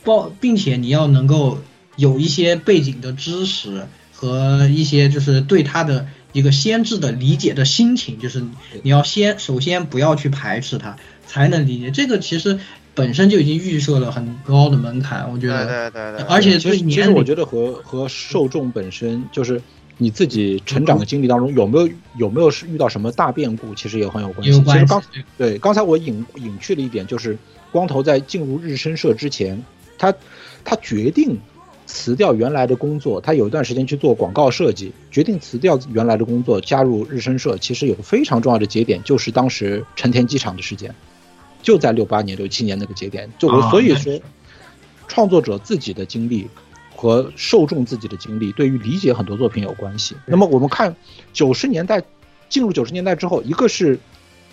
[0.03, 1.59] 包，并且你要能够
[1.95, 8.45] 有一些背景的知识和一些就是对他的一个先知的理解的心情，就是
[8.83, 12.59] 你要先首先不要去排斥他，才能理解这个其实。
[13.01, 15.65] 本身就已经预设了很高的门槛，我觉得。
[15.65, 16.27] 对对对。
[16.27, 19.61] 而且其实其实我觉得和和受众本身就是
[19.97, 24.53] 你自己成长的经历当中有没有有没有是遇到什么大变故，其实也很有关系。
[24.53, 25.03] 其实刚
[25.39, 27.39] 对刚才我隐隐去了一点，就是
[27.73, 29.65] 光头在进入日升社之前，
[29.97, 30.13] 他
[30.63, 31.39] 他决定
[31.87, 37.57] 辞掉原来的工作，他有一段时间去做广告设计，决定辞掉原来的工作，加入日升社。
[37.59, 40.95] 其实有个非常重要的节点，就是当时成田机场的事件。
[41.62, 44.20] 就在六八年、六七年那个节点，就我所以说，
[45.09, 46.49] 创作者自己的经历
[46.97, 50.16] 和受众自己的经历，对于理解很多作品有关系。
[50.24, 50.97] 那么我们看
[51.32, 52.03] 九十年代
[52.49, 53.99] 进入九十年代之后，一个是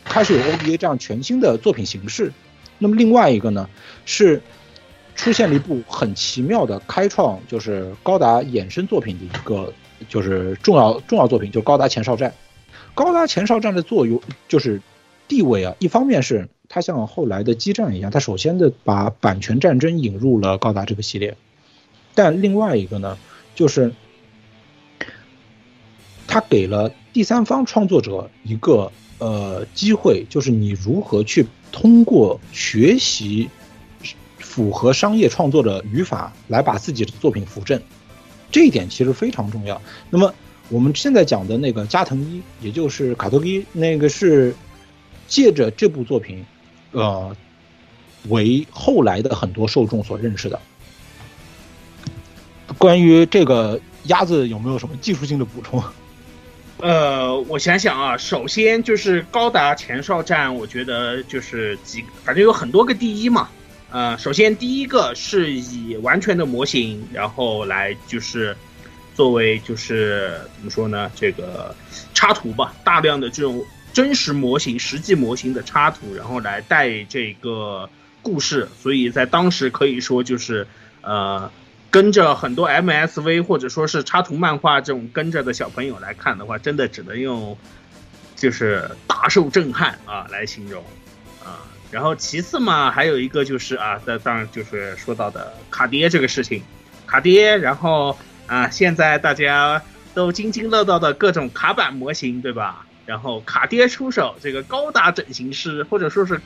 [0.03, 2.34] 开始有 OVA 这样全新的作品形式，
[2.77, 3.69] 那么另外一个呢
[4.05, 4.41] 是
[5.15, 9.73] 出现了一部很奇妙的开创，就是高达衍生作品的一个
[10.09, 12.34] 就是重要重要作品，就是高达前哨战。
[12.93, 14.81] 高达前哨战的作用就是
[15.27, 16.49] 地位啊，一方面是。
[16.69, 21.38] 它像后来的激战一样，它首先的把版权战争引入了高达这个系列，
[22.14, 23.18] 但另外一个呢，
[23.56, 23.94] 就是
[26.27, 33.49] 它给了第三方创作者一个呃机会，就是你如何去通过学习
[34.38, 37.81] 符合商业创作的语法来把自己的作品扶正，
[38.52, 39.81] 这一点其实非常重要。
[40.10, 40.34] 那么
[40.68, 44.53] 我们现在讲的那个加藤一，也就是卡托伊，那个是
[45.27, 46.44] 借着这部作品。
[46.91, 47.35] 呃，
[48.30, 50.59] 为后来的很多受众所认识的。
[52.77, 55.84] 关于这个鸭子有没有什么技术性的补充？
[56.80, 63.49] 呃，我想想啊，首先就是高达前哨战，我觉得就是几，反正有很多个第一嘛。
[63.89, 68.55] 呃，首先第一个是以完全的模型，然后来就是
[69.15, 71.76] 作为就是怎么说呢，这个
[72.14, 73.64] 插图吧，大量的这种。
[73.98, 77.90] 真实模型、实际模型的插图，然后来带这个
[78.22, 80.68] 故事，所以在当时可以说就是，
[81.02, 81.52] 呃，
[81.90, 87.57] 跟着很多 MSV 或者说是插图漫画这种跟着的小朋友来看的话，真的只能用
[88.36, 90.84] 就是大受震撼啊来形容
[91.44, 91.65] 啊。
[91.90, 96.61] 然后其次嘛，还有一个就是啊，这当然就是说到的卡爹这个事情，
[97.07, 98.15] 卡爹，然后
[98.45, 99.82] 啊，现在大家
[100.14, 102.84] 都津津乐道的各种卡板模型，对吧？
[103.07, 106.39] 然后卡爹出手，这个高达整形师或者说是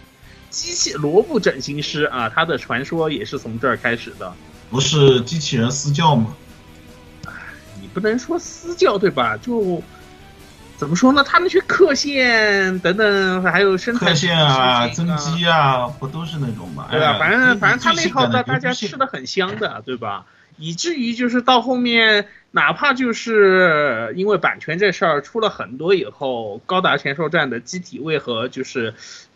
[0.50, 4.32] 机器萝卜整形师啊，他的传说也是从这儿开始的。
[4.70, 6.34] 不是机器人私教吗？
[7.82, 9.36] 你不能说私教对吧？
[9.38, 9.82] 就
[10.78, 11.24] 怎么说呢？
[11.24, 16.88] 他们去刻线等等，还有生刻线啊、增增肌啊，不都是那种嘛？
[16.92, 17.14] 对吧？
[17.14, 20.26] 哎反正反正他那套的的大家吃的很香的，对吧？
[20.62, 28.94] 以至于就是到后面，哪怕就是因为版权这事儿出了很多以后，高达前哨站的机体为何就是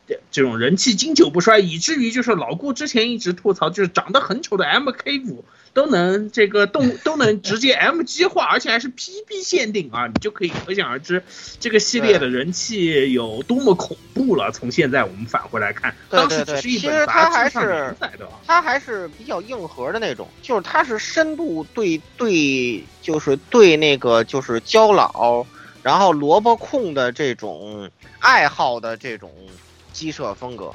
[0.08, 11.24] 这这种人气经久不衰，以至于就是老顾之前一直吐槽，就是长得很丑的 MK 五都能这个动 都能直接 MG 化，而且还是 PB 限定啊，你就可以可想而知
[11.60, 14.52] 这个系列的人气有多么恐怖了。
[14.52, 18.30] 从现在我们返回来看，当时只是一其实本杂志上连的。
[18.46, 25.46] 它还是比较硬核的那种，就是它是深度对对，就是对那个就是焦老，
[25.82, 29.32] 然后萝卜控的这种爱好的这种
[29.96, 30.70] 鸡舍风格。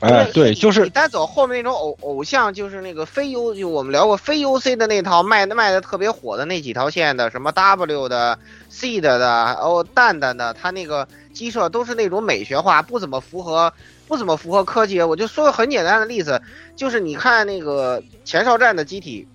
[0.00, 8.38] 哎，对，就是你单走后面那种偶偶像，就是那个非 U，就我们聊过非 UC 的那套卖的卖的特别火的那几条线的，什么 W 的、
[8.68, 13.72] C 的的，哦蛋蛋的，它那个鸡舍都是那种美学化，不怎么符合
[14.06, 15.00] 不怎么符合科技。
[15.00, 16.42] 我就说个很简单的例子，
[16.76, 19.26] 就是你看那个前哨站的机体，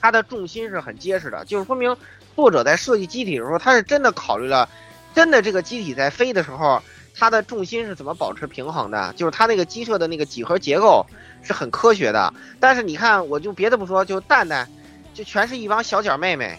[0.00, 1.94] 它的重心是很结实的，就是说明
[2.34, 4.68] 作者在设计机体的时候，他是真的考虑了，
[5.14, 6.82] 真的这个机体在飞的时候。
[7.18, 9.12] 它的重心是怎么保持平衡的？
[9.16, 11.04] 就是它那个鸡舍的那个几何结构
[11.42, 12.32] 是很科学的。
[12.60, 14.68] 但是你看，我就别的不说，就蛋蛋，
[15.14, 16.56] 就全是一帮小脚妹妹，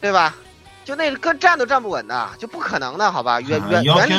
[0.00, 0.34] 对吧？
[0.82, 3.40] 就那个跟站都站不稳的，就不可能的，好吧？
[3.40, 4.12] 原原原理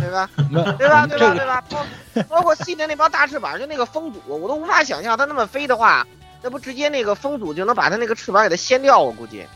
[0.00, 0.28] 对吧？
[0.76, 1.06] 对吧？
[1.06, 1.34] 对吧？
[1.34, 1.62] 对吧？
[1.68, 1.86] 包
[2.28, 6.04] 包括 C 的那帮大翅膀，就那个风阻，我都无法想象它那么飞的话，
[6.42, 8.98] 那不直接那个风阻就能把它那个翅膀给它掀掉？
[8.98, 9.46] 我估计，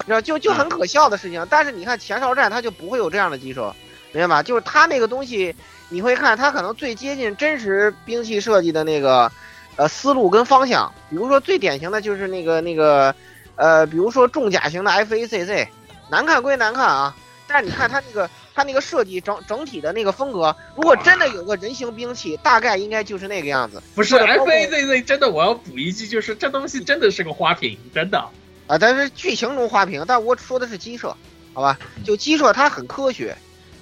[0.00, 1.46] 你知道，就就很可笑的事情。
[1.48, 3.74] 但是你看前哨站，它就不会有这样的机设。
[4.16, 4.42] 明白吧？
[4.42, 5.54] 就是它那个东西，
[5.88, 9.30] 你会看它可能最接近真实兵器设计的那个，
[9.76, 10.92] 呃，思路跟方向。
[11.10, 13.14] 比如说最典型的就是那个那个，
[13.56, 15.68] 呃，比如说重甲型的 FACC，
[16.10, 17.16] 难看归难看啊，
[17.46, 23.82] 但是你看它那个它那个设计整整体的那个风格，如果真的有个人形兵器，大概应该就是那个样子。
[23.94, 28.18] 不是 FACC 真的，我要补一句，就是这东西真的是个花瓶，真的
[28.66, 31.14] 啊，但是剧情中花瓶，但我说的是机设，
[31.52, 31.78] 好吧？
[32.04, 33.36] 就机设它很科学。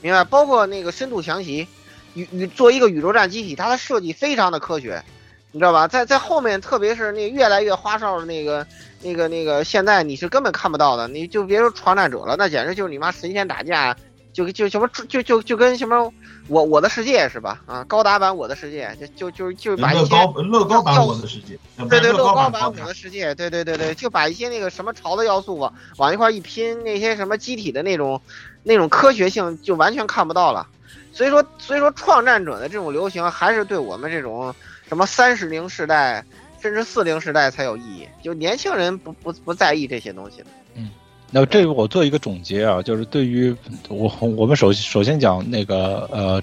[0.04, 1.66] 明白，包括那个深度强袭，
[2.12, 5.02] 宇宇做一个宇宙战机体，它的设计非常的科学，
[5.50, 5.88] 你知道吧？
[5.88, 8.66] 在在后面，特别是那越来越花哨的那个、
[9.00, 13.96] 那个、那个，现在你是根本看不到的，你就别说创战者了，那简直就是你妈神仙打架，
[14.34, 16.12] 就就什么就就就跟什么
[16.48, 17.62] 我我的世界是吧？
[17.64, 21.58] 啊，高达版我的世界，就就就就把一些乐高乐高版我的世界，
[21.88, 28.20] 对对，乐高版我的世界，对对对对，就把一些那个什么潮的要素往往一块一拼，那些什么机体的那种。
[28.66, 30.66] 那种科学性就完全看不到了，
[31.12, 34.54] 所以说，所以说创战者的这种流行还是对我们这种
[34.88, 36.24] 什么三十零时代
[36.62, 40.46] 甚至四零时代才有意义，就年轻人不不不在意这些东西的。
[40.76, 40.88] 嗯，
[41.36, 43.52] 那这个我做一个总结啊，就是对于
[43.88, 46.40] 我我们首首先讲那个呃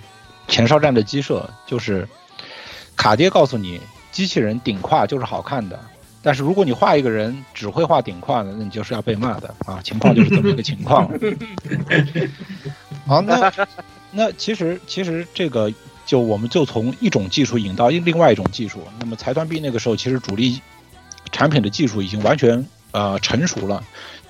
[0.49, 2.05] 前哨站的鸡舍，就是
[2.97, 3.79] 卡爹告诉你，
[4.11, 5.79] 机器人顶胯就是好看的。
[6.21, 9.79] 但是如果你画一个人只会画顶胯的，那你就是要被骂的啊！
[9.81, 11.09] 情况就是这么一个情况。
[13.07, 13.49] 好，那
[14.11, 15.71] 那其实其实这个
[16.05, 18.83] 就我们就从一种技术引到另外一种技术。
[18.99, 20.59] 那么财团币那个时候其实主力
[21.31, 23.81] 产品的技术已经完全呃成熟了。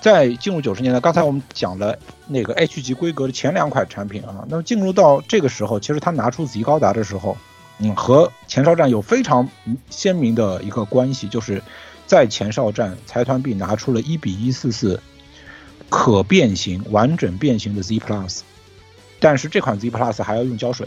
[0.02, 7.38] 在进入九十年代，刚才我们讲了那个 H 级规格的前两款产品啊，那么进入到这个时候，其实他拿出 Z 高达的时候。
[7.78, 9.48] 嗯，和前哨战有非常
[9.90, 11.60] 鲜明的一个关系，就是
[12.06, 15.00] 在前哨战，财团币拿出了一比一四四
[15.88, 18.40] 可变形、完整变形的 Z Plus，
[19.18, 20.86] 但是这款 Z Plus 还要用胶水，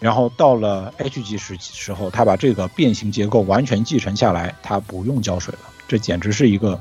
[0.00, 6.80] 然后到了 H 级时时候，他把这个变形结构完全继承下来，他不用胶水了，这简直是一个，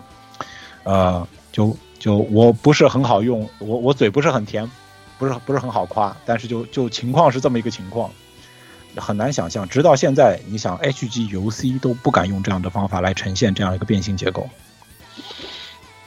[0.84, 4.70] 呃，就就我不是很好用，我我嘴不是很甜，
[5.18, 8.12] 不是不是很好夸，但是就就情况是这么一个情况。
[8.96, 14.48] 很难想象，直到现在，你想 HGUC 都不敢用这样的方法来呈现这样一个变形结构。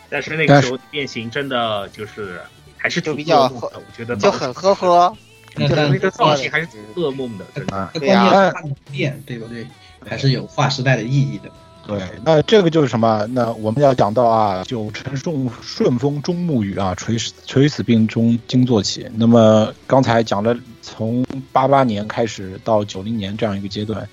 [0.08, 2.40] 但是那个时候变形真的就是
[2.76, 5.16] 还是挺比较，我觉得就很呵呵，
[5.56, 7.90] 就是那个造型还是挺噩梦的，真的。
[7.94, 8.52] 对呀，
[8.92, 9.66] 变对不对？
[10.08, 11.50] 还是有划时代的意义的。
[11.86, 13.24] 对，那这个就是什么？
[13.30, 19.08] 那我们要讲到啊，就承顺顺风中暮雨啊，垂死垂死病中惊坐起。
[19.14, 24.08] 那么刚才讲了从八八年开始到九零年这样一个阶段，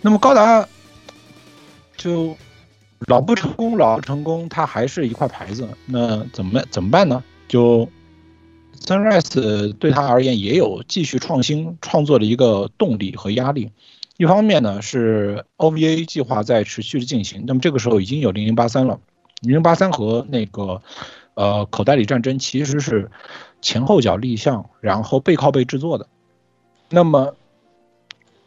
[0.00, 0.66] 那么高达
[1.96, 2.36] 就
[3.06, 5.68] 老不成功，老不成功，它还是一块牌子。
[5.86, 7.22] 那怎么怎么办呢？
[7.46, 7.88] 就
[8.84, 13.70] Sunrise 对他而言也有继续创新创作的一个动力和压力。
[14.18, 18.98] 一方面呢是 OVA 计划在持续的进行，那么这个时候已经有零零八三了，
[19.40, 20.82] 零零八三和那个
[21.34, 23.12] 呃口袋里战争其实是
[23.62, 26.08] 前后脚立项，然后背靠背制作的。
[26.90, 27.36] 那么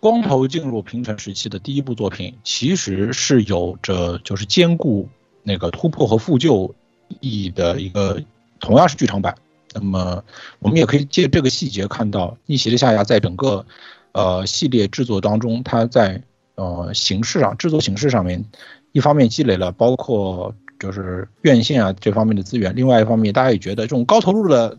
[0.02, 5.08] 光头进入平成时期的第一部作品，其实是有着就是兼顾
[5.42, 6.76] 那个突破和复旧
[7.22, 8.22] 意义的一个，
[8.60, 9.36] 同样是剧场版。
[9.74, 10.22] 那么
[10.60, 13.66] 我们也可以借这个细节看到，逆袭的夏亚在整个
[14.14, 16.22] 呃系列制作当中，它在
[16.56, 18.44] 呃形式上制作形式上面，
[18.92, 24.78] 一方面积累了包括就是院线啊这方面的资源，另外一方面大家也觉得这种高投入的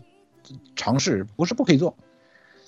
[0.75, 1.95] 尝试不是不可以做，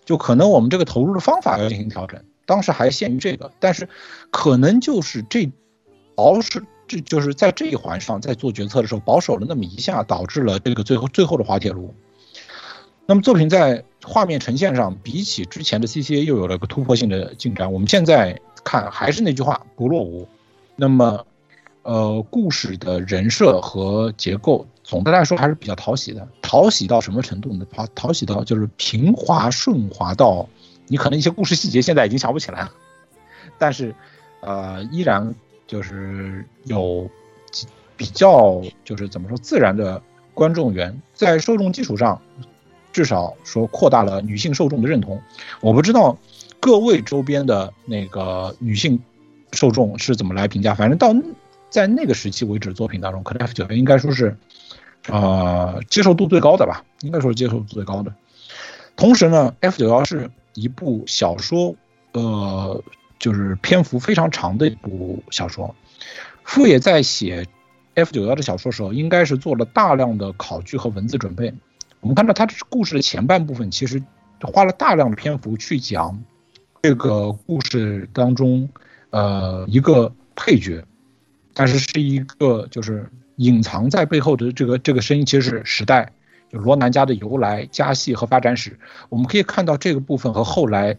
[0.06, 2.22] 就可能我们这个投入的方法要进行调整。
[2.46, 3.90] 当时还限于这个，但是
[4.30, 5.52] 可能就是这
[6.14, 11.94] 保守，这就是在这一环上，在做决策的时候保守了那么一下，导致了这个最后最后的滑铁卢。
[13.06, 17.72] 那么作品在画面呈现上，比起之前的 CCA 又有了个突破性的进展。
[17.72, 20.27] 我们现在看还是那句话，不落伍。
[20.76, 21.26] 那么，
[21.84, 26.27] 呃，故事的人设和结构，总的来说还是比较讨喜的。
[26.41, 27.65] 讨喜到什么程度呢？
[27.72, 30.48] 讨讨喜到就是平滑顺滑到。
[30.88, 32.72] 你可能一些故事细节现在已经想不起来了，
[33.57, 33.94] 但是，
[34.41, 35.34] 呃，依然
[35.65, 37.10] 就是有
[37.98, 39.99] 比较就是怎么说自然的
[40.34, 42.22] 观众缘，在受众基础上，
[42.96, 45.22] 至少说扩大了女性受众的认同。
[45.60, 46.18] 我不知道
[46.62, 48.98] 各位周边的那个女性
[49.52, 51.14] 受众是怎么来评价，反正到
[51.70, 54.38] 在那个时期为止，作品当中，可能 F 九应该说是，
[55.10, 58.14] 呃，接受度最高的吧，应该说是接受度最高的。
[58.96, 60.32] 同时呢，F 九幺是。
[60.58, 61.76] 一部小说，
[62.14, 62.82] 呃，
[63.20, 65.76] 就是篇幅非常长的一部小说。
[66.46, 67.46] 富野在写
[67.94, 71.54] F 九幺的小说时候，应该是做了大量的考据和文字准备。
[72.06, 73.99] 我们看到他故事的前半部分，其实
[74.53, 76.23] 花了大量的篇幅去讲
[76.84, 78.69] 这个故事当中，
[79.10, 80.86] 呃，一个配角，
[81.56, 86.11] 但是是一个就是隐藏在背后的这个这个声音，其实是时代。
[86.48, 88.80] 就罗南家的由来、家系和发展史，
[89.10, 90.95] 我们可以看到这个部分和后来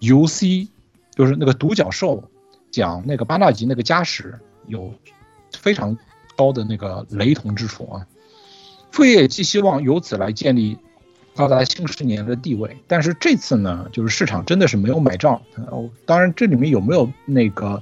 [0.00, 0.66] U C，
[1.14, 2.24] 就是那个独角兽
[2.72, 4.36] 讲那个巴纳吉那个家史
[4.66, 4.92] 有
[5.56, 5.96] 非常
[6.36, 8.04] 高的那个雷同之处啊。
[8.98, 10.76] 父业寄希望由此来建立
[11.36, 15.40] 高达新十年的地位，但是这次呢，就是市场真的是没有买账。
[15.70, 17.80] 哦，当然这里面有没有那个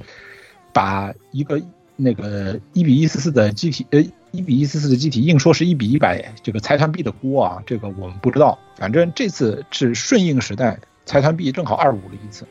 [0.75, 1.59] 把一个
[1.97, 4.05] 那个一比一四四的机体呃。
[4.33, 8.59] 一比一四四的机体硬说是一比一百，这个财团币的锅啊，这个我们不知道。
[8.77, 12.45] 反正这次是顺应时代，财团币正好二五了一次。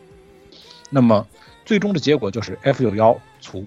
[0.90, 1.28] 那么
[1.64, 3.64] 最终的结果就是 F 九幺卒，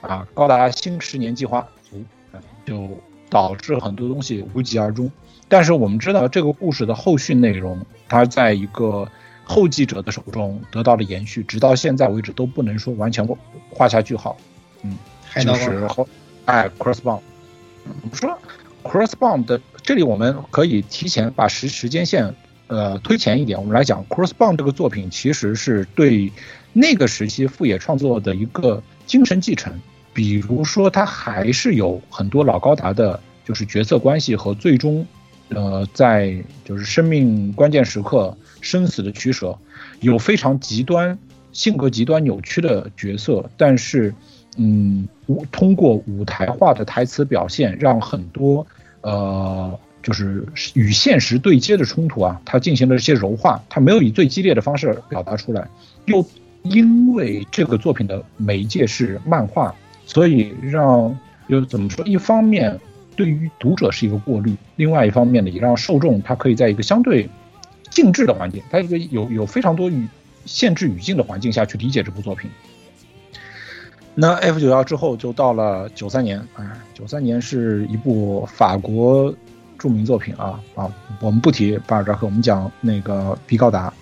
[0.00, 2.02] 啊，高达新十年计划卒，
[2.66, 2.88] 就
[3.34, 5.10] 导致很多东西无疾而终。
[5.48, 9.08] 但是我们知道这个故事的后续内容，它在一个
[9.42, 13.26] 后继者的手中得到了延续，直到现在为止都不能说完全
[13.70, 14.36] 画下句号。
[14.82, 14.96] 嗯，
[15.42, 16.08] 就是后
[16.44, 17.20] 哎，Crossbound。
[18.02, 18.38] 我们说
[18.84, 22.32] ，Crossbound 的这里我们可以提前把时时间线
[22.68, 26.32] 呃推前一点，我们来讲 Crossbound 这个作品其实是对
[26.72, 29.80] 那个时期富野创作的一个精神继承。
[30.14, 35.06] 比如说，它还是有很多老高达的，就是角色关系和最终
[35.48, 39.58] 呃在就是生命关键时刻生死的取舍，
[40.00, 41.18] 有非常极端
[41.52, 44.14] 性格极端扭曲的角色，但是。
[44.56, 45.08] 嗯，
[45.50, 48.64] 通过舞台化的台词表现，让很多
[49.00, 55.68] 呃，就是与现实对接的冲突啊，它进行了一些柔化，它没有以最激烈的方式表达出来。
[56.04, 56.24] 又
[56.62, 59.74] 因为这个作品的媒介是漫画，
[60.06, 61.16] 所以让
[61.46, 62.04] 又怎么说？
[62.06, 62.78] 一方面
[63.16, 67.28] 对于读者是一个过滤，另外一方面呢，也让受众他可以在一个相对
[67.90, 70.06] 静置的环境，它一个有有非常多语
[70.44, 72.50] 限制语境的环境下去理解这部作品。
[74.14, 79.34] 那 F 九幺之后就到了九三年，哎，九三年是一部法国
[79.78, 83.92] 著名作品啊啊，我们不提巴尔扎克，我们讲那个比高达，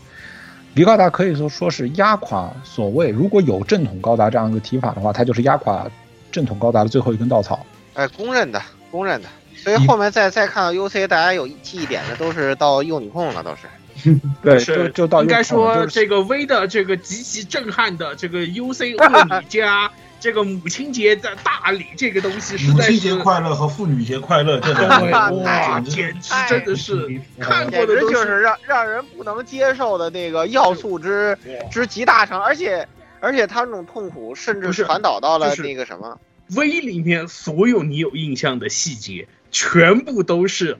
[0.74, 5.86] 比高达可以说说是压垮所谓如果有正统高达这样一个提法的话，它就是压垮
[6.31, 7.65] 正统高达的最后一根稻草。
[7.94, 9.28] 哎，公认的，公认的。
[9.55, 13.69] 所以后面再再看到 UC，大家有记忆点的都是到幼女控了，都是。
[14.43, 19.89] 对，就就到应该说这个 V 的这个极其震撼的这个 UC 恶女加
[20.23, 25.11] 这个母亲节的大礼，这个东西实在是母亲节快乐和妇女节快乐，这两位
[25.43, 31.36] 哇，简直真的是看过的就是让让人不能接受的那个要素之
[31.73, 32.86] 之极大成，而且
[33.19, 36.16] 而且他那种痛苦甚至传导到了那个什么
[36.55, 40.78] V 里面所有你有印象的细节，全部都是。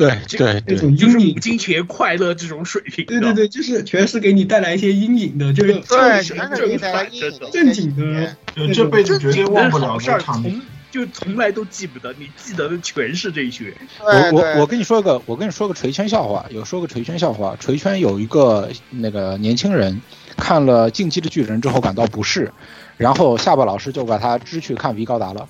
[0.00, 3.04] 对对对，就是母亲节快乐这种水平。
[3.04, 8.36] 对对对，就是全是给你带来一些阴影的，就是对，正全是给你带来阴影正经的，
[8.72, 10.58] 这辈子绝对忘不了的场面。
[10.90, 13.72] 就从来都记不得，你记得的全是这些。
[14.00, 17.54] 我我我跟你说个，我跟你说个锤圈笑话，有说个锤圈笑话。
[17.60, 20.00] 锤圈有一个那个年轻人
[20.36, 22.52] 看了《进击的巨人》之后感到不适，
[22.96, 25.48] 然后下巴老师就把他支去看 V 高达了。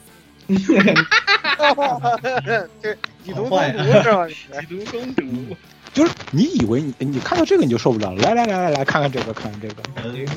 [2.83, 4.27] 这 以毒攻毒是吧？
[4.29, 5.57] 以毒攻毒。
[5.93, 9.75] 就是你以为你你看到这个你就受不了了，来来来来来看看这个看看这个，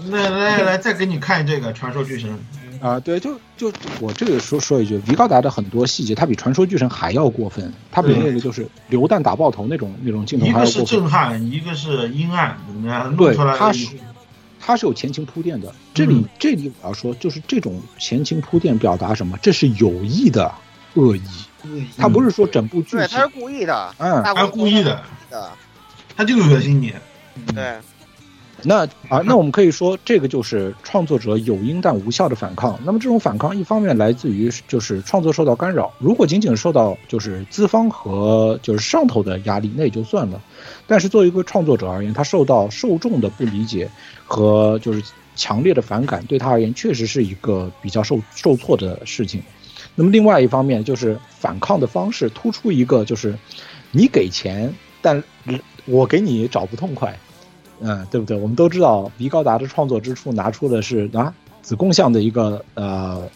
[0.09, 2.35] 来来来再给你看这个传说巨神
[2.81, 10.73] 啊，对，就就我这个说说一句，维高达的很多细节，它比传说巨神还要过分，它比那个就是榴弹打爆头那种那种镜头还要过分。
[10.73, 13.15] 一个是震撼，一个是阴暗，怎么样？
[13.15, 13.87] 对，它是
[14.59, 15.71] 它是有前情铺垫的。
[15.93, 19.37] 这里这里我要说，就是这种前情铺垫表达什么？
[19.39, 20.51] 这是有意的
[20.95, 21.21] 恶意。
[21.97, 25.49] 他不是说整部剧，对，他是故意的，嗯，他是故意的，的，
[26.15, 26.93] 他就恶心你，
[27.55, 27.73] 对。
[28.65, 32.79] 那啊，那我们可以说，这个就是创作者有因但无效的反抗。
[32.85, 40.41] 那么这种反抗，一方面来自于就是创作受到干扰，如果仅仅受到就是资方和就是上头的压力，那也就算了。
[40.87, 43.89] 但是作为一个创作者而言，他受到受众的不理解
[44.25, 45.03] 和就是
[45.35, 49.43] 强烈的反感，对他而言确实是一个比较受受挫的事情。
[49.95, 53.37] 那么另外一方面就是反抗的方式突出一个就是
[53.91, 55.23] 你给钱，但
[55.85, 57.17] 我给你找不痛快。
[57.81, 58.37] 嗯，对不对？
[58.37, 63.29] 我们都知道，鼻高达的创作之处拿出的是啊子贡像的一个呃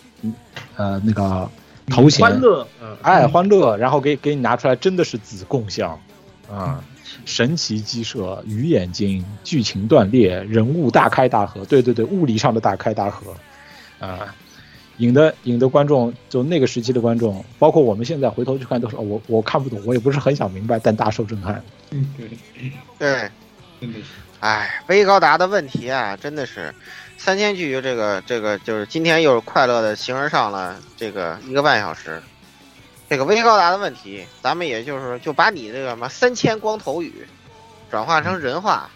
[0.77, 1.49] 呃那个
[1.87, 2.65] 头衔，欢乐，
[3.01, 5.99] 哎，欢乐，然后给给你拿出来，真的是子贡像。
[6.49, 6.81] 啊，
[7.25, 13.33] 神奇鸡舍，鱼眼睛，剧情断裂，人物大开大合，对对对，物理上的大开大合。
[13.99, 14.33] 啊，
[14.97, 21.63] 引得引得观众，就那个时期的观众，包括我们现在回头去看，都说我我看不懂，我也不是很想明白，但大受震撼。
[21.91, 22.27] 嗯，对，
[22.99, 23.31] 对，
[23.79, 24.05] 真的是。
[24.39, 26.73] 哎，微高达的问题啊，真的是
[27.17, 32.21] 三千句，这个这个就是今天又是快乐的形而上了这个一个半小时。
[33.09, 37.25] 这个微高达的问题，咱们也就是就把你这个什么三千光头语
[37.89, 38.89] 转化成人话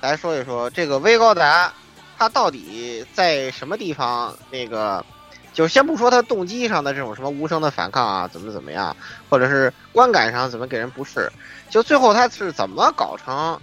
[0.00, 1.72] 来说一说，这个微高达
[2.18, 4.36] 它到底在什么地方？
[4.50, 5.04] 那个
[5.52, 8.96] 就先不说他动机上的这种什么无声的反抗啊，怎么怎么样，
[9.28, 11.30] 或者是观感上怎么给人不适，
[11.68, 13.60] 就最后他是怎么搞成？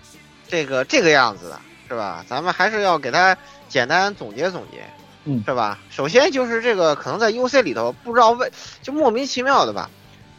[0.48, 2.26] 这个这个样子的是吧？
[2.28, 3.38] 咱们还是要给他
[3.68, 4.84] 简单总结总结，
[5.26, 5.80] 嗯，是吧？
[5.90, 8.52] 首先就是这个可能在 UC 里头不知道为
[8.82, 9.90] 就莫名其妙的吧，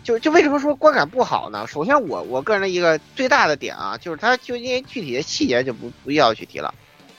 [0.03, 1.67] 就就为什么说观感不好呢？
[1.67, 6.75] 首先我我个人的一个最大的点啊，就是他就因为具体的细节就不不要去提了，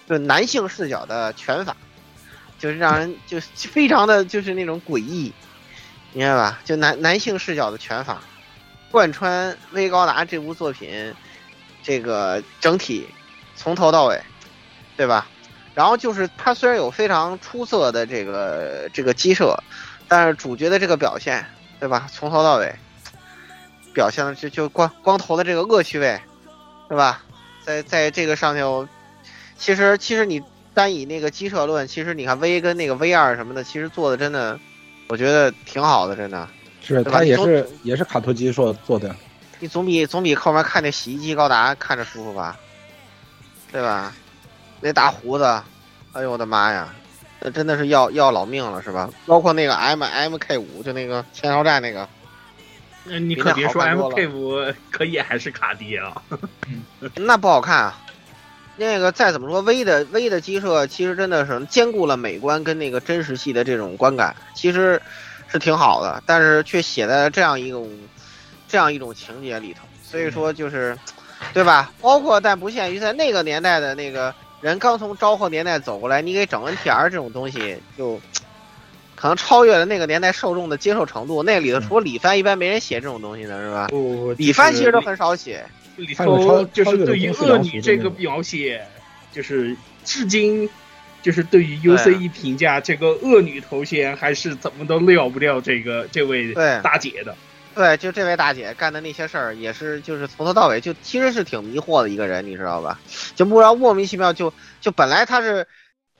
[0.07, 1.75] 就男性视角的拳法，
[2.61, 5.33] 就是让人就非常的就是那种诡异，
[6.13, 6.59] 明白吧？
[6.63, 8.21] 就男男性视角的拳法，
[8.91, 11.13] 贯穿威高达这部作品。
[11.83, 13.09] 这个整体
[13.55, 14.21] 从头到尾，
[14.95, 15.27] 对吧？
[15.73, 19.57] 然后就是他虽然有非常出色的这个这个机设，
[20.07, 21.43] 但是主角的这个表现，
[21.79, 22.07] 对吧？
[22.13, 22.71] 从头到尾
[23.95, 26.21] 表现的就就光光头的这个恶趣味，
[26.87, 27.23] 对吧？
[27.65, 28.87] 在在这个上头，
[29.57, 30.39] 其实其实你
[30.73, 34.59] 单以那个机设论，其实你看 V 跟那个 V 二什么的，其实做的真的，
[35.09, 36.47] 我觉得挺好的，真的
[36.81, 39.15] 是他也是也是卡托基做做的。
[39.59, 42.57] 你总比总比后面看那洗衣机高达看着舒服吧，
[43.71, 44.13] 对吧？
[44.79, 45.43] 那大胡子，
[46.13, 46.91] 哎呦我的妈呀，
[47.39, 49.09] 那真的是要要老命了是吧？
[49.27, 52.09] 包括那个 M M K 五，就那个前哨站那个，
[53.03, 54.55] 那你可别说 M K 五
[54.89, 56.19] 可以还是卡爹啊，
[57.15, 58.01] 那不好看啊。
[58.85, 65.01] 那个再怎么说，V 的 V 的机设其实真的是兼顾了美观跟那个真实系的这种观感，其实
[65.47, 67.89] 是挺好的，但是却写在了这样一种。
[68.67, 70.97] 这样一种情节里头，所以说就是，
[71.53, 71.91] 对吧？
[71.99, 78.17] 包括但不限于在那个年代的那个人刚从昭和年代走过来，你给整 NTR 这种东西，就
[79.13, 81.43] 可能超越了那个年代受众的接受程度。
[81.43, 83.87] 那里头除了李帆，一般没人写这种东西的，是吧？
[83.89, 85.65] 不，李帆其实都很少写。
[86.05, 88.85] 里头就是对于恶女这个描写，
[89.31, 90.69] 就是至今
[91.21, 97.35] 就是对于 UCE 评价这个恶女头衔，还是怎么都撂不掉这个这位大姐的。
[97.73, 102.99] 对，就这位大姐干的那些事儿，也是就是从头到尾就其实是挺迷惑的一个人，你知道吧？
[103.33, 105.65] 就不知道莫名其妙就就本来他是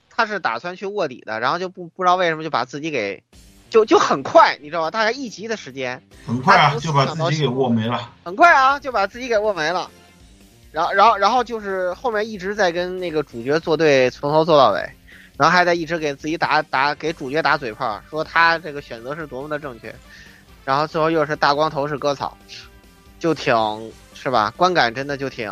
[0.09, 3.21] 他是打算去卧底的，然后就不不知道为什么就把自己给
[3.71, 4.91] 就就很快，你知道吧？
[4.91, 8.11] 大概一集的时间，很快啊，就把自己给握没了。
[8.23, 9.89] 很快啊，就把自己给握没了。
[10.71, 14.79] 然后然后然后就是后面一直在跟那个主角作对，从头做到尾，
[15.37, 19.95] 然后还在一直给自己打打给主角打嘴炮，说他这个选择是多么的正确。
[20.63, 22.37] 然后最后又是大光头是割草，
[23.19, 23.55] 就挺
[24.13, 24.53] 是吧？
[24.55, 25.49] 观感真的就挺，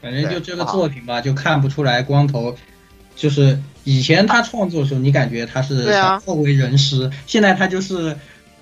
[0.00, 2.56] 反正就这个作品吧，就看不出来光头
[3.20, 6.18] 就是以前他创作的时候，你感觉他是对啊。
[6.18, 8.16] 想好为人师，现在他就是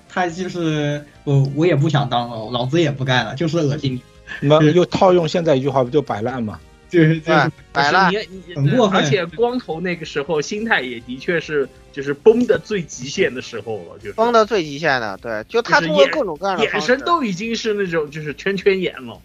[0.09, 3.93] 他就是我我也不想当了，老子也不干了，就是恶心
[4.41, 4.49] 你。
[4.49, 6.59] 那又套用现在一句话，不就摆烂吗？
[6.89, 7.33] 就是对，
[7.71, 8.11] 摆烂。
[8.11, 8.17] 你
[8.47, 8.99] 你很过分。
[8.99, 14.11] 而且光头那个时候心态也的确是就是崩的最极限的时候了，就是。
[14.11, 19.17] 崩的最极限的，对，就他通过各种各样的眼方式，神都已经是那种就是圈圈眼了。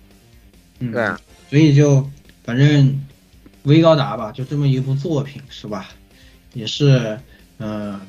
[0.78, 1.04] 嗯，对，
[1.50, 2.08] 所以就
[2.44, 3.00] 反正
[3.64, 5.88] 微高达吧，就这么一部作品是吧？
[6.52, 7.18] 也是，
[7.58, 8.00] 嗯、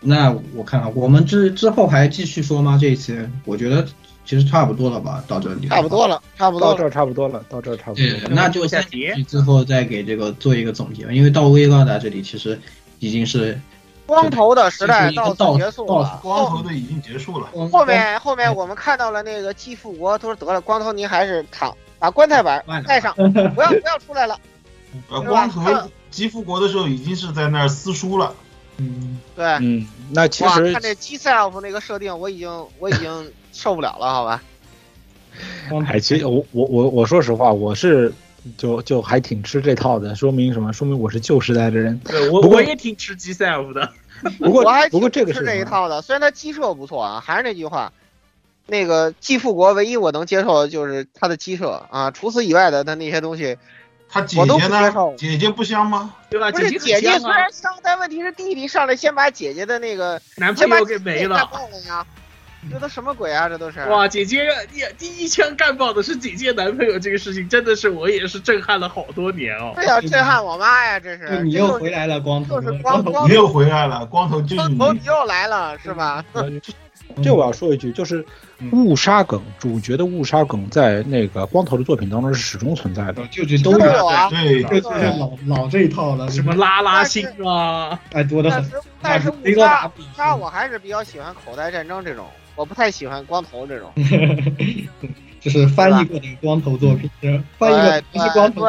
[0.00, 2.78] 那我看看，我们之之后还继续说吗？
[2.80, 3.84] 这一期我觉得
[4.24, 6.68] 其实差不多了吧，到这里差不多了，差不多。
[6.68, 8.84] 到这儿差不多了，到这儿差不多对了。，那就先
[9.26, 12.56] 最后再给这个做一个总结吧，因为到微高达这里其实
[13.00, 13.58] 已经是
[14.06, 17.48] 光头的时代到此结束了，光头的已经结束了。
[17.70, 24.36] 后面后面我们看到了那个继复国，他说得了，光头您还是躺把棺材板带上，不要不要出来了。
[25.08, 25.62] 呃，光头
[26.10, 28.34] 吉复国的时候已经是在那儿撕书了。
[28.78, 34.42] 嗯，对，嗯，那其哇，实看这 G self 那个设定，我已经我已经受不了了，好吧？
[35.86, 38.12] 哎，其实我我我我说实话，我是
[38.58, 40.72] 就就还挺吃这套的，说明什么？
[40.72, 41.96] 说明我是旧时代的人。
[42.00, 43.88] 对我我也挺吃 G self 的。
[44.40, 47.92] 不过我还不过挺吃这个是什么这一套的，虽然他机设不错啊，还是那句话，
[48.66, 53.58] 那个继复国唯一我能接受的就是他的鸡舍啊，除此以外的它那些东西，
[54.08, 55.16] 他姐姐接受呢？
[55.18, 56.14] 姐姐不香吗？
[56.30, 56.50] 对吧？
[56.50, 61.46] 不是姐姐姐虽很香啊然香，但问题是弟弟上来先把姐姐的那个 男朋友给没了姐姐干。
[61.48, 62.06] 爆了呀，
[62.70, 63.48] 这都什么鬼啊？
[63.48, 69.72] 这都是哇，姐姐第第一枪干爆的是姐姐男朋友这个事情，真的是我也是震撼了好多年哦。
[69.74, 71.00] 对啊震撼我妈呀！
[71.00, 74.76] 这是你又回来了，光头，就是光头你又回来了，光头就你。
[74.76, 76.24] 光头你又来了是吧？
[77.22, 78.24] 这我要说一句，就是
[78.72, 88.64] 误杀梗，主角的误杀梗在那个光头的作品当中是始终存在的，就就都有啊对，这就是老老这一套了，什么拉拉星啊，哎多的很
[89.00, 89.30] 但是。
[89.30, 93.90] 误杀达误杀我还是比较喜欢口袋战争这种，我不太喜欢光头这种。
[95.40, 97.10] 就是翻译过的光头作品，
[97.58, 98.62] 翻译过的不是光头。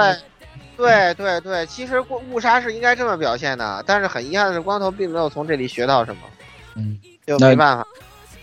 [0.76, 6.22] 对对对对，其实误杀是应该这么表现的，但是很遗憾的是，光头并没有从这里学到什么，
[6.74, 6.98] 嗯，
[7.28, 7.86] 就没办法。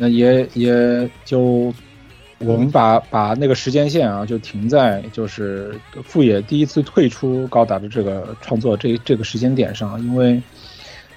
[0.03, 1.71] 那也也就
[2.39, 10.41] 我们把把那个时间线啊，就停在就是富野第一次退出高达的这个创作这这个时间点上，因为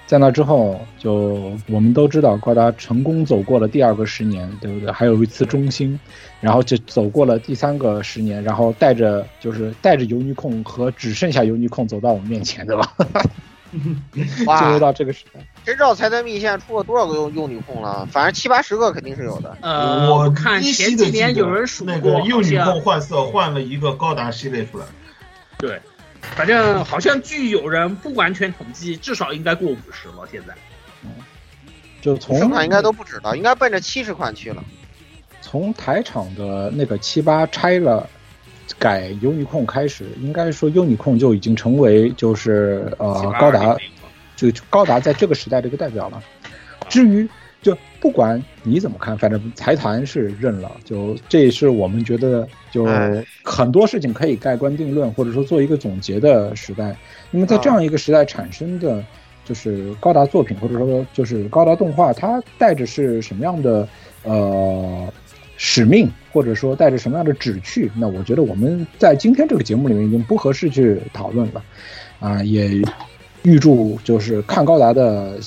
[0.06, 4.92] 在那之后，就我们都知道高达成功走过了第二个十年，对不对？
[4.92, 5.98] 还有一次中兴，
[6.42, 12.94] 然后就走过了第三个十年，然后带着就是带着尤尼控和只剩下尤尼控走到我们面前，对吧？
[14.46, 15.40] 哇进入到这个时代。
[15.64, 18.06] 谁知道财团密线出了多少个用用女控了？
[18.10, 19.56] 反正七八十个肯定是有的。
[19.62, 24.84] 呃，我看前几的记得年有人数那过，个幼女控换色换了一个高达系列出来。
[25.56, 25.80] 对，
[26.20, 30.28] 反正好像据有人不完全统计，至少应该过五十了。
[30.30, 30.54] 现在
[32.02, 34.62] 就从十款应该都不止了，应该奔着七十款去了。
[35.40, 38.08] 从台场的那个七八拆了
[38.78, 43.76] 改优尼控开始，应该说优尼控就已经成为就是呃高达，
[44.36, 46.22] 就高达在这个时代的一个代表了。
[46.88, 47.28] 至于
[47.62, 52.86] 就不管你怎么看，反正财团是认了，就这也是我们觉得就
[53.42, 56.96] 很多事情可以盖棺定论，或者说做一个总结的时代。
[57.30, 59.04] 那么在这样一个时代产生的。
[59.46, 63.86] 就是高达作品，或者说就是高达动画，它带着是什么样的
[64.22, 65.06] 呃
[65.56, 67.90] 使命，或者说带着什么样的旨趣？
[67.96, 71.62] 那我觉得我们在今天这个节目里面已经不合适去讨论了，
[72.20, 72.82] 啊，也
[73.42, 75.38] 预祝就是看高达的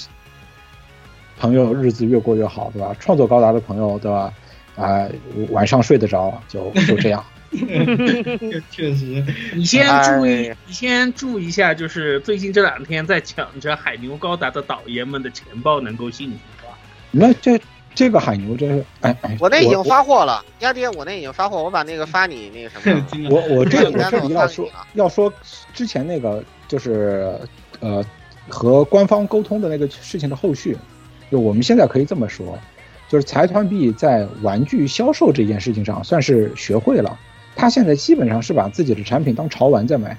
[1.38, 2.95] 朋友日子越过越好，对吧？
[2.99, 4.34] 创作高达的朋友，对吧？
[4.75, 5.07] 啊，
[5.49, 7.23] 晚上睡得着，就就这样。
[8.69, 9.23] 确实，
[9.55, 16.77] 你先注意，哎你先注意一下，就是最近这两天在抢着海牛高达的导演们的钱包能够幸福吧？
[17.09, 17.57] 那这
[17.98, 23.07] 这个海牛真是，哎哎，我那已经发货了，压爹，我那已经发货，我把那个发你那个什么。
[23.28, 25.34] 我我这我这里要说 要说
[25.74, 27.36] 之前那个就是
[27.80, 28.06] 呃
[28.48, 30.78] 和官方沟通的那个事情的后续，
[31.32, 32.56] 就我们现在可以这么说，
[33.10, 37.18] 就是财团币在玩具销售这件事情上算是学会了，
[37.56, 40.15] 他现在基本上是把自己的产品当潮玩在卖。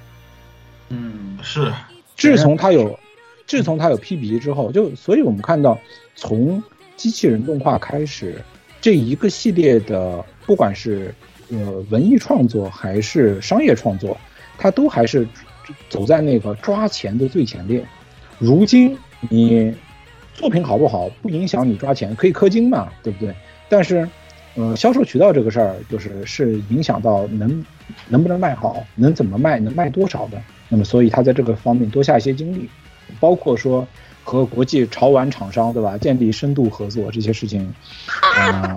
[0.89, 1.73] 嗯，是。
[2.17, 2.99] 自从他有，
[3.47, 5.79] 自从他有 PB 之后，就所以我们看到
[6.17, 6.61] 从
[6.99, 8.45] 机器人动画开始，
[8.81, 11.15] 这一个系列的，不管是
[11.51, 14.19] 呃文艺创作还是商业创作，
[14.59, 15.27] 它都还是
[15.89, 17.83] 走在那个抓钱的最前列。
[18.39, 18.99] 如今
[19.31, 19.73] 你
[20.35, 23.35] 作品好不好，不影响你抓钱，可以氪金嘛，对不对？
[23.69, 24.09] 但是，
[24.57, 27.65] 呃，销售渠道这个事儿，就是是影响到能
[28.09, 30.41] 能不能卖好，能怎么卖，能卖多少的。
[30.69, 32.69] 那么所以他在这个方面多下一些精力，
[33.21, 33.87] 包括说
[34.29, 37.73] 和国际潮玩厂商对吧，建立深度合作这些事情，
[38.37, 38.77] 啊、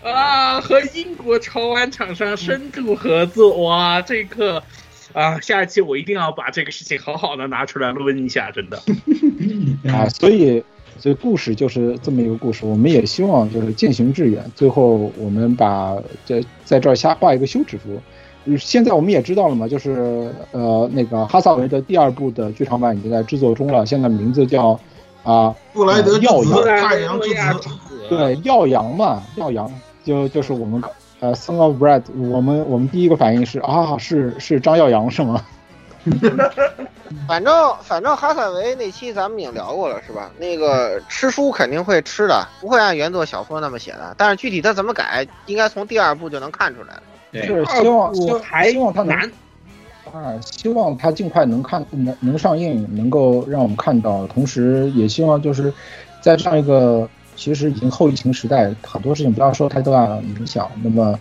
[0.00, 4.62] 啊，和英国潮玩厂商深度合作，哇，这个
[5.12, 8.80] 啊，下一期我一定要把这个事情好好的拿出来论一下，真的。
[9.92, 10.62] 啊，所以
[11.00, 18.00] 所以故事就是这么一个故事，我们也希望就是渐行致远，最后我们把这在这儿瞎画一个休止符。
[18.46, 24.78] 嗯现在我们也知道了嘛，就是呃那个哈萨维的第二部的剧场版已经在制作中了，现在名字叫
[25.22, 29.70] 啊布莱德耀阳，太阳之子，对耀阳嘛，耀阳
[30.04, 30.82] 就就是我们
[31.20, 35.42] 呃 Son of Bread，我们我们第一个反应是啊是是张耀扬是吗？
[37.26, 40.30] 反正反正哈萨维那期咱们已经聊过了，是吧？
[40.38, 44.14] 那个吃书肯定会吃的，不会按原作小说那么写的。
[44.18, 47.02] 但是具体他怎么改，应该从第二部就能看出来了。
[47.42, 49.30] 就是希望希望还希望他能难
[50.12, 54.26] 啊，希望它尽快能看能能上映，能够让我们看到。
[54.28, 55.72] 同时，也希望就是
[56.20, 60.70] 在这样一个其实已经后疫情时代，很多事情不要受太大影响。
[60.82, 61.18] 那么，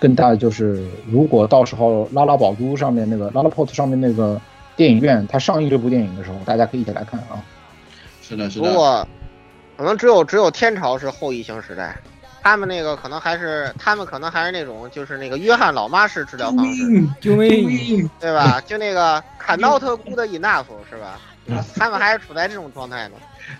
[0.00, 4.40] 更大的就是，如果到时候拉拉宝都上面那个拉拉 pot 上面那个
[4.76, 7.44] 电影院它上映这部电影的时候，大家可以一起来看啊。
[8.22, 9.06] 是的，是的不过，
[9.76, 11.96] 可能只有只有天朝是后疫情时代，
[12.42, 16.82] 他们那个可能还是他们可能还是那种就是那个约翰老妈式治疗方式，
[17.20, 18.08] 救命！
[18.20, 18.60] 对吧？
[18.66, 21.20] 就那个砍刀特 good enough 是吧？
[21.76, 23.14] 他们还是处在这种状态呢。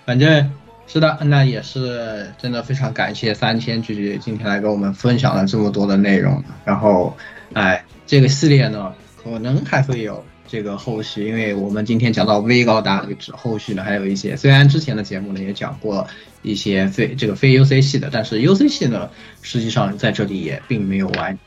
[0.04, 0.52] 反正
[0.86, 6.42] 是的，那也是真的非常感谢三千剧剧今天来跟我们分享了这么多的内容。
[6.64, 7.16] 然后，
[7.54, 8.92] 哎，这个系列呢，
[9.22, 16.06] 可能还会有这个后续，因为我们今天讲到 V 高达后续呢，还有一些虽然之前的节目呢也讲过
[16.42, 19.08] 一些非这个非 UC 系的，但是 UC 系呢，
[19.40, 21.38] 实际上在这里也并没有完。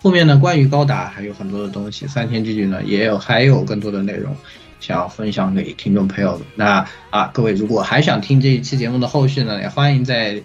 [0.00, 4.32] 后面呢，关于高达还有很多的东西，三天剧剧呢也有还有更多的内容
[4.78, 6.40] 想要分享给听众朋友。
[6.54, 10.40] 那啊，各位如果还想听这一期节目的后续呢，也欢迎在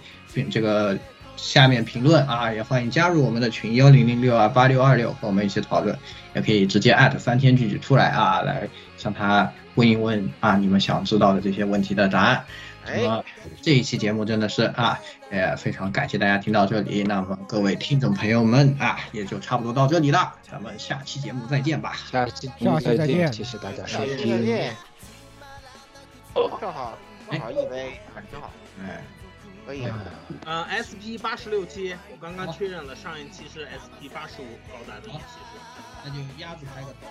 [0.50, 0.98] 这个
[1.38, 5.96] 下面评论啊，也欢迎加入我们的群幺零零六二八六二六，和我们一起讨论，
[6.34, 12.44] 也可以直接艾特三天剧剧出来啊，来向他问一问啊你们想知道的这些问题的答案。
[12.84, 13.24] 那么
[13.62, 14.98] 这一期节目真的是啊，
[15.30, 17.02] 也非常感谢大家听到这里。
[17.02, 21.92] 那么各位听众朋友们啊，也就差不多到这里了，咱们下期节目再见吧。
[22.10, 22.50] 下期
[22.96, 24.44] 再见谢谢大家再收听。
[24.44, 24.74] 见。
[26.34, 26.96] 正好
[27.30, 28.00] 正好一杯，
[28.30, 28.50] 正好，
[28.82, 29.02] 哎，
[29.68, 30.00] 可以啊。
[30.46, 35.60] 呃，SP 八十六期，我刚刚确认了，上一期是 SP 八十五高达的一期是。
[36.02, 37.06] 那就鸭子开个头。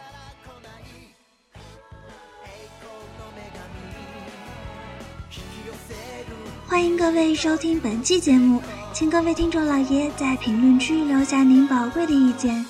[6.67, 8.59] 欢迎各位收听本期节目，
[8.91, 12.65] 请各位听众老爷在评论区留下您宝贵的意见。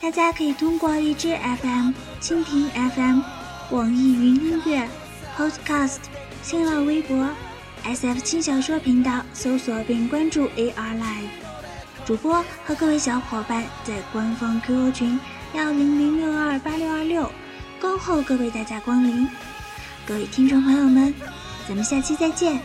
[0.00, 1.90] 大家可以通过荔枝 FM、
[2.20, 3.20] 蜻蜓 FM、
[3.70, 4.88] 网易云音乐、
[5.36, 5.98] Podcast、
[6.40, 7.28] 新浪微博、
[7.84, 11.28] S F 轻小说频道搜索并关注 A R Live
[12.06, 15.20] 主播和各位小伙伴在官方 Q Q 群
[15.52, 17.30] 幺零零六二八六二六
[17.80, 19.28] 恭候各位大驾光临，
[20.06, 21.14] 各位听众朋友们，
[21.68, 22.58] 咱们下期再见。